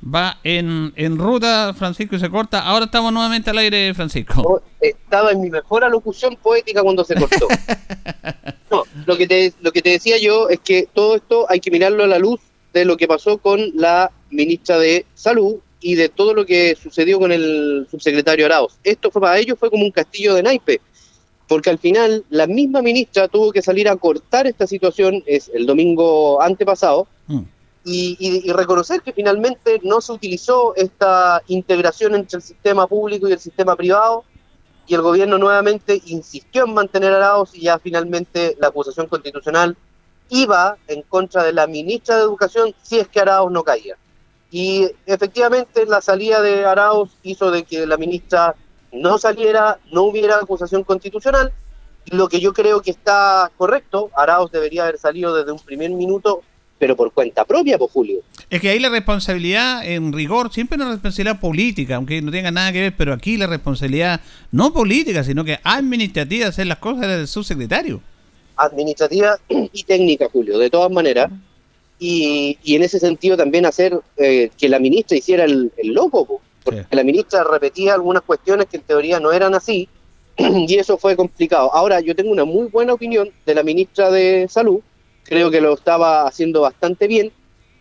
va 0.04 0.39
en, 0.43 0.93
en 0.95 1.18
ruta 1.18 1.74
Francisco 1.74 2.16
y 2.16 2.20
se 2.20 2.30
corta. 2.30 2.62
Ahora 2.62 2.86
estamos 2.86 3.14
nuevamente 3.14 3.49
al 3.49 3.58
aire, 3.58 3.93
Francisco. 3.93 4.62
estaba 4.82 5.32
en 5.32 5.41
mi 5.41 5.49
mejor 5.49 5.84
alocución 5.84 6.36
poética 6.36 6.82
cuando 6.84 7.04
se 7.04 7.16
cortó. 7.16 7.47
No, 8.72 8.86
lo 9.06 9.16
que, 9.18 9.28
te, 9.28 9.54
lo 9.62 9.72
que 9.72 9.84
te 9.84 9.91
decía 9.91 10.18
yo 10.18 10.49
es 10.49 10.60
que 10.60 10.88
todo 10.91 11.16
esto 11.16 11.45
hay 11.47 11.60
que 11.60 11.70
mirarlo 11.70 12.06
a 12.06 12.08
la 12.08 12.18
luz 12.18 12.39
de 12.74 12.86
lo 12.86 12.97
que 12.97 13.08
pasó 13.08 13.38
con 13.38 13.72
la 13.76 14.12
ministra 14.32 14.80
de 14.80 15.06
Salud 15.14 15.58
y 15.80 15.93
de 15.93 16.10
todo 16.10 16.34
lo 16.34 16.43
que 16.43 16.76
sucedió 16.82 17.20
con 17.20 17.32
el 17.32 17.86
subsecretario 17.91 18.47
Arauz. 18.47 18.74
Esto 18.84 19.12
fue 19.12 19.22
para 19.22 19.38
ellos 19.38 19.60
fue 19.60 19.70
como 19.70 19.86
un 19.86 19.91
castillo 19.91 20.34
de 20.34 20.41
naipe, 20.41 20.82
porque 21.47 21.70
al 21.70 21.78
final 21.78 22.26
la 22.32 22.47
misma 22.47 22.82
ministra 22.82 23.28
tuvo 23.28 23.51
que 23.51 23.62
salir 23.62 23.88
a 23.88 23.95
cortar 23.95 24.47
esta 24.47 24.66
situación 24.66 25.22
es 25.28 25.51
el 25.54 25.68
domingo 25.68 26.41
antepasado 26.41 27.08
y, 27.86 28.52
reconocer 28.52 29.02
que 29.02 29.14
finalmente 29.14 29.80
no 29.84 30.00
se 30.00 30.14
utilizó 30.14 30.76
esta 30.76 31.42
integración 31.48 32.16
entre 32.16 32.38
el 32.38 32.42
sistema 32.42 32.88
público 32.88 33.28
y 33.28 33.34
el 33.34 33.40
sistema 33.40 33.76
privado 33.76 34.24
y 34.88 34.96
el 34.96 35.02
gobierno 35.02 35.38
nuevamente 35.38 36.02
insistió 36.06 36.66
en 36.66 36.74
mantener 36.74 37.14
a 37.14 37.18
Arauz 37.18 37.54
y 37.54 37.62
ya 37.62 37.80
finalmente 37.80 38.56
la 38.60 38.68
acusación 38.68 39.08
constitucional 39.08 39.78
iba 40.30 40.78
en 40.88 41.02
contra 41.04 41.44
de 41.44 41.54
la 41.54 41.68
ministra 41.68 42.18
de 42.18 42.24
Educación 42.24 42.74
si 42.82 43.00
es 43.00 43.08
que 43.08 43.20
Arauz 43.20 43.52
no 43.52 43.64
caía. 43.64 43.98
Y 44.52 44.90
efectivamente 45.06 45.86
la 45.86 46.02
salida 46.02 46.42
de 46.42 46.66
Arauz 46.66 47.12
hizo 47.24 47.50
de 47.50 47.64
que 47.64 47.86
la 47.88 47.98
ministra 47.98 48.56
no 48.92 49.18
saliera, 49.18 49.80
no 49.92 50.04
hubiera 50.04 50.36
acusación 50.38 50.84
constitucional. 50.84 51.52
Lo 52.06 52.28
que 52.28 52.40
yo 52.40 52.54
creo 52.54 52.82
que 52.82 52.92
está 52.92 53.52
correcto, 53.58 54.12
Arauz 54.16 54.52
debería 54.52 54.84
haber 54.84 55.00
salido 55.00 55.34
desde 55.36 55.52
un 55.52 55.60
primer 55.60 55.90
minuto, 55.92 56.44
pero 56.84 56.98
por 56.98 57.14
cuenta 57.14 57.46
propia, 57.46 57.78
por 57.78 57.90
Julio. 57.90 58.20
Es 58.50 58.60
que 58.60 58.68
ahí 58.68 58.78
la 58.78 58.90
responsabilidad, 58.90 59.86
en 59.86 60.12
rigor, 60.12 60.52
siempre 60.52 60.76
es 60.76 60.82
una 60.82 60.92
responsabilidad 60.92 61.40
política, 61.40 61.96
aunque 61.96 62.22
no 62.22 62.30
tenga 62.30 62.52
nada 62.52 62.74
que 62.74 62.82
ver, 62.82 62.94
pero 62.98 63.14
aquí 63.14 63.38
la 63.38 63.48
responsabilidad 63.48 64.20
no 64.52 64.74
política, 64.74 65.24
sino 65.24 65.46
que 65.46 65.58
administrativa 65.64 66.50
hacer 66.50 66.68
las 66.68 66.80
cosas 66.80 67.08
del 67.08 67.26
subsecretario. 67.30 68.02
administrativa 68.58 69.40
y 69.48 69.84
técnica, 69.84 70.28
Julio, 70.30 70.58
de 70.58 70.70
todas 70.70 70.92
maneras. 70.92 71.32
Y, 72.00 72.58
y 72.66 72.76
en 72.76 72.84
ese 72.84 73.00
sentido 73.00 73.38
también 73.38 73.66
hacer 73.66 73.98
eh, 74.18 74.52
que 74.58 74.68
la 74.68 74.80
ministra 74.80 75.18
hiciera 75.18 75.46
el, 75.46 75.72
el 75.78 75.94
loco, 75.94 76.26
po, 76.26 76.42
porque 76.66 76.84
la 76.92 77.04
ministra 77.06 77.46
repetía 77.50 77.94
algunas 77.94 78.24
cuestiones 78.24 78.68
que 78.68 78.76
en 78.76 78.84
teoría 78.84 79.22
no 79.22 79.32
eran 79.32 79.56
así, 79.56 79.88
y 80.38 80.76
eso 80.76 80.98
fue 80.98 81.16
complicado. 81.16 81.74
Ahora, 81.74 82.02
yo 82.02 82.14
tengo 82.14 82.32
una 82.32 82.44
muy 82.44 82.68
buena 82.68 82.92
opinión 82.92 83.30
de 83.46 83.56
la 83.56 83.64
ministra 83.64 84.12
de 84.12 84.48
Salud, 84.50 84.82
creo 85.24 85.51
que 85.51 85.61
lo 85.61 85.74
estaba 85.74 86.28
haciendo 86.28 86.61
bastante 86.61 87.07
bien, 87.07 87.32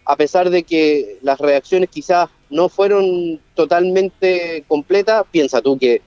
a 0.05 0.17
pesar 0.17 0.51
de 0.51 0.63
que 0.65 1.19
las 1.23 1.39
reacciones 1.39 1.89
quizás 1.91 2.29
no 2.51 2.69
fueron 2.69 3.41
totalmente 3.55 4.65
completas, 4.69 5.25
piensa 5.31 5.63
tú 5.63 5.79
que 5.79 6.03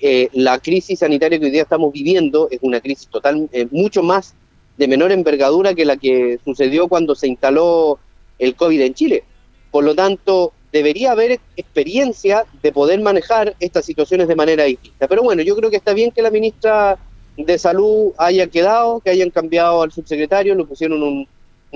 eh, 0.00 0.28
la 0.32 0.58
crisis 0.58 1.00
sanitaria 1.00 1.38
que 1.38 1.46
hoy 1.46 1.50
día 1.50 1.62
estamos 1.62 1.92
viviendo 1.92 2.48
es 2.50 2.60
una 2.62 2.80
crisis 2.80 3.08
total, 3.08 3.48
eh, 3.52 3.66
mucho 3.70 4.02
más 4.02 4.34
de 4.76 4.86
menor 4.86 5.10
envergadura 5.10 5.74
que 5.74 5.84
la 5.84 5.96
que 5.96 6.38
sucedió 6.44 6.86
cuando 6.88 7.14
se 7.14 7.26
instaló 7.26 7.98
el 8.38 8.54
COVID 8.54 8.80
en 8.80 8.94
Chile. 8.94 9.24
Por 9.72 9.84
lo 9.84 9.94
tanto, 9.94 10.52
debería 10.72 11.12
haber 11.12 11.40
experiencia 11.56 12.44
de 12.62 12.72
poder 12.72 13.00
manejar 13.00 13.56
estas 13.58 13.84
situaciones 13.84 14.28
de 14.28 14.36
manera 14.36 14.64
distinta. 14.64 15.08
Pero 15.08 15.22
bueno, 15.22 15.42
yo 15.42 15.56
creo 15.56 15.70
que 15.70 15.76
está 15.76 15.94
bien 15.94 16.12
que 16.12 16.22
la 16.22 16.30
ministra 16.30 16.96
de 17.38 17.58
Salud 17.58 18.12
haya 18.18 18.46
quedado, 18.48 19.00
que 19.00 19.10
hayan 19.10 19.30
cambiado 19.30 19.82
al 19.82 19.92
subsecretario, 19.92 20.54
lo 20.54 20.66
pusieron 20.66 21.02
un, 21.02 21.28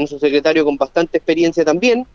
subsecretario 0.07 0.65
con 0.65 0.77
bastante 0.77 1.19
experiencia 1.19 1.65
también, 1.65 2.07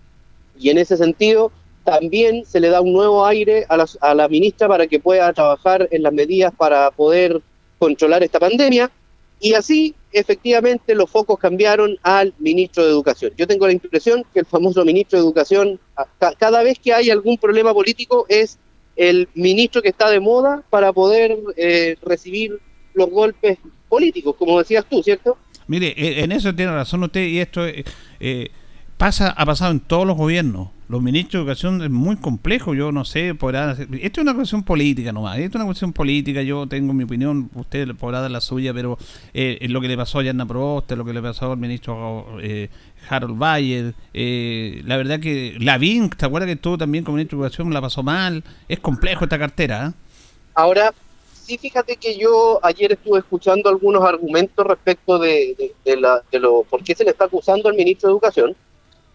y 0.60 0.70
en 0.70 0.78
ese 0.78 0.98
sentido 0.98 1.52
también 1.84 2.44
se 2.46 2.60
le 2.60 2.70
da 2.70 2.82
un 2.82 2.92
nuevo 2.92 3.26
aire 3.26 3.66
a 3.70 3.78
la, 3.78 3.86
a 4.02 4.14
la 4.14 4.28
ministra 4.28 4.68
para 4.68 4.88
que 4.88 5.00
pueda 5.00 5.32
trabajar 5.32 5.88
en 5.92 6.04
las 6.04 6.12
medidas 6.12 6.54
para 6.56 6.92
poder 6.92 7.42
controlar 7.80 8.24
esta 8.24 8.40
pandemia 8.40 8.92
y 9.40 9.54
así 9.54 9.96
efectivamente 10.12 10.96
los 10.96 11.10
focos 11.10 11.38
cambiaron 11.38 11.98
al 12.02 12.34
ministro 12.40 12.84
de 12.84 12.90
Educación. 12.90 13.34
Yo 13.38 13.48
tengo 13.48 13.68
la 13.68 13.74
impresión 13.74 14.26
que 14.34 14.40
el 14.40 14.46
famoso 14.46 14.84
ministro 14.84 15.20
de 15.20 15.26
Educación, 15.26 15.80
cada 16.40 16.64
vez 16.64 16.80
que 16.80 16.94
hay 16.94 17.10
algún 17.10 17.38
problema 17.38 17.74
político, 17.74 18.26
es 18.30 18.58
el 18.96 19.30
ministro 19.36 19.82
que 19.82 19.90
está 19.90 20.10
de 20.10 20.20
moda 20.20 20.64
para 20.70 20.92
poder 20.92 21.38
eh, 21.56 21.98
recibir 22.02 22.60
los 22.98 23.10
golpes 23.10 23.58
políticos, 23.88 24.36
como 24.38 24.60
decías 24.60 24.86
tú, 24.90 25.02
¿cierto? 25.02 25.38
Mire, 25.68 25.94
eh, 25.98 26.24
en 26.24 26.32
eso 26.32 26.54
tiene 26.54 26.72
razón 26.74 27.04
usted 27.04 27.26
y 27.28 27.40
esto 27.40 27.66
eh, 27.66 27.84
eh, 28.20 28.50
pasa 28.98 29.30
ha 29.30 29.46
pasado 29.46 29.72
en 29.72 29.80
todos 29.80 30.06
los 30.08 30.18
gobiernos. 30.18 30.70
Los 30.90 31.02
ministros 31.02 31.34
de 31.34 31.40
educación 31.52 31.82
es 31.84 31.90
muy 31.90 32.16
complejo, 32.16 32.74
yo 32.74 32.94
no 32.94 33.04
sé, 33.04 33.36
podrán 33.36 33.70
hacer- 33.72 33.90
Esto 34.02 34.22
es 34.22 34.24
una 34.24 34.34
cuestión 34.34 34.64
política 34.64 35.12
nomás, 35.12 35.38
esto 35.38 35.50
es 35.50 35.56
una 35.56 35.66
cuestión 35.66 35.92
política, 35.92 36.42
yo 36.42 36.66
tengo 36.68 36.94
mi 36.94 37.04
opinión, 37.04 37.50
usted 37.56 37.94
podrá 37.96 38.22
dar 38.22 38.32
la 38.32 38.40
suya, 38.40 38.74
pero 38.74 38.98
eh, 39.34 39.60
lo 39.70 39.82
que 39.82 39.90
le 39.90 39.98
pasó 39.98 40.20
a 40.20 40.24
Yanna 40.24 40.46
Proboste, 40.46 40.96
lo 40.96 41.04
que 41.04 41.14
le 41.14 41.22
pasó 41.22 41.52
al 41.52 41.58
ministro 41.58 42.26
eh, 42.42 42.70
Harold 43.10 43.38
Bayer, 43.38 43.94
eh, 44.14 44.82
la 44.86 44.96
verdad 44.96 45.20
que 45.20 45.58
Lavín, 45.60 46.10
¿te 46.10 46.26
acuerdas 46.26 46.48
que 46.48 46.54
estuvo 46.54 46.78
también 46.78 47.04
como 47.04 47.18
ministro 47.18 47.38
de 47.38 47.44
educación, 47.48 47.74
la 47.74 47.82
pasó 47.82 48.02
mal? 48.02 48.42
Es 48.70 48.80
complejo 48.80 49.26
esta 49.26 49.38
cartera. 49.38 49.94
Ahora, 50.56 50.94
sí, 51.48 51.58
fíjate 51.58 51.98
que 51.98 52.18
yo 52.18 52.60
ayer 52.64 52.92
estuve 52.94 53.20
escuchando 53.20 53.70
algunos 53.70 54.04
argumentos 54.04 54.66
respecto 54.66 55.18
de, 55.20 55.74
de- 55.86 56.40
lo 56.40 56.64
por 56.64 56.84
qué 56.84 56.96
se 56.96 57.04
le 57.04 57.12
está 57.12 57.26
acusando 57.26 57.70
al 57.70 57.76
ministro 57.76 58.10
de 58.10 58.14
Educación. 58.14 58.56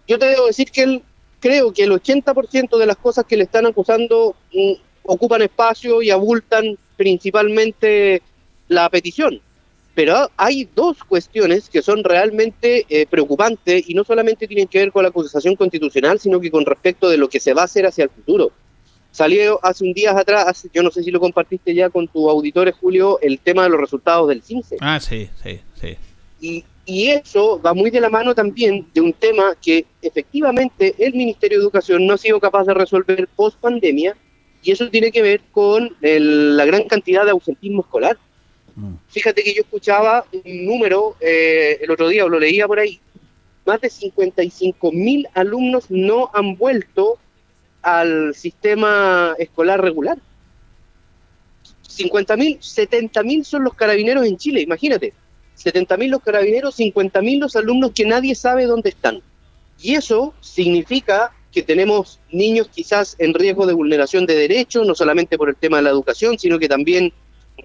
Yo 0.08 0.18
te 0.18 0.26
debo 0.26 0.46
decir 0.46 0.70
que 0.70 1.02
creo 1.40 1.72
que 1.72 1.84
el 1.84 1.92
80% 1.92 2.78
de 2.78 2.86
las 2.86 2.96
cosas 2.98 3.26
que 3.26 3.36
le 3.36 3.44
están 3.44 3.66
acusando 3.66 4.36
mm, 4.52 4.72
ocupan 5.04 5.42
espacio 5.42 6.02
y 6.02 6.10
abultan 6.10 6.78
principalmente 6.96 8.22
la 8.68 8.88
petición. 8.90 9.42
Pero 9.94 10.30
hay 10.36 10.64
dos 10.74 11.04
cuestiones 11.04 11.68
que 11.70 11.82
son 11.82 12.04
realmente 12.04 12.86
eh, 12.88 13.06
preocupantes 13.06 13.84
y 13.88 13.94
no 13.94 14.04
solamente 14.04 14.48
tienen 14.48 14.68
que 14.68 14.78
ver 14.80 14.92
con 14.92 15.02
la 15.04 15.10
acusación 15.10 15.56
constitucional, 15.56 16.20
sino 16.20 16.40
que 16.40 16.50
con 16.50 16.64
respecto 16.66 17.08
de 17.10 17.18
lo 17.18 17.28
que 17.28 17.40
se 17.40 17.54
va 17.54 17.62
a 17.62 17.66
hacer 17.66 17.86
hacia 17.86 18.04
el 18.04 18.10
futuro. 18.10 18.52
Salió 19.12 19.60
hace 19.62 19.84
un 19.84 19.92
día 19.92 20.10
atrás, 20.18 20.44
hace- 20.48 20.68
yo 20.74 20.82
no 20.82 20.90
sé 20.90 21.02
si 21.04 21.10
lo 21.12 21.20
compartiste 21.20 21.74
ya 21.74 21.88
con 21.90 22.08
tus 22.08 22.28
auditores, 22.28 22.74
Julio, 22.80 23.18
el 23.22 23.38
tema 23.38 23.62
de 23.64 23.68
los 23.68 23.80
resultados 23.80 24.28
del 24.28 24.42
CINCE. 24.42 24.76
Ah, 24.80 24.98
sí, 24.98 25.28
sí, 25.42 25.60
sí. 25.80 25.96
Y, 26.40 26.64
Y 26.84 27.10
eso 27.10 27.60
va 27.64 27.74
muy 27.74 27.90
de 27.90 28.00
la 28.00 28.08
mano 28.10 28.34
también 28.34 28.84
de 28.92 29.00
un 29.00 29.12
tema 29.12 29.54
que 29.62 29.86
efectivamente 30.02 30.92
el 30.98 31.14
Ministerio 31.14 31.58
de 31.58 31.62
Educación 31.62 32.04
no 32.04 32.14
ha 32.14 32.18
sido 32.18 32.40
capaz 32.40 32.64
de 32.64 32.74
resolver 32.74 33.28
post 33.36 33.56
pandemia, 33.60 34.16
y 34.64 34.72
eso 34.72 34.88
tiene 34.90 35.12
que 35.12 35.22
ver 35.22 35.42
con 35.52 35.94
el- 36.02 36.56
la 36.56 36.64
gran 36.64 36.82
cantidad 36.88 37.24
de 37.24 37.30
ausentismo 37.30 37.82
escolar. 37.82 38.18
Fíjate 39.10 39.44
que 39.44 39.54
yo 39.54 39.60
escuchaba 39.62 40.24
un 40.32 40.64
número 40.66 41.14
eh, 41.20 41.78
el 41.82 41.90
otro 41.92 42.08
día, 42.08 42.24
o 42.24 42.28
lo 42.28 42.40
leía 42.40 42.66
por 42.66 42.80
ahí, 42.80 42.98
más 43.64 43.80
de 43.80 43.88
55 43.88 44.90
mil 44.90 45.28
alumnos 45.34 45.88
no 45.88 46.30
han 46.34 46.56
vuelto 46.56 47.18
al 47.82 48.34
sistema 48.34 49.34
escolar 49.38 49.80
regular. 49.80 50.18
50 51.88 52.36
mil, 52.36 52.58
70 52.60 53.22
mil 53.22 53.44
son 53.44 53.64
los 53.64 53.74
carabineros 53.74 54.24
en 54.24 54.36
Chile, 54.38 54.62
imagínate. 54.62 55.12
70 55.54 55.96
mil 55.96 56.10
los 56.10 56.22
carabineros, 56.22 56.76
50 56.76 57.20
mil 57.20 57.40
los 57.40 57.54
alumnos 57.56 57.92
que 57.94 58.06
nadie 58.06 58.34
sabe 58.34 58.64
dónde 58.64 58.90
están. 58.90 59.20
Y 59.80 59.94
eso 59.94 60.34
significa 60.40 61.32
que 61.52 61.62
tenemos 61.62 62.18
niños 62.30 62.68
quizás 62.68 63.14
en 63.18 63.34
riesgo 63.34 63.66
de 63.66 63.74
vulneración 63.74 64.24
de 64.24 64.34
derechos, 64.34 64.86
no 64.86 64.94
solamente 64.94 65.36
por 65.36 65.50
el 65.50 65.56
tema 65.56 65.76
de 65.76 65.82
la 65.82 65.90
educación, 65.90 66.38
sino 66.38 66.58
que 66.58 66.68
también 66.68 67.12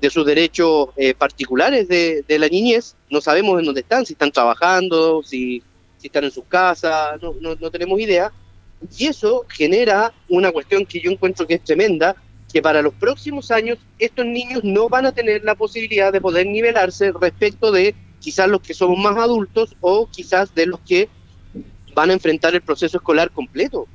de 0.01 0.09
sus 0.09 0.25
derechos 0.25 0.89
eh, 0.97 1.13
particulares 1.13 1.87
de, 1.87 2.23
de 2.27 2.39
la 2.39 2.49
niñez. 2.49 2.95
No 3.09 3.21
sabemos 3.21 3.59
en 3.59 3.65
dónde 3.65 3.81
están, 3.81 4.05
si 4.05 4.13
están 4.13 4.31
trabajando, 4.31 5.23
si, 5.23 5.63
si 5.97 6.07
están 6.07 6.25
en 6.25 6.31
sus 6.31 6.43
casas, 6.45 7.21
no, 7.21 7.33
no, 7.39 7.55
no 7.55 7.71
tenemos 7.71 7.99
idea. 7.99 8.31
Y 8.97 9.07
eso 9.07 9.45
genera 9.49 10.13
una 10.29 10.51
cuestión 10.51 10.85
que 10.85 10.99
yo 10.99 11.11
encuentro 11.11 11.47
que 11.47 11.55
es 11.55 11.63
tremenda, 11.63 12.15
que 12.51 12.61
para 12.61 12.81
los 12.81 12.93
próximos 12.93 13.51
años 13.51 13.77
estos 13.99 14.25
niños 14.25 14.63
no 14.63 14.89
van 14.89 15.05
a 15.05 15.11
tener 15.11 15.43
la 15.43 15.55
posibilidad 15.55 16.13
de 16.13 16.21
poder 16.21 16.45
nivelarse 16.47 17.11
respecto 17.11 17.71
de 17.71 17.95
quizás 18.19 18.47
los 18.47 18.61
que 18.61 18.73
somos 18.73 18.97
más 18.97 19.17
adultos 19.17 19.75
o 19.81 20.07
quizás 20.09 20.53
de 20.55 20.65
los 20.65 20.79
que 20.81 21.09
van 21.93 22.09
a 22.09 22.13
enfrentar 22.13 22.53
el 22.53 22.61
proceso 22.61 22.97
escolar 22.97 23.31
completo. 23.31 23.87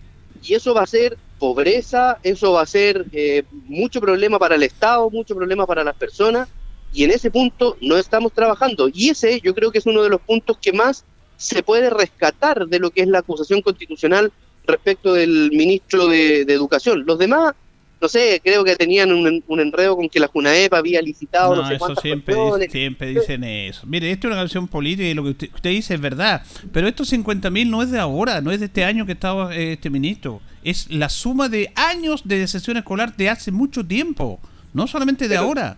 Y 0.42 0.54
eso 0.54 0.74
va 0.74 0.82
a 0.82 0.86
ser 0.86 1.16
pobreza, 1.38 2.18
eso 2.22 2.52
va 2.52 2.62
a 2.62 2.66
ser 2.66 3.06
eh, 3.12 3.44
mucho 3.66 4.00
problema 4.00 4.38
para 4.38 4.56
el 4.56 4.62
Estado, 4.64 5.08
mucho 5.10 5.34
problema 5.34 5.66
para 5.66 5.84
las 5.84 5.94
personas, 5.94 6.48
y 6.92 7.04
en 7.04 7.10
ese 7.10 7.30
punto 7.30 7.76
no 7.80 7.96
estamos 7.96 8.32
trabajando. 8.32 8.90
Y 8.92 9.08
ese 9.08 9.40
yo 9.40 9.54
creo 9.54 9.70
que 9.70 9.78
es 9.78 9.86
uno 9.86 10.02
de 10.02 10.10
los 10.10 10.20
puntos 10.20 10.58
que 10.58 10.72
más 10.72 11.04
se 11.36 11.62
puede 11.62 11.90
rescatar 11.90 12.66
de 12.66 12.78
lo 12.78 12.90
que 12.90 13.02
es 13.02 13.08
la 13.08 13.20
acusación 13.20 13.62
constitucional 13.62 14.32
respecto 14.66 15.14
del 15.14 15.50
ministro 15.52 16.06
de, 16.08 16.44
de 16.44 16.52
Educación. 16.54 17.04
Los 17.06 17.18
demás, 17.18 17.54
no 18.00 18.08
sé, 18.08 18.40
creo 18.42 18.64
que 18.64 18.74
tenían 18.76 19.12
un, 19.12 19.42
un 19.46 19.60
enredo 19.60 19.96
con 19.96 20.08
que 20.08 20.18
la 20.20 20.26
JUNAEP 20.28 20.74
había 20.74 21.00
licitado 21.02 21.54
no, 21.54 21.62
No, 21.62 21.68
sé 21.68 21.74
eso 21.76 21.94
siempre, 21.96 22.34
dice- 22.34 22.70
siempre 22.70 23.08
dicen 23.08 23.44
eso. 23.44 23.86
Mire, 23.86 24.10
esto 24.10 24.26
es 24.28 24.32
una 24.32 24.40
canción 24.42 24.66
política 24.68 25.08
y 25.08 25.14
lo 25.14 25.22
que 25.24 25.30
usted, 25.30 25.50
usted 25.54 25.70
dice 25.70 25.94
es 25.94 26.00
verdad. 26.00 26.42
Pero 26.72 26.88
estos 26.88 27.08
50 27.08 27.48
mil 27.50 27.70
no 27.70 27.82
es 27.82 27.90
de 27.90 27.98
ahora, 28.00 28.40
no 28.40 28.50
es 28.50 28.60
de 28.60 28.66
este 28.66 28.84
año 28.84 29.06
que 29.06 29.12
estaba 29.12 29.54
eh, 29.54 29.74
este 29.74 29.90
ministro. 29.90 30.40
Es 30.64 30.90
la 30.90 31.08
suma 31.08 31.48
de 31.48 31.70
años 31.76 32.22
de 32.24 32.38
deserción 32.38 32.76
escolar 32.76 33.16
de 33.16 33.28
hace 33.28 33.52
mucho 33.52 33.84
tiempo, 33.86 34.40
no 34.74 34.86
solamente 34.86 35.28
de 35.28 35.36
ahora. 35.36 35.76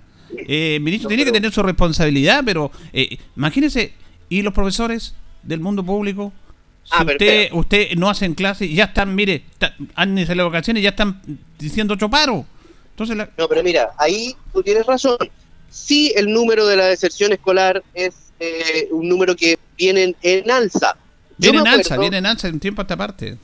Eh, 0.49 0.76
el 0.76 0.80
ministro 0.82 1.09
tiene 1.09 1.24
que 1.24 1.32
tener 1.32 1.53
su 1.53 1.62
responsabilidad, 1.62 2.43
pero 2.45 2.70
eh, 2.93 3.18
imagínese, 3.37 3.93
¿y 4.28 4.43
los 4.43 4.53
profesores 4.55 5.14
del 5.43 5.61
mundo 5.61 5.85
público? 5.85 6.32
Si 6.85 6.91
Ah, 6.93 7.03
pero 7.05 7.12
usted, 7.14 7.49
usted 7.53 7.91
no 7.97 8.11
hacen 8.11 8.35
clase 8.35 8.66
y 8.66 8.74
ya 8.74 8.85
están, 8.85 9.14
mire, 9.14 9.45
ta- 9.59 9.74
han 9.95 10.11
iniciado 10.11 10.37
las 10.37 10.47
vacaciones 10.53 10.80
y 10.80 10.85
ya 10.85 10.91
están 10.91 11.20
diciendo 11.59 11.97
choparo. 11.97 12.45
Entonces, 12.91 13.16
la, 13.16 13.30
No, 13.39 13.49
pero 13.49 13.62
mira, 13.62 13.91
ahí 13.99 14.37
tú 14.53 14.62
tienes 14.62 14.85
razón. 14.87 15.16
Sí, 15.70 16.12
el 16.14 16.30
número 16.32 16.66
de 16.66 16.76
la 16.76 16.87
deserción 16.87 17.32
escolar 17.32 17.82
es 17.95 18.14
eh, 18.39 18.89
un 18.93 19.09
número 19.09 19.35
que 19.35 19.59
viene 19.76 20.14
en 20.22 20.51
alza. 20.51 20.97
Viene 21.39 21.59
en 21.59 21.66
alza, 21.66 21.97
viene 21.97 22.18
en 22.18 22.26
alza 22.26 22.49
en 22.49 22.61
tiempo 22.61 22.80
a 22.80 22.85
esta 22.85 22.97
parte. 22.97 23.37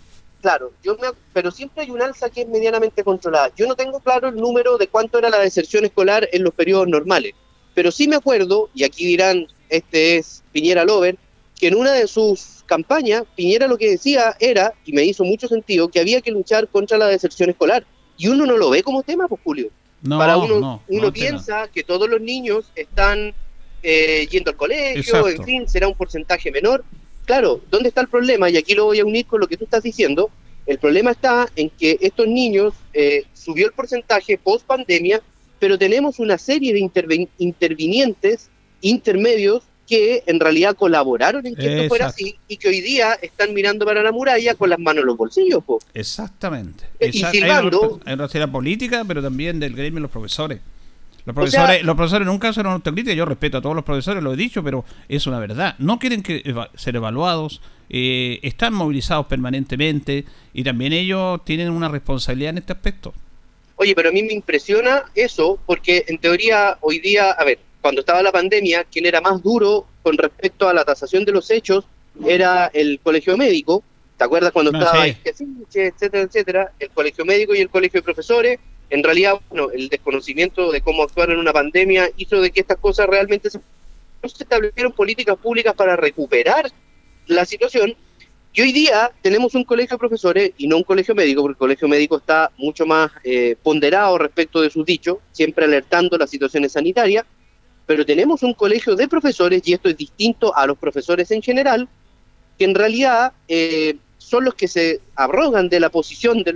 Claro, 0.43 0.73
yo 0.83 0.97
me, 0.97 1.09
pero 1.33 1.51
siempre 1.51 1.83
hay 1.85 1.91
un 1.91 2.01
alza 2.01 2.31
que 2.31 2.43
es 2.43 2.49
medianamente 2.49 3.03
controlada. 3.03 3.51
Yo 3.57 3.67
no 3.67 3.75
tengo 3.75 4.01
claro 4.01 4.29
el 4.29 4.37
número 4.37 4.79
de 4.79 4.87
cuánto 4.87 5.19
era 5.19 5.29
la 5.29 5.39
deserción 5.39 5.85
escolar 5.85 6.29
en 6.33 6.45
los 6.45 6.55
periodos 6.55 6.89
normales, 6.89 7.35
pero 7.75 7.91
sí 7.91 8.07
me 8.09 8.17
acuerdo, 8.17 8.71
y 8.75 8.85
aquí 8.85 9.05
dirán, 9.07 9.47
este 9.69 10.17
es 10.17 10.43
Piñera 10.53 10.85
Lover, 10.85 11.19
que 11.61 11.69
en 11.69 11.75
una 11.75 11.93
de 11.93 12.07
sus 12.07 12.65
campañas, 12.65 13.25
Piñera 13.37 13.69
lo 13.69 13.77
que 13.77 13.91
decía 13.91 14.35
era, 14.41 14.73
y 14.87 14.93
me 14.93 15.05
hizo 15.05 15.25
mucho 15.25 15.47
sentido, 15.47 15.89
que 15.89 16.01
había 16.01 16.23
que 16.23 16.31
luchar 16.31 16.67
contra 16.69 16.97
la 16.97 17.07
deserción 17.07 17.51
escolar. 17.51 17.85
Y 18.17 18.29
uno 18.29 18.47
no 18.47 18.57
lo 18.57 18.71
ve 18.71 18.83
como 18.83 19.03
tema, 19.03 19.29
pues 19.29 19.41
Julio. 19.45 19.69
No, 20.03 20.17
Para 20.19 20.39
uno, 20.39 20.59
no, 20.59 20.83
uno 20.89 21.03
no 21.03 21.13
piensa 21.13 21.69
que 21.69 21.85
todos 21.85 22.09
los 22.09 22.21
niños 22.21 22.73
están 22.75 23.35
eh, 23.83 24.27
yendo 24.31 24.51
al 24.51 24.57
colegio, 24.57 25.01
Exacto. 25.01 25.29
en 25.29 25.45
fin, 25.45 25.69
será 25.69 25.87
un 25.87 25.95
porcentaje 25.95 26.51
menor. 26.51 26.83
Claro, 27.27 27.61
¿dónde 27.71 27.91
está 27.91 28.01
el 28.01 28.09
problema? 28.09 28.49
Y 28.49 28.57
aquí 28.57 28.75
lo 28.75 28.87
voy 28.87 29.01
a 29.01 29.05
unir 29.05 29.27
con 29.27 29.41
lo 29.41 29.47
que 29.47 29.59
tú 29.59 29.65
estás 29.65 29.83
diciendo. 29.83 30.31
El 30.65 30.79
problema 30.79 31.11
está 31.11 31.47
en 31.57 31.69
que 31.69 31.99
estos 32.01 32.27
niños 32.27 32.73
eh, 32.95 33.25
subió 33.35 33.67
el 33.67 33.73
porcentaje 33.73 34.39
post 34.39 34.65
pandemia, 34.67 35.21
pero 35.59 35.77
tenemos 35.77 36.19
una 36.19 36.39
serie 36.39 36.73
de 36.73 36.81
interven- 36.81 37.29
intervinientes 37.39 38.49
intermedios 38.81 39.63
que 39.91 40.23
en 40.27 40.39
realidad 40.39 40.77
colaboraron 40.77 41.45
en 41.49 41.57
que 41.57 41.67
esto 41.75 41.89
fuera 41.89 42.07
así 42.07 42.37
y 42.47 42.57
que 42.59 42.69
hoy 42.69 42.81
día 42.81 43.15
están 43.21 43.53
mirando 43.53 43.85
para 43.85 44.05
la 44.05 44.13
muralla 44.13 44.55
con 44.55 44.71
las 44.71 44.79
manos 44.79 45.01
en 45.03 45.07
los 45.09 45.17
bolsillos. 45.17 45.65
po. 45.65 45.81
Exactamente. 45.93 46.85
Y 47.01 47.19
Esa- 47.19 47.31
silbando. 47.33 48.01
Hay 48.05 48.13
una, 48.15 48.23
responsabilidad 48.25 48.53
política, 48.53 49.05
pero 49.07 49.21
también 49.21 49.59
del 49.59 49.75
gremio 49.75 49.97
de 49.97 50.03
los 50.03 50.11
profesores. 50.13 50.61
Los 51.25 51.33
O 51.33 51.35
profesores, 51.35 51.77
sea- 51.79 51.85
los 51.85 51.97
profesores 51.97 52.27
nunca 52.27 52.53
son 52.53 52.67
autocríticos, 52.69 53.17
yo 53.17 53.25
respeto 53.25 53.59
a 53.59 53.61
todos 53.61 53.75
los 53.75 53.85
profesores, 53.85 54.23
lo 54.23 54.33
he 54.33 54.37
dicho, 54.37 54.63
pero 54.63 54.85
es 55.09 55.27
una 55.27 55.41
verdad. 55.41 55.75
No 55.79 55.99
quieren 55.99 56.23
que 56.23 56.41
eva- 56.45 56.71
ser 56.77 56.95
evaluados, 56.95 57.61
eh, 57.91 58.39
están 58.43 58.73
movilizados 58.73 59.27
permanentemente 59.27 60.25
y 60.55 60.63
también 60.63 60.93
ellos 60.93 61.45
tienen 61.45 61.71
una 61.71 61.89
responsabilidad 61.89 62.51
en 62.51 62.59
este 62.59 62.73
aspecto. 62.73 63.13
Oye, 63.75 63.95
pero 63.95 64.11
a 64.11 64.13
mí 64.13 64.23
me 64.23 64.33
impresiona 64.35 65.03
eso 65.15 65.59
porque 65.67 66.05
en 66.07 66.19
teoría 66.19 66.79
hoy 66.81 67.01
día, 67.01 67.33
a 67.33 67.45
ver, 67.45 67.59
cuando 67.81 68.01
estaba 68.01 68.23
la 68.23 68.33
pandemia, 68.33 68.85
quien 68.85 69.07
era 69.07 69.21
más 69.21 69.43
duro 69.43 69.87
con 70.03 70.17
respecto 70.17 70.69
a 70.69 70.75
la 70.75 70.85
tasación 70.85 71.25
de 71.25 71.33
los 71.33 71.51
hechos 71.51 71.85
era 72.27 72.71
el 72.73 73.01
colegio 73.03 73.37
médico. 73.37 73.83
¿Te 74.17 74.25
acuerdas 74.25 74.53
cuando 74.53 74.71
Ah, 74.75 74.79
estaba 74.79 75.05
sí. 75.35 75.47
etcétera, 75.75 76.23
etcétera? 76.25 76.73
El 76.79 76.91
colegio 76.91 77.25
médico 77.25 77.55
y 77.55 77.61
el 77.61 77.71
colegio 77.71 78.01
de 78.01 78.05
profesores. 78.05 78.59
En 78.91 79.03
realidad, 79.03 79.35
bueno, 79.49 79.71
el 79.71 79.89
desconocimiento 79.89 80.73
de 80.73 80.81
cómo 80.81 81.05
actuar 81.05 81.31
en 81.31 81.39
una 81.39 81.53
pandemia 81.53 82.11
hizo 82.17 82.41
de 82.41 82.51
que 82.51 82.61
estas 82.61 82.79
cosas 82.79 83.07
realmente 83.07 83.49
se, 83.49 83.59
no 83.59 84.29
se 84.29 84.43
establecieron 84.43 84.93
políticas 84.93 85.37
públicas 85.37 85.75
para 85.75 85.97
recuperar 85.97 86.71
la 87.27 87.45
situación 87.45 87.95
y 88.53 88.63
hoy 88.63 88.73
día 88.73 89.13
tenemos 89.23 89.55
un 89.55 89.63
colegio 89.63 89.95
de 89.95 89.99
profesores 90.01 90.53
y 90.59 90.67
no 90.67 90.77
un 90.77 90.83
colegio 90.83 91.15
médico, 91.15 91.43
porque 91.43 91.53
el 91.53 91.59
colegio 91.59 91.87
médico 91.87 92.17
está 92.17 92.51
mucho 92.59 92.85
más 92.85 93.13
eh, 93.23 93.55
ponderado 93.63 94.19
respecto 94.19 94.61
de 94.61 94.71
sus 94.71 94.85
dichos, 94.85 95.19
siempre 95.31 95.67
alertando 95.67 96.19
las 96.19 96.31
situaciones 96.31 96.73
sanitarias, 96.73 97.25
pero 97.91 98.07
tenemos 98.07 98.45
un 98.45 98.55
colegio 98.55 98.95
de 98.95 99.09
profesores, 99.09 99.63
y 99.65 99.73
esto 99.73 99.89
es 99.89 99.97
distinto 99.97 100.57
a 100.57 100.65
los 100.65 100.79
profesores 100.79 101.29
en 101.33 101.43
general, 101.43 101.89
que 102.57 102.65
en 102.65 102.77
realidad 102.77 103.33
eh, 103.49 103.97
son 104.17 104.45
los 104.45 104.55
que 104.55 104.69
se 104.69 105.01
abrogan 105.17 105.69
de 105.69 105.81
la 105.81 105.89
posición 105.91 106.45
del, 106.45 106.55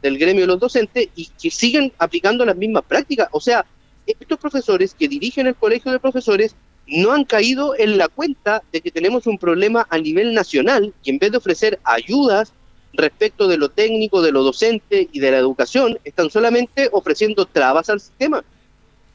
del 0.00 0.16
gremio 0.16 0.42
de 0.42 0.46
los 0.46 0.60
docentes 0.60 1.08
y 1.16 1.26
que 1.26 1.50
siguen 1.50 1.92
aplicando 1.98 2.44
las 2.44 2.56
mismas 2.56 2.84
prácticas. 2.84 3.26
O 3.32 3.40
sea, 3.40 3.66
estos 4.06 4.38
profesores 4.38 4.94
que 4.94 5.08
dirigen 5.08 5.48
el 5.48 5.56
colegio 5.56 5.90
de 5.90 5.98
profesores 5.98 6.54
no 6.86 7.10
han 7.10 7.24
caído 7.24 7.74
en 7.76 7.98
la 7.98 8.06
cuenta 8.06 8.62
de 8.70 8.80
que 8.80 8.92
tenemos 8.92 9.26
un 9.26 9.38
problema 9.38 9.88
a 9.90 9.98
nivel 9.98 10.34
nacional 10.34 10.94
y 11.02 11.10
en 11.10 11.18
vez 11.18 11.32
de 11.32 11.38
ofrecer 11.38 11.80
ayudas 11.82 12.52
respecto 12.92 13.48
de 13.48 13.58
lo 13.58 13.70
técnico, 13.70 14.22
de 14.22 14.30
lo 14.30 14.44
docente 14.44 15.08
y 15.10 15.18
de 15.18 15.32
la 15.32 15.38
educación, 15.38 15.98
están 16.04 16.30
solamente 16.30 16.88
ofreciendo 16.92 17.44
trabas 17.46 17.90
al 17.90 17.98
sistema. 17.98 18.44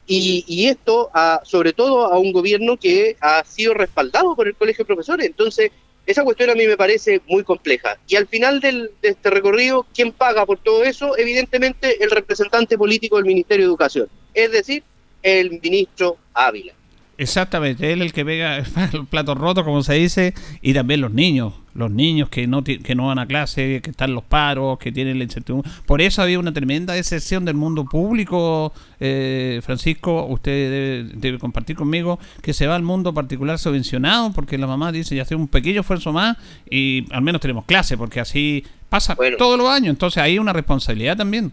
Y, 0.06 0.44
y 0.46 0.66
esto, 0.66 1.10
a- 1.12 1.40
sobre 1.44 1.72
todo 1.72 2.12
a 2.12 2.18
un 2.18 2.32
gobierno 2.32 2.76
que 2.76 3.16
ha 3.20 3.42
sido 3.44 3.74
respaldado 3.74 4.36
por 4.36 4.46
el 4.46 4.54
Colegio 4.54 4.84
de 4.84 4.86
Profesores. 4.86 5.26
Entonces, 5.26 5.70
esa 6.06 6.22
cuestión 6.22 6.50
a 6.50 6.54
mí 6.54 6.66
me 6.66 6.76
parece 6.76 7.20
muy 7.26 7.42
compleja. 7.42 7.98
Y 8.06 8.14
al 8.14 8.28
final 8.28 8.60
del- 8.60 8.90
de 9.02 9.08
este 9.08 9.30
recorrido, 9.30 9.84
¿quién 9.92 10.12
paga 10.12 10.46
por 10.46 10.58
todo 10.58 10.84
eso? 10.84 11.16
Evidentemente, 11.18 12.02
el 12.04 12.10
representante 12.12 12.78
político 12.78 13.16
del 13.16 13.26
Ministerio 13.26 13.64
de 13.64 13.70
Educación, 13.70 14.08
es 14.32 14.52
decir, 14.52 14.84
el 15.22 15.58
ministro 15.60 16.16
Ávila. 16.34 16.72
Exactamente, 17.18 17.92
él 17.92 18.02
el 18.02 18.12
que 18.12 18.24
pega 18.24 18.58
el 18.92 19.06
plato 19.06 19.34
roto, 19.34 19.64
como 19.64 19.82
se 19.82 19.94
dice, 19.94 20.34
y 20.62 20.74
también 20.74 21.00
los 21.00 21.12
niños, 21.12 21.54
los 21.76 21.90
niños 21.90 22.28
que 22.28 22.46
no 22.46 22.64
que 22.64 22.94
no 22.94 23.06
van 23.06 23.18
a 23.18 23.26
clase, 23.26 23.80
que 23.82 23.90
están 23.90 24.14
los 24.14 24.24
paros, 24.24 24.78
que 24.78 24.92
tienen 24.92 25.18
la 25.18 25.24
incertidumbre. 25.24 25.70
Por 25.86 26.00
eso 26.00 26.22
había 26.22 26.38
una 26.38 26.52
tremenda 26.52 26.94
decepción 26.94 27.44
del 27.44 27.54
mundo 27.54 27.84
público, 27.84 28.72
eh, 29.00 29.60
Francisco, 29.62 30.26
usted 30.26 30.70
debe, 30.70 31.10
debe 31.14 31.38
compartir 31.38 31.76
conmigo, 31.76 32.18
que 32.42 32.52
se 32.52 32.66
va 32.66 32.76
al 32.76 32.82
mundo 32.82 33.12
particular 33.14 33.58
subvencionado, 33.58 34.32
porque 34.32 34.58
la 34.58 34.66
mamá 34.66 34.92
dice, 34.92 35.14
ya 35.14 35.22
hace 35.22 35.34
un 35.34 35.48
pequeño 35.48 35.80
esfuerzo 35.80 36.12
más 36.12 36.36
y 36.70 37.06
al 37.10 37.22
menos 37.22 37.40
tenemos 37.40 37.64
clase, 37.64 37.96
porque 37.96 38.20
así 38.20 38.64
pasa 38.88 39.16
todos 39.38 39.58
los 39.58 39.68
años, 39.68 39.90
entonces 39.90 40.22
hay 40.22 40.38
una 40.38 40.52
responsabilidad 40.52 41.16
también. 41.16 41.52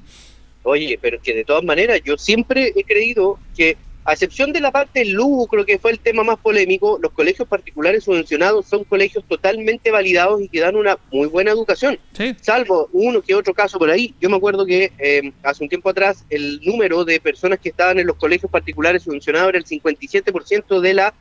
Oye, 0.63 0.97
pero 1.01 1.21
que 1.21 1.33
de 1.33 1.43
todas 1.43 1.63
maneras 1.63 1.99
yo 2.05 2.17
siempre 2.17 2.71
he 2.75 2.83
creído 2.83 3.37
que 3.55 3.77
a 4.05 4.13
excepción 4.13 4.51
de 4.51 4.59
la 4.59 4.71
parte 4.71 4.99
del 4.99 5.11
lucro, 5.11 5.65
que 5.65 5.79
fue 5.79 5.91
el 5.91 5.99
tema 5.99 6.23
más 6.23 6.37
polémico, 6.37 6.99
los 7.01 7.13
colegios 7.13 7.47
particulares 7.47 8.03
subvencionados 8.03 8.65
son 8.65 8.83
colegios 8.83 9.23
totalmente 9.27 9.91
validados 9.91 10.41
y 10.41 10.49
que 10.49 10.59
dan 10.59 10.75
una 10.75 10.97
muy 11.11 11.27
buena 11.27 11.51
educación. 11.51 11.97
Salvo 12.41 12.89
uno 12.91 13.21
que 13.21 13.33
otro 13.33 13.53
caso 13.53 13.79
por 13.79 13.89
ahí. 13.89 14.13
Yo 14.19 14.29
me 14.29 14.35
acuerdo 14.35 14.65
que 14.65 14.91
eh, 14.99 15.31
hace 15.43 15.63
un 15.63 15.69
tiempo 15.69 15.89
atrás 15.89 16.25
el 16.29 16.59
número 16.63 17.05
de 17.05 17.21
personas 17.21 17.59
que 17.59 17.69
estaban 17.69 17.97
en 17.97 18.07
los 18.07 18.17
colegios 18.17 18.51
particulares 18.51 19.03
subvencionados 19.03 19.49
era 19.49 19.57
el 19.57 19.65
57% 19.65 20.81
de 20.81 20.93
la 20.93 21.13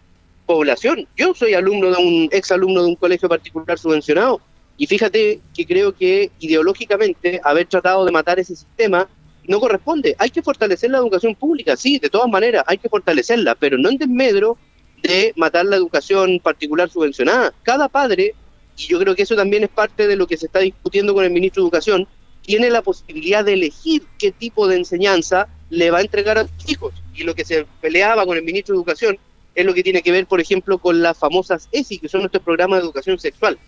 población. 0.47 1.07
Yo 1.17 1.35
soy 1.35 1.55
alumno 1.55 1.91
de 1.91 1.97
un 1.97 2.29
ex 2.33 2.51
alumno 2.51 2.83
de 2.83 2.89
un 2.89 2.97
colegio 2.97 3.29
particular 3.29 3.79
subvencionado 3.79 4.41
y 4.77 4.89
fíjate 4.89 5.41
que 5.55 5.67
creo 5.67 5.95
que 5.95 6.33
ideológicamente 6.41 7.41
haber 7.45 7.67
tratado 7.67 8.05
de 8.05 8.11
matar 8.11 8.41
ese 8.41 8.57
sistema 8.57 9.09
no 9.49 9.61
corresponde. 9.61 10.15
Hay 10.19 10.31
que 10.31 10.43
fortalecer 10.43 10.91
la 10.91 10.99
educación 10.99 11.35
pública, 11.35 11.77
sí, 11.77 11.99
de 11.99 12.11
todas 12.11 12.29
maneras, 12.29 12.65
hay 12.67 12.79
que 12.79 12.89
fortalecerla, 12.89 13.55
pero 13.55 13.79
no 13.79 13.91
en 13.91 13.99
desmedro 13.99 14.57
de 15.03 15.33
matar 15.37 15.67
la 15.67 15.77
educación 15.77 16.41
particular 16.41 16.89
subvencionada. 16.89 17.53
Cada 17.63 17.89
padre, 17.89 18.35
y 18.77 18.87
yo 18.87 18.99
creo 19.01 19.15
que 19.15 19.23
eso 19.23 19.35
también 19.35 19.65
es 19.65 19.71
parte 19.71 20.07
de 20.07 20.17
lo 20.17 20.27
que 20.27 20.37
se 20.37 20.47
está 20.47 20.61
discutiendo 20.61 21.13
con 21.15 21.25
el 21.25 21.31
ministro 21.31 21.63
de 21.63 21.67
Educación, 21.67 22.09
tiene 22.43 22.71
la 22.71 22.83
posibilidad 22.83 23.45
de 23.45 23.55
elegir 23.55 24.03
qué 24.19 24.33
tipo 24.33 24.67
de 24.67 24.77
enseñanza 24.77 25.49
le 25.71 25.91
va 25.91 25.99
a 25.99 26.03
entregar 26.03 26.39
a 26.39 26.47
sus 26.47 26.71
hijos. 26.71 26.95
Y 27.15 27.25
lo 27.25 27.35
que 27.35 27.45
se 27.45 27.67
peleaba 27.81 28.27
con 28.27 28.37
el 28.37 28.43
ministro 28.43 28.75
de 28.75 28.79
Educación 28.79 29.19
es 29.55 29.67
lo 29.67 29.75
que 29.75 29.83
tiene 29.83 30.03
que 30.03 30.13
ver, 30.13 30.27
por 30.27 30.41
ejemplo, 30.41 30.79
con 30.79 31.03
las 31.03 31.19
famosas 31.19 31.69
ESI, 31.73 31.99
que 31.99 32.09
son 32.09 32.23
nuestros 32.23 32.43
programas 32.43 32.79
de 32.79 32.85
educación 32.85 33.19
sexual, 33.19 33.59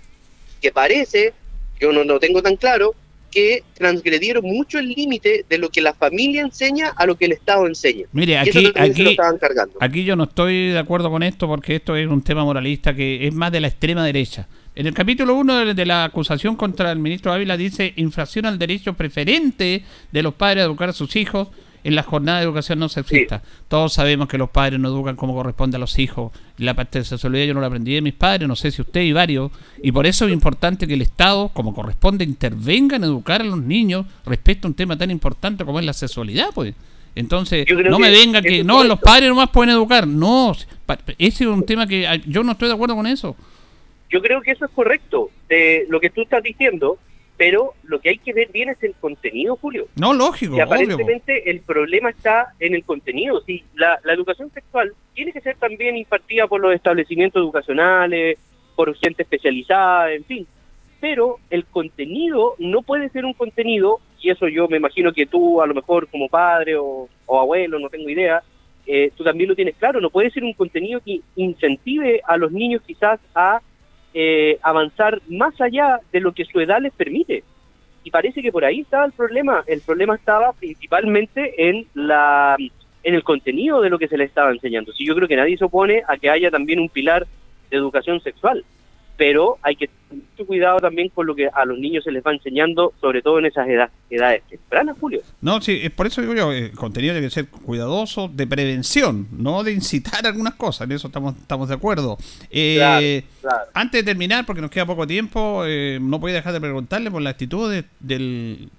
que 0.60 0.72
parece, 0.72 1.34
yo 1.78 1.92
no 1.92 2.04
lo 2.04 2.18
tengo 2.18 2.42
tan 2.42 2.56
claro, 2.56 2.94
que 3.34 3.64
transgredieron 3.74 4.44
mucho 4.44 4.78
el 4.78 4.88
límite 4.88 5.44
de 5.48 5.58
lo 5.58 5.68
que 5.68 5.80
la 5.80 5.92
familia 5.92 6.42
enseña 6.42 6.90
a 6.96 7.04
lo 7.04 7.16
que 7.16 7.24
el 7.24 7.32
Estado 7.32 7.66
enseña. 7.66 8.06
Mire, 8.12 8.38
aquí, 8.38 8.72
aquí, 8.76 9.16
aquí 9.80 10.04
yo 10.04 10.14
no 10.14 10.24
estoy 10.24 10.68
de 10.68 10.78
acuerdo 10.78 11.10
con 11.10 11.24
esto 11.24 11.48
porque 11.48 11.74
esto 11.76 11.96
es 11.96 12.06
un 12.06 12.22
tema 12.22 12.44
moralista 12.44 12.94
que 12.94 13.26
es 13.26 13.34
más 13.34 13.50
de 13.50 13.60
la 13.60 13.66
extrema 13.66 14.04
derecha. 14.06 14.46
En 14.76 14.86
el 14.86 14.94
capítulo 14.94 15.34
1 15.34 15.74
de 15.74 15.86
la 15.86 16.04
acusación 16.04 16.54
contra 16.54 16.92
el 16.92 16.98
ministro 17.00 17.32
Ávila 17.32 17.56
dice 17.56 17.92
infracción 17.96 18.46
al 18.46 18.58
derecho 18.58 18.94
preferente 18.94 19.82
de 20.12 20.22
los 20.22 20.34
padres 20.34 20.62
a 20.62 20.66
educar 20.66 20.90
a 20.90 20.92
sus 20.92 21.16
hijos 21.16 21.48
en 21.84 21.94
la 21.94 22.02
jornada 22.02 22.38
de 22.38 22.44
educación 22.44 22.78
no 22.78 22.88
sexista. 22.88 23.42
Todos 23.68 23.92
sabemos 23.92 24.26
que 24.28 24.38
los 24.38 24.50
padres 24.50 24.80
no 24.80 24.88
educan 24.88 25.16
como 25.16 25.34
corresponde 25.34 25.76
a 25.76 25.80
los 25.80 25.98
hijos. 25.98 26.32
La 26.56 26.74
parte 26.74 26.98
de 26.98 27.04
sexualidad 27.04 27.44
yo 27.44 27.54
no 27.54 27.60
la 27.60 27.66
aprendí 27.66 27.94
de 27.94 28.00
mis 28.00 28.14
padres, 28.14 28.48
no 28.48 28.56
sé 28.56 28.70
si 28.70 28.80
usted 28.80 29.02
y 29.02 29.12
varios. 29.12 29.52
Y 29.82 29.92
por 29.92 30.06
eso 30.06 30.26
es 30.26 30.32
importante 30.32 30.86
que 30.86 30.94
el 30.94 31.02
Estado, 31.02 31.50
como 31.50 31.74
corresponde, 31.74 32.24
intervenga 32.24 32.96
en 32.96 33.04
educar 33.04 33.42
a 33.42 33.44
los 33.44 33.60
niños 33.60 34.06
respecto 34.24 34.66
a 34.66 34.70
un 34.70 34.74
tema 34.74 34.96
tan 34.96 35.10
importante 35.10 35.64
como 35.64 35.78
es 35.78 35.84
la 35.84 35.92
sexualidad, 35.92 36.48
pues. 36.54 36.74
Entonces, 37.16 37.66
no 37.70 37.98
me 37.98 38.10
venga 38.10 38.42
que 38.42 38.64
no, 38.64 38.82
los 38.82 38.98
padres 38.98 39.28
nomás 39.28 39.50
pueden 39.50 39.74
educar. 39.74 40.06
No, 40.06 40.52
ese 40.52 41.44
es 41.44 41.50
un 41.50 41.64
tema 41.64 41.86
que 41.86 42.08
ah, 42.08 42.16
yo 42.16 42.42
no 42.42 42.52
estoy 42.52 42.68
de 42.68 42.74
acuerdo 42.74 42.96
con 42.96 43.06
eso. 43.06 43.36
Yo 44.10 44.20
creo 44.20 44.40
que 44.40 44.52
eso 44.52 44.64
es 44.64 44.70
correcto. 44.72 45.30
De 45.48 45.86
lo 45.88 46.00
que 46.00 46.10
tú 46.10 46.22
estás 46.22 46.42
diciendo, 46.42 46.98
pero 47.36 47.74
lo 47.82 48.00
que 48.00 48.10
hay 48.10 48.18
que 48.18 48.32
ver 48.32 48.48
bien 48.52 48.68
es 48.68 48.82
el 48.82 48.94
contenido, 48.94 49.56
Julio. 49.56 49.88
No, 49.96 50.12
lógico. 50.12 50.56
Y 50.56 50.60
aparentemente 50.60 51.50
el 51.50 51.60
problema 51.60 52.10
está 52.10 52.54
en 52.60 52.74
el 52.74 52.84
contenido. 52.84 53.40
Si 53.42 53.64
la, 53.74 53.98
educación 54.12 54.50
sexual 54.52 54.94
tiene 55.14 55.32
que 55.32 55.40
ser 55.40 55.56
también 55.56 55.96
impartida 55.96 56.46
por 56.46 56.60
los 56.60 56.74
establecimientos 56.74 57.40
educacionales, 57.40 58.38
por 58.76 58.94
gente 58.96 59.24
especializada, 59.24 60.12
en 60.12 60.24
fin. 60.24 60.46
Pero 61.00 61.38
el 61.50 61.64
contenido 61.64 62.54
no 62.58 62.82
puede 62.82 63.08
ser 63.08 63.24
un 63.24 63.34
contenido, 63.34 64.00
y 64.20 64.30
eso 64.30 64.46
yo 64.48 64.68
me 64.68 64.76
imagino 64.76 65.12
que 65.12 65.26
tú, 65.26 65.60
a 65.60 65.66
lo 65.66 65.74
mejor 65.74 66.08
como 66.08 66.28
padre 66.28 66.76
o, 66.76 67.08
abuelo, 67.28 67.78
no 67.80 67.88
tengo 67.88 68.08
idea, 68.08 68.42
eh, 68.86 69.10
tú 69.16 69.24
también 69.24 69.48
lo 69.48 69.56
tienes 69.56 69.74
claro, 69.76 70.00
no 70.00 70.10
puede 70.10 70.30
ser 70.30 70.44
un 70.44 70.52
contenido 70.52 71.00
que 71.00 71.20
incentive 71.36 72.20
a 72.26 72.36
los 72.36 72.52
niños 72.52 72.82
quizás 72.86 73.18
a 73.34 73.60
eh, 74.14 74.58
avanzar 74.62 75.20
más 75.28 75.60
allá 75.60 75.98
de 76.12 76.20
lo 76.20 76.32
que 76.32 76.44
su 76.44 76.60
edad 76.60 76.80
les 76.80 76.92
permite. 76.92 77.42
Y 78.04 78.10
parece 78.10 78.42
que 78.42 78.52
por 78.52 78.64
ahí 78.64 78.80
estaba 78.80 79.06
el 79.06 79.12
problema. 79.12 79.64
El 79.66 79.80
problema 79.80 80.14
estaba 80.14 80.52
principalmente 80.52 81.68
en 81.68 81.86
la 81.94 82.56
en 83.02 83.14
el 83.14 83.22
contenido 83.22 83.82
de 83.82 83.90
lo 83.90 83.98
que 83.98 84.08
se 84.08 84.16
les 84.16 84.28
estaba 84.28 84.50
enseñando. 84.50 84.92
Si 84.92 85.04
yo 85.04 85.14
creo 85.14 85.28
que 85.28 85.36
nadie 85.36 85.58
se 85.58 85.64
opone 85.64 86.02
a 86.08 86.16
que 86.16 86.30
haya 86.30 86.50
también 86.50 86.80
un 86.80 86.88
pilar 86.88 87.26
de 87.70 87.76
educación 87.76 88.20
sexual, 88.20 88.64
pero 89.16 89.58
hay 89.62 89.76
que 89.76 89.88
tener 89.88 90.24
mucho 90.30 90.46
cuidado 90.46 90.78
también 90.78 91.08
con 91.08 91.26
lo 91.26 91.34
que 91.34 91.48
a 91.48 91.64
los 91.64 91.78
niños 91.78 92.04
se 92.04 92.10
les 92.10 92.22
va 92.22 92.32
enseñando, 92.32 92.92
sobre 93.00 93.22
todo 93.22 93.38
en 93.38 93.46
esas 93.46 93.68
edades, 93.68 93.92
edades 94.10 94.42
tempranas, 94.48 94.96
Julio. 94.98 95.20
No, 95.40 95.60
sí, 95.60 95.80
es 95.82 95.90
por 95.90 96.06
eso 96.06 96.20
digo 96.20 96.34
yo, 96.34 96.52
el 96.52 96.72
contenido 96.72 97.14
debe 97.14 97.30
ser 97.30 97.48
cuidadoso, 97.48 98.28
de 98.28 98.46
prevención, 98.46 99.28
no 99.32 99.62
de 99.62 99.72
incitar 99.72 100.26
algunas 100.26 100.54
cosas, 100.54 100.86
en 100.86 100.92
eso 100.92 101.08
estamos, 101.08 101.36
estamos 101.36 101.68
de 101.68 101.74
acuerdo. 101.74 102.18
Eh, 102.50 103.24
antes 103.72 104.04
de 104.04 104.10
terminar, 104.10 104.44
porque 104.46 104.62
nos 104.62 104.70
queda 104.70 104.86
poco 104.86 105.06
tiempo, 105.06 105.64
eh, 105.66 105.98
no 106.00 106.18
voy 106.18 106.32
a 106.32 106.36
dejar 106.36 106.52
de 106.52 106.60
preguntarle 106.60 107.10
por 107.10 107.22
la 107.22 107.30
actitud 107.30 107.70
del, 107.70 107.86
del, 108.00 108.70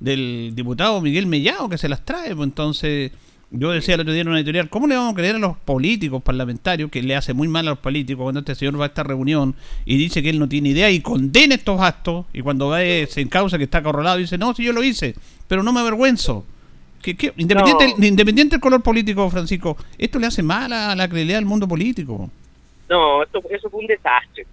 del, 0.00 0.52
diputado 0.54 1.00
Miguel 1.00 1.26
Mellado, 1.26 1.68
que 1.68 1.78
se 1.78 1.88
las 1.88 2.04
trae, 2.04 2.34
pues 2.34 2.46
entonces 2.46 3.12
yo 3.50 3.70
decía 3.70 3.94
el 3.94 4.00
otro 4.00 4.12
día 4.12 4.22
en 4.22 4.28
una 4.28 4.38
editorial, 4.38 4.68
¿cómo 4.68 4.86
le 4.86 4.96
vamos 4.96 5.12
a 5.12 5.16
creer 5.16 5.36
a 5.36 5.38
los 5.38 5.56
políticos 5.56 6.22
parlamentarios, 6.22 6.90
que 6.90 7.02
le 7.02 7.14
hace 7.14 7.32
muy 7.32 7.48
mal 7.48 7.66
a 7.68 7.70
los 7.70 7.78
políticos 7.78 8.24
cuando 8.24 8.40
este 8.40 8.54
señor 8.54 8.78
va 8.80 8.86
a 8.86 8.88
esta 8.88 9.02
reunión 9.02 9.54
y 9.84 9.96
dice 9.96 10.22
que 10.22 10.30
él 10.30 10.38
no 10.38 10.48
tiene 10.48 10.70
idea 10.70 10.90
y 10.90 11.00
condena 11.00 11.54
estos 11.54 11.80
actos 11.80 12.26
y 12.32 12.42
cuando 12.42 12.68
va 12.68 12.80
se 12.80 13.20
encausa 13.20 13.56
que 13.56 13.64
está 13.64 13.78
acorralado 13.78 14.18
dice, 14.18 14.36
no, 14.36 14.52
si 14.54 14.64
yo 14.64 14.72
lo 14.72 14.82
hice, 14.82 15.14
pero 15.48 15.62
no 15.62 15.72
me 15.72 15.80
avergüenzo. 15.80 16.44
Que, 17.02 17.32
independiente, 17.36 17.94
independiente 18.04 18.56
del 18.56 18.60
color 18.60 18.82
político, 18.82 19.30
Francisco, 19.30 19.76
esto 19.96 20.18
le 20.18 20.26
hace 20.26 20.42
mal 20.42 20.72
a 20.72 20.96
la 20.96 21.06
credibilidad 21.06 21.38
del 21.38 21.46
mundo 21.46 21.68
político. 21.68 22.28
No, 22.88 23.22
esto, 23.22 23.40
eso 23.48 23.70
fue 23.70 23.80
un 23.80 23.86
desastre. 23.86 24.44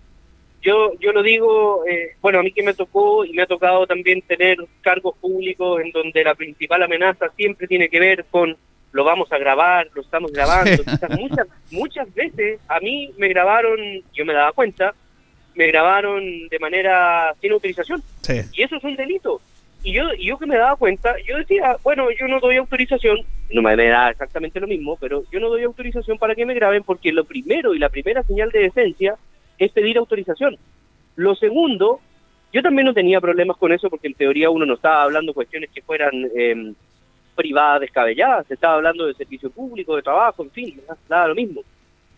Yo, 0.62 0.94
yo 1.00 1.12
lo 1.12 1.24
digo, 1.24 1.84
eh, 1.88 2.16
bueno, 2.22 2.40
a 2.40 2.44
mí 2.44 2.52
que 2.52 2.64
me 2.64 2.74
tocó 2.74 3.26
y 3.26 3.34
me 3.34 3.42
ha 3.42 3.48
tocado 3.48 3.88
también 3.88 4.22
tener 4.22 4.58
cargos 4.82 5.18
públicos 5.18 5.82
en 5.82 5.92
donde 5.92 6.24
la 6.24 6.36
principal 6.36 6.84
amenaza 6.84 7.30
siempre 7.36 7.68
tiene 7.68 7.90
que 7.90 8.00
ver 8.00 8.26
con 8.30 8.56
lo 8.94 9.04
vamos 9.04 9.30
a 9.32 9.38
grabar, 9.38 9.90
lo 9.94 10.02
estamos 10.02 10.32
grabando. 10.32 10.72
muchas, 11.20 11.48
muchas 11.72 12.14
veces 12.14 12.62
a 12.70 12.80
mí 12.80 13.12
me 13.18 13.28
grabaron, 13.28 13.78
yo 14.14 14.24
me 14.24 14.34
daba 14.34 14.54
cuenta, 14.54 14.94
me 15.56 15.68
grabaron 15.68 16.24
de 16.48 16.60
manera 16.60 17.34
sin 17.42 17.52
autorización. 17.52 18.02
Y 18.54 18.62
eso 18.62 18.78
es 18.78 18.84
un 18.84 18.96
delito. 18.96 19.42
Y 19.84 19.94
yo, 19.94 20.14
yo 20.14 20.38
que 20.38 20.46
me 20.46 20.56
daba 20.56 20.78
cuenta, 20.78 21.16
yo 21.28 21.38
decía, 21.38 21.76
bueno, 21.84 22.08
yo 22.18 22.28
no 22.28 22.40
doy 22.40 22.56
autorización, 22.56 23.18
no 23.52 23.62
me 23.62 23.76
da 23.76 24.12
exactamente 24.12 24.60
lo 24.60 24.68
mismo, 24.68 24.96
pero 25.02 25.24
yo 25.30 25.40
no 25.40 25.50
doy 25.50 25.64
autorización 25.64 26.18
para 26.18 26.36
que 26.36 26.46
me 26.46 26.54
graben 26.54 26.84
porque 26.84 27.12
lo 27.12 27.26
primero 27.26 27.74
y 27.74 27.80
la 27.80 27.90
primera 27.90 28.24
señal 28.24 28.50
de 28.52 28.60
decencia 28.60 29.16
es 29.58 29.72
pedir 29.72 29.98
autorización. 29.98 30.58
Lo 31.16 31.36
segundo, 31.36 32.00
yo 32.54 32.62
también 32.62 32.86
no 32.86 32.94
tenía 32.94 33.20
problemas 33.20 33.58
con 33.58 33.74
eso 33.74 33.90
porque 33.90 34.08
en 34.08 34.14
teoría 34.14 34.52
uno 34.52 34.66
no 34.66 34.76
estaba 34.76 35.04
hablando 35.04 35.34
cuestiones 35.34 35.70
que 35.72 35.82
fueran 35.82 36.30
eh, 36.36 36.74
privada 37.36 37.80
descabellada, 37.80 38.44
se 38.44 38.54
estaba 38.54 38.76
hablando 38.76 39.06
de 39.06 39.14
servicio 39.14 39.50
público, 39.50 39.96
de 39.96 40.02
trabajo, 40.02 40.44
en 40.44 40.52
fin, 40.52 40.82
nada 41.10 41.28
lo 41.28 41.36
mismo. 41.36 41.62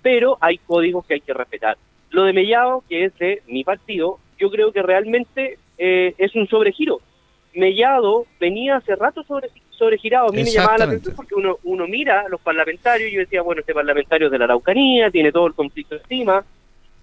Pero 0.02 0.38
hay 0.42 0.58
códigos 0.60 1.06
que 1.06 1.16
hay 1.16 1.22
que 1.22 1.34
respetar. 1.34 1.78
Lo 2.12 2.24
de 2.24 2.34
Mellado, 2.34 2.84
que 2.88 3.06
es 3.06 3.18
de 3.18 3.42
mi 3.48 3.64
partido, 3.64 4.20
yo 4.38 4.50
creo 4.52 4.72
que 4.72 4.82
realmente 4.82 5.58
eh, 5.78 6.14
es 6.18 6.36
un 6.36 6.48
sobregiro. 6.48 7.02
Mellado 7.54 8.26
venía 8.40 8.78
hace 8.78 8.96
rato 8.96 9.24
sobre, 9.24 9.50
sobregirado, 9.72 10.30
a 10.30 10.32
mí 10.32 10.44
me 10.44 10.52
llamaba 10.52 10.78
la 10.78 10.86
atención 10.86 11.16
porque 11.16 11.36
uno, 11.36 11.58
uno 11.64 11.88
mira 11.88 12.22
a 12.22 12.30
los 12.30 12.42
parlamentarios 12.42 13.10
y 13.10 13.14
yo 13.14 13.20
decía, 13.20 13.42
bueno, 13.42 13.62
este 13.62 13.74
parlamentario 13.74 14.28
es 14.28 14.32
de 14.32 14.38
la 14.38 14.46
Araucanía, 14.46 15.10
tiene 15.10 15.32
todo 15.32 15.48
el 15.48 15.54
conflicto 15.54 15.96
encima, 15.96 16.46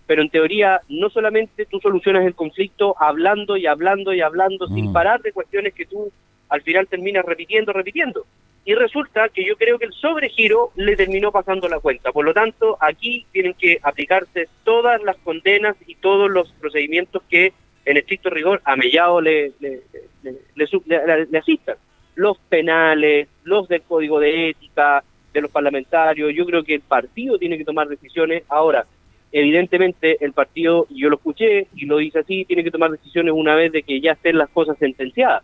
pero 0.07 0.23
en 0.23 0.31
teoría 0.31 0.81
no 0.89 1.09
solamente 1.11 1.67
tú 1.67 1.81
solucionas 1.81 2.25
el 2.27 2.35
conflicto 2.35 2.95
hablando 2.99 3.57
y 3.57 3.67
hablando 3.67 4.13
y 4.13 4.21
hablando 4.21 4.67
sin 4.69 4.91
mm. 4.91 4.93
parar 4.93 5.23
de 5.23 5.33
cuestiones 5.33 5.75
que 5.75 5.87
tú 5.87 6.13
al 6.53 6.61
final 6.61 6.87
termina 6.87 7.23
repitiendo, 7.23 7.73
repitiendo. 7.73 8.27
Y 8.67 8.75
resulta 8.75 9.31
que 9.31 9.43
yo 9.43 9.57
creo 9.57 9.79
que 9.79 9.87
el 9.87 9.93
sobregiro 9.95 10.71
le 10.77 10.97
terminó 10.97 11.33
pasando 11.33 11.67
la 11.67 11.81
cuenta. 11.81 12.13
Por 12.13 12.27
lo 12.27 12.35
tanto, 12.35 12.77
aquí 12.79 13.25
tienen 13.33 13.55
que 13.55 13.79
aplicarse 13.83 14.49
todas 14.63 15.03
las 15.03 15.17
condenas 15.17 15.77
y 15.87 15.95
todos 15.95 16.31
los 16.31 16.53
procedimientos 16.61 17.23
que 17.31 17.55
en 17.87 17.97
estricto 17.97 18.29
rigor 18.29 18.61
a 18.65 18.77
Mellado 18.77 19.23
le, 19.23 19.53
le, 19.61 19.81
le, 20.23 21.39
asistan. 21.39 21.77
Los 22.17 22.37
penales, 22.51 23.29
los 23.45 23.67
del 23.67 23.81
código 23.81 24.21
de 24.21 24.51
ética, 24.51 25.03
de 25.33 25.41
los 25.41 25.51
parlamentarios. 25.51 26.35
Yo 26.35 26.45
creo 26.45 26.65
que 26.65 26.75
el 26.75 26.83
partido 26.83 27.39
tiene 27.39 27.57
que 27.57 27.65
tomar 27.65 27.89
decisiones. 27.89 28.43
Ahora, 28.51 28.85
evidentemente 29.33 30.23
el 30.23 30.35
partido, 30.35 30.87
yo 30.91 31.09
lo 31.09 31.17
escuché 31.17 31.69
y 31.75 31.87
lo 31.87 31.97
dice 31.97 32.19
así, 32.19 32.45
tiene 32.45 32.63
que 32.63 32.71
tomar 32.71 32.91
decisiones 32.91 33.33
una 33.35 33.55
vez 33.55 33.73
de 33.73 33.83
que 33.83 34.03
ya 34.03 34.13
estén 34.13 34.37
las 34.37 34.51
cosas 34.51 34.77
sentenciadas 34.77 35.43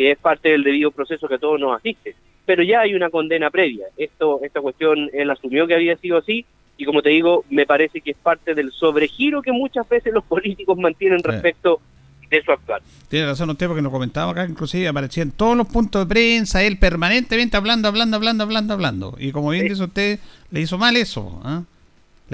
que 0.00 0.12
es 0.12 0.18
parte 0.18 0.48
del 0.48 0.64
debido 0.64 0.90
proceso 0.90 1.28
que 1.28 1.34
a 1.34 1.38
todos 1.38 1.60
nos 1.60 1.76
asiste. 1.76 2.14
Pero 2.46 2.62
ya 2.62 2.80
hay 2.80 2.94
una 2.94 3.10
condena 3.10 3.50
previa. 3.50 3.84
Esto, 3.98 4.40
esta 4.42 4.62
cuestión 4.62 5.10
él 5.12 5.30
asumió 5.30 5.66
que 5.66 5.74
había 5.74 5.94
sido 5.98 6.16
así 6.16 6.46
y 6.78 6.86
como 6.86 7.02
te 7.02 7.10
digo, 7.10 7.44
me 7.50 7.66
parece 7.66 8.00
que 8.00 8.12
es 8.12 8.16
parte 8.16 8.54
del 8.54 8.72
sobregiro 8.72 9.42
que 9.42 9.52
muchas 9.52 9.86
veces 9.86 10.14
los 10.14 10.24
políticos 10.24 10.78
mantienen 10.78 11.22
respecto 11.22 11.82
de 12.30 12.42
su 12.42 12.50
actuar. 12.50 12.80
Tiene 13.10 13.26
razón 13.26 13.50
usted 13.50 13.66
porque 13.66 13.82
nos 13.82 13.92
comentaba 13.92 14.32
acá, 14.32 14.46
inclusive 14.48 14.88
aparecía 14.88 15.22
en 15.22 15.32
todos 15.32 15.54
los 15.54 15.68
puntos 15.68 16.08
de 16.08 16.14
prensa, 16.14 16.62
él 16.62 16.78
permanentemente 16.78 17.58
hablando, 17.58 17.86
hablando, 17.86 18.16
hablando, 18.16 18.44
hablando, 18.44 18.72
hablando. 18.72 19.16
Y 19.18 19.32
como 19.32 19.50
bien 19.50 19.68
dice 19.68 19.84
usted, 19.84 20.18
le 20.50 20.60
hizo 20.62 20.78
mal 20.78 20.96
eso. 20.96 21.42
¿ah? 21.44 21.62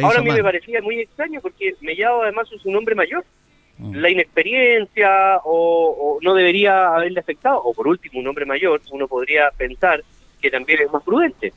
Ahora 0.00 0.20
a 0.20 0.22
mí 0.22 0.30
me 0.30 0.44
parecía 0.44 0.80
muy 0.80 1.00
extraño 1.00 1.40
porque 1.40 1.74
Mellado 1.80 2.22
además 2.22 2.46
es 2.54 2.64
un 2.64 2.76
hombre 2.76 2.94
mayor. 2.94 3.24
Mm. 3.78 3.94
La 3.96 4.10
inexperiencia 4.10 5.40
o, 5.44 6.18
no 6.22 6.34
debería 6.34 6.94
haberle 6.94 7.20
afectado, 7.20 7.62
o 7.62 7.74
por 7.74 7.88
último, 7.88 8.20
un 8.20 8.26
hombre 8.26 8.46
mayor, 8.46 8.80
uno 8.90 9.06
podría 9.06 9.50
pensar 9.56 10.02
que 10.40 10.50
también 10.50 10.80
es 10.82 10.90
más 10.90 11.02
prudente. 11.02 11.52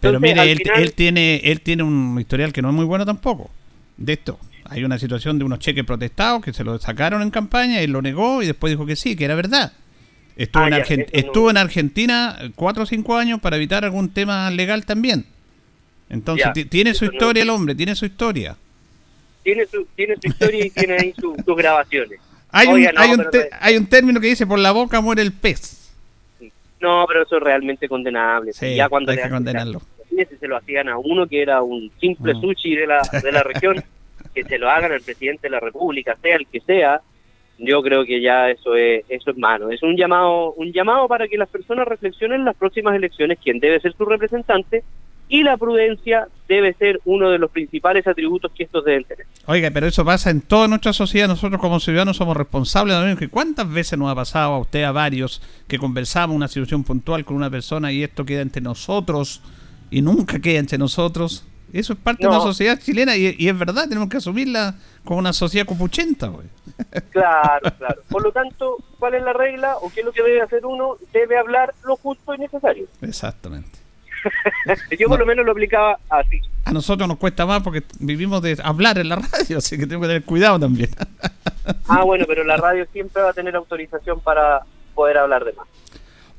Pero 0.00 0.20
mire, 0.20 0.50
él, 0.50 0.62
él, 0.76 0.92
tiene, 0.94 1.40
él 1.44 1.60
tiene 1.60 1.82
un 1.82 2.16
historial 2.20 2.52
que 2.52 2.62
no 2.62 2.68
es 2.68 2.74
muy 2.74 2.84
bueno 2.84 3.04
tampoco, 3.04 3.50
de 3.96 4.12
esto. 4.14 4.38
Hay 4.64 4.84
una 4.84 4.98
situación 4.98 5.38
de 5.38 5.44
unos 5.44 5.60
cheques 5.60 5.84
protestados 5.84 6.44
que 6.44 6.52
se 6.52 6.62
lo 6.62 6.78
sacaron 6.78 7.22
en 7.22 7.30
campaña, 7.30 7.80
él 7.80 7.92
lo 7.92 8.02
negó 8.02 8.42
y 8.42 8.46
después 8.46 8.70
dijo 8.70 8.84
que 8.86 8.96
sí, 8.96 9.16
que 9.16 9.24
era 9.24 9.34
verdad. 9.34 9.72
Estuvo, 10.36 10.66
en, 10.66 10.74
ah, 10.74 10.84
estuvo 11.12 11.50
en 11.50 11.56
Argentina 11.56 12.38
cuatro 12.54 12.84
o 12.84 12.86
cinco 12.86 13.16
años 13.16 13.40
para 13.40 13.56
evitar 13.56 13.84
algún 13.84 14.10
tema 14.10 14.48
legal 14.50 14.84
también. 14.84 15.26
Entonces, 16.08 16.48
tiene 16.70 16.94
su 16.94 17.06
historia 17.06 17.42
el 17.42 17.50
hombre, 17.50 17.74
tiene 17.74 17.94
su 17.96 18.06
historia. 18.06 18.56
Tiene 19.48 19.64
su, 19.64 19.86
tiene 19.96 20.14
su 20.20 20.28
historia 20.28 20.66
y 20.66 20.68
tiene 20.68 20.92
ahí 20.92 21.14
sus 21.18 21.56
grabaciones. 21.56 22.20
Hay, 22.50 22.68
un, 22.68 22.86
hay, 22.94 23.12
un 23.12 23.26
hay 23.58 23.76
un 23.78 23.86
término 23.86 24.20
que 24.20 24.26
dice, 24.26 24.46
por 24.46 24.58
la 24.58 24.72
boca 24.72 25.00
muere 25.00 25.22
el 25.22 25.32
pez. 25.32 25.90
No, 26.82 27.06
pero 27.08 27.22
eso 27.22 27.38
es 27.38 27.42
realmente 27.42 27.88
condenable. 27.88 28.52
ya 28.52 28.90
cuando 28.90 29.10
hay 29.10 29.16
que 29.16 29.30
condenarlo. 29.30 29.80
se 30.38 30.48
lo 30.48 30.58
hacían 30.58 30.90
a 30.90 30.98
uno 30.98 31.26
que 31.26 31.40
era 31.40 31.62
un 31.62 31.90
simple 31.98 32.34
mm. 32.34 32.40
sushi 32.42 32.74
de 32.74 32.86
la, 32.88 33.00
de 33.22 33.32
la 33.32 33.42
región, 33.42 33.82
que 34.34 34.44
se 34.44 34.58
lo 34.58 34.68
hagan 34.68 34.92
al 34.92 35.00
presidente 35.00 35.46
de 35.46 35.50
la 35.52 35.60
República, 35.60 36.14
sea 36.20 36.36
el 36.36 36.46
que 36.46 36.60
sea, 36.60 37.00
yo 37.56 37.80
creo 37.80 38.04
que 38.04 38.20
ya 38.20 38.50
eso 38.50 38.76
es 38.76 39.06
eso 39.08 39.30
es 39.30 39.38
malo. 39.38 39.70
Es 39.70 39.82
un 39.82 39.96
llamado 39.96 40.52
un 40.52 40.74
llamado 40.74 41.08
para 41.08 41.26
que 41.26 41.38
las 41.38 41.48
personas 41.48 41.88
reflexionen 41.88 42.40
en 42.40 42.44
las 42.44 42.56
próximas 42.56 42.94
elecciones 42.94 43.38
quién 43.42 43.60
debe 43.60 43.80
ser 43.80 43.94
su 43.94 44.04
representante 44.04 44.84
y 45.28 45.42
la 45.42 45.56
prudencia 45.56 46.28
debe 46.48 46.72
ser 46.74 47.00
uno 47.04 47.30
de 47.30 47.38
los 47.38 47.50
principales 47.50 48.06
atributos 48.06 48.50
que 48.52 48.64
estos 48.64 48.84
deben 48.84 49.04
tener. 49.04 49.26
Oiga, 49.46 49.70
pero 49.70 49.86
eso 49.86 50.04
pasa 50.04 50.30
en 50.30 50.40
toda 50.40 50.66
nuestra 50.66 50.92
sociedad. 50.92 51.28
Nosotros 51.28 51.60
como 51.60 51.78
ciudadanos 51.78 52.16
somos 52.16 52.36
responsables 52.36 52.96
¿Cuántas 53.30 53.70
veces 53.70 53.98
nos 53.98 54.10
ha 54.10 54.14
pasado 54.14 54.54
a 54.54 54.58
usted, 54.58 54.82
a 54.84 54.92
varios, 54.92 55.42
que 55.66 55.78
conversamos 55.78 56.34
una 56.34 56.48
situación 56.48 56.84
puntual 56.84 57.24
con 57.24 57.36
una 57.36 57.50
persona 57.50 57.92
y 57.92 58.02
esto 58.02 58.24
queda 58.24 58.40
entre 58.40 58.62
nosotros 58.62 59.42
y 59.90 60.00
nunca 60.00 60.40
queda 60.40 60.58
entre 60.58 60.78
nosotros? 60.78 61.46
Eso 61.72 61.92
es 61.92 61.98
parte 61.98 62.26
de 62.26 62.32
la 62.32 62.40
sociedad 62.40 62.78
chilena 62.78 63.14
y, 63.14 63.46
es 63.46 63.58
verdad, 63.58 63.86
tenemos 63.86 64.08
que 64.08 64.16
asumirla 64.16 64.74
como 65.04 65.18
una 65.18 65.32
sociedad 65.32 65.66
copuchenta. 65.66 66.32
Claro, 67.10 67.72
claro. 67.76 68.02
Por 68.08 68.22
lo 68.22 68.30
tanto, 68.30 68.76
¿cuál 69.00 69.14
es 69.14 69.22
la 69.24 69.32
regla 69.32 69.76
o 69.78 69.90
qué 69.92 70.00
es 70.00 70.06
lo 70.06 70.12
que 70.12 70.22
debe 70.22 70.40
hacer 70.42 70.64
uno? 70.64 70.96
Debe 71.12 71.36
hablar 71.36 71.74
lo 71.84 71.96
justo 71.96 72.34
y 72.34 72.38
necesario. 72.38 72.86
Exactamente. 73.02 73.80
Yo 74.98 75.08
por 75.08 75.18
lo 75.18 75.26
menos 75.26 75.44
lo 75.44 75.52
aplicaba 75.52 75.98
así. 76.08 76.40
A 76.64 76.72
nosotros 76.72 77.08
nos 77.08 77.18
cuesta 77.18 77.46
más 77.46 77.62
porque 77.62 77.82
vivimos 77.98 78.42
de 78.42 78.56
hablar 78.62 78.98
en 78.98 79.08
la 79.08 79.16
radio, 79.16 79.58
así 79.58 79.78
que 79.78 79.86
tengo 79.86 80.02
que 80.02 80.08
tener 80.08 80.24
cuidado 80.24 80.58
también. 80.58 80.90
ah, 81.88 82.04
bueno, 82.04 82.24
pero 82.26 82.44
la 82.44 82.56
radio 82.56 82.86
siempre 82.92 83.22
va 83.22 83.30
a 83.30 83.32
tener 83.32 83.56
autorización 83.56 84.20
para 84.20 84.62
poder 84.94 85.18
hablar 85.18 85.44
de 85.44 85.52
más. 85.52 85.66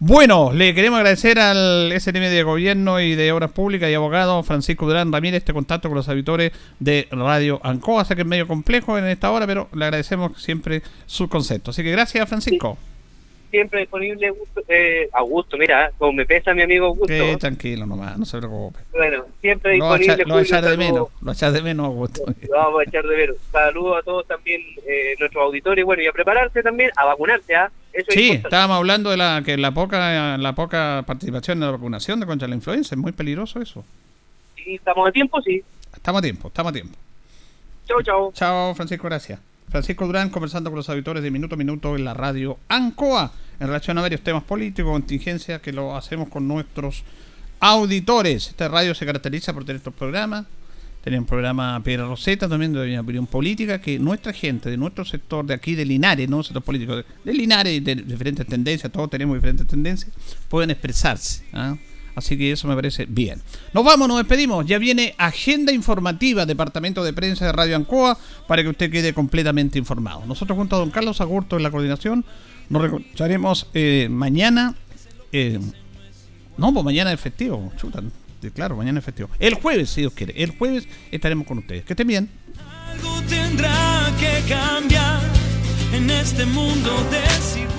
Bueno, 0.02 0.54
le 0.54 0.74
queremos 0.74 0.98
agradecer 0.98 1.40
al 1.40 1.92
SNM 2.00 2.30
de 2.30 2.44
Gobierno 2.44 3.02
y 3.02 3.16
de 3.16 3.34
Obras 3.34 3.52
Públicas 3.52 3.90
y 3.90 3.94
abogado 3.94 4.42
Francisco 4.44 4.86
Durán 4.86 5.12
Ramírez 5.12 5.40
este 5.40 5.52
contacto 5.52 5.90
con 5.90 5.98
los 5.98 6.08
auditores 6.08 6.54
de 6.80 7.10
Radio 7.12 7.60
Ancoa. 7.64 8.06
Sé 8.06 8.16
que 8.16 8.22
es 8.22 8.28
medio 8.28 8.48
complejo 8.48 8.98
en 8.98 9.06
esta 9.08 9.30
hora, 9.30 9.46
pero 9.46 9.68
le 9.74 9.84
agradecemos 9.84 10.42
siempre 10.42 10.84
su 11.06 11.28
concepto. 11.28 11.72
Así 11.72 11.84
que 11.84 11.92
gracias, 11.92 12.30
Francisco 12.30 12.78
siempre 13.50 13.82
disponible 13.82 14.34
eh, 14.68 15.10
Augusto, 15.14 15.58
mira, 15.58 15.92
como 15.98 16.14
me 16.14 16.26
pesa 16.26 16.54
mi 16.54 16.62
amigo 16.62 16.88
Augusto. 16.88 17.14
Eh, 17.14 17.38
tranquilo 17.38 17.86
nomás, 17.86 18.18
no 18.18 18.26
se 18.26 18.38
preocupe. 18.38 18.80
Bueno, 18.92 19.26
siempre 19.42 19.74
disponible. 19.74 20.24
Lo 20.26 20.40
echar 20.40 20.66
de 20.66 20.78
menos, 20.78 21.08
lo 21.22 21.32
echar 21.32 21.52
de 21.52 21.62
menos 21.62 21.86
Augusto. 21.86 22.24
Lo 22.26 22.56
vamos 22.56 22.82
a 22.82 22.84
echar 22.84 23.06
de 23.06 23.18
menos. 23.18 23.38
Saludos 23.52 23.98
a 24.00 24.04
todos 24.04 24.28
también 24.28 24.62
eh, 24.88 25.16
nuestros 25.20 25.44
auditores, 25.44 25.84
bueno, 25.86 26.04
y 26.04 26.08
a 26.08 26.12
prepararse 26.12 26.62
también, 26.64 26.92
a 26.96 27.06
vacunarse, 27.06 27.56
¿ah? 27.56 27.72
sí, 28.10 28.32
estábamos 28.32 28.78
hablando 28.78 29.10
de 29.10 29.18
la 29.18 29.42
que 29.46 29.58
la 29.58 29.72
poca 29.72 30.38
la 30.38 30.54
poca 30.54 31.04
participación 31.06 31.58
en 31.58 31.66
la 31.66 31.72
vacunación 31.72 32.20
de 32.20 32.26
contra 32.26 32.48
la 32.48 32.56
influenza, 32.56 32.96
es 32.96 33.00
muy 33.00 33.12
peligroso 33.12 33.62
eso. 33.62 33.84
Sí, 34.56 34.76
estamos 34.76 35.08
a 35.08 35.12
tiempo, 35.12 35.42
sí. 35.42 35.64
Estamos 35.94 36.20
a 36.20 36.22
tiempo, 36.22 36.48
estamos 36.48 36.70
a 36.70 36.74
tiempo. 36.74 36.98
Chao, 37.88 38.02
chao. 38.04 38.32
Chao, 38.34 38.76
Francisco, 38.76 39.08
gracias. 39.08 39.40
Francisco 39.70 40.06
Durán 40.08 40.30
conversando 40.30 40.72
con 40.72 40.78
los 40.78 40.90
auditores 40.90 41.22
de 41.22 41.32
Minuto 41.32 41.56
a 41.56 41.58
Minuto 41.58 41.96
en 41.96 42.04
la 42.04 42.14
radio 42.14 42.58
ANCOA 42.68 43.32
en 43.60 43.68
relación 43.68 43.98
a 43.98 44.02
varios 44.02 44.22
temas 44.22 44.44
políticos, 44.44 44.92
contingencias 44.92 45.62
que 45.62 45.72
lo 45.72 45.96
hacemos 45.96 46.30
con 46.30 46.48
nuestros 46.48 47.04
auditores. 47.60 48.48
Esta 48.48 48.68
radio 48.68 48.96
se 48.96 49.06
caracteriza 49.06 49.54
por 49.54 49.66
tener 49.66 49.78
estos 49.78 49.94
programas. 49.94 50.46
Tenemos 51.04 51.24
un 51.24 51.28
programa 51.28 51.82
Piedra 51.84 52.08
Roseta 52.08 52.50
también 52.50 52.74
de 52.74 53.00
opinión 53.00 53.28
política 53.28 53.80
que 53.80 54.00
nuestra 54.00 54.34
gente 54.34 54.70
de 54.70 54.78
nuestro 54.78 55.06
sector 55.06 55.46
de 55.46 55.54
aquí 55.54 55.76
de 55.76 55.86
Linares, 55.86 56.28
no 56.28 56.44
sector 56.44 56.64
político, 56.64 56.96
de, 56.96 57.34
Linares 57.34 57.84
de 57.84 57.96
diferentes 57.96 58.46
tendencias, 58.48 58.92
todos 58.92 59.10
tenemos 59.10 59.38
diferentes 59.38 59.66
tendencias, 59.68 60.12
pueden 60.50 60.72
expresarse. 60.72 61.46
¿ah? 61.54 61.78
Así 62.20 62.38
que 62.38 62.52
eso 62.52 62.68
me 62.68 62.76
parece 62.76 63.06
bien. 63.06 63.42
Nos 63.74 63.84
vamos, 63.84 64.08
nos 64.08 64.18
despedimos. 64.18 64.66
Ya 64.66 64.78
viene 64.78 65.16
agenda 65.18 65.72
informativa, 65.72 66.46
Departamento 66.46 67.04
de 67.04 67.14
Prensa 67.14 67.46
de 67.46 67.52
Radio 67.54 67.76
Ancoa, 67.76 68.18
para 68.48 68.62
que 68.62 68.70
usted 68.70 68.92
quede 68.92 69.14
completamente 69.14 69.80
informado. 69.80 70.26
Nosotros 70.26 70.58
junto 70.58 70.76
a 70.76 70.80
don 70.80 70.92
Carlos 70.92 71.22
Agurto 71.22 71.58
en 71.58 71.64
la 71.64 71.72
coordinación, 71.72 72.26
nos 72.70 72.82
recordamos 72.82 73.68
eh, 73.74 74.08
mañana. 74.12 74.76
Eh, 75.32 75.60
no, 76.58 76.74
pues 76.74 76.84
mañana 76.84 77.14
es 77.14 77.22
festivo. 77.22 77.72
Chuta, 77.78 78.04
claro, 78.54 78.76
mañana 78.76 79.00
es 79.00 79.06
festivo. 79.06 79.30
El 79.40 79.54
jueves, 79.54 79.90
si 79.90 80.02
Dios 80.02 80.14
quiere. 80.14 80.34
El 80.36 80.52
jueves 80.52 80.88
estaremos 81.12 81.48
con 81.48 81.60
ustedes. 81.60 81.86
Que 81.86 81.94
estén 81.94 82.08
bien. 82.08 82.30
Algo 82.92 83.22
tendrá 83.30 84.12
que 84.20 84.54
cambiar 84.54 85.22
en 85.94 86.10
este 86.10 86.46
mundo 86.46 86.92
desigual. 87.10 87.79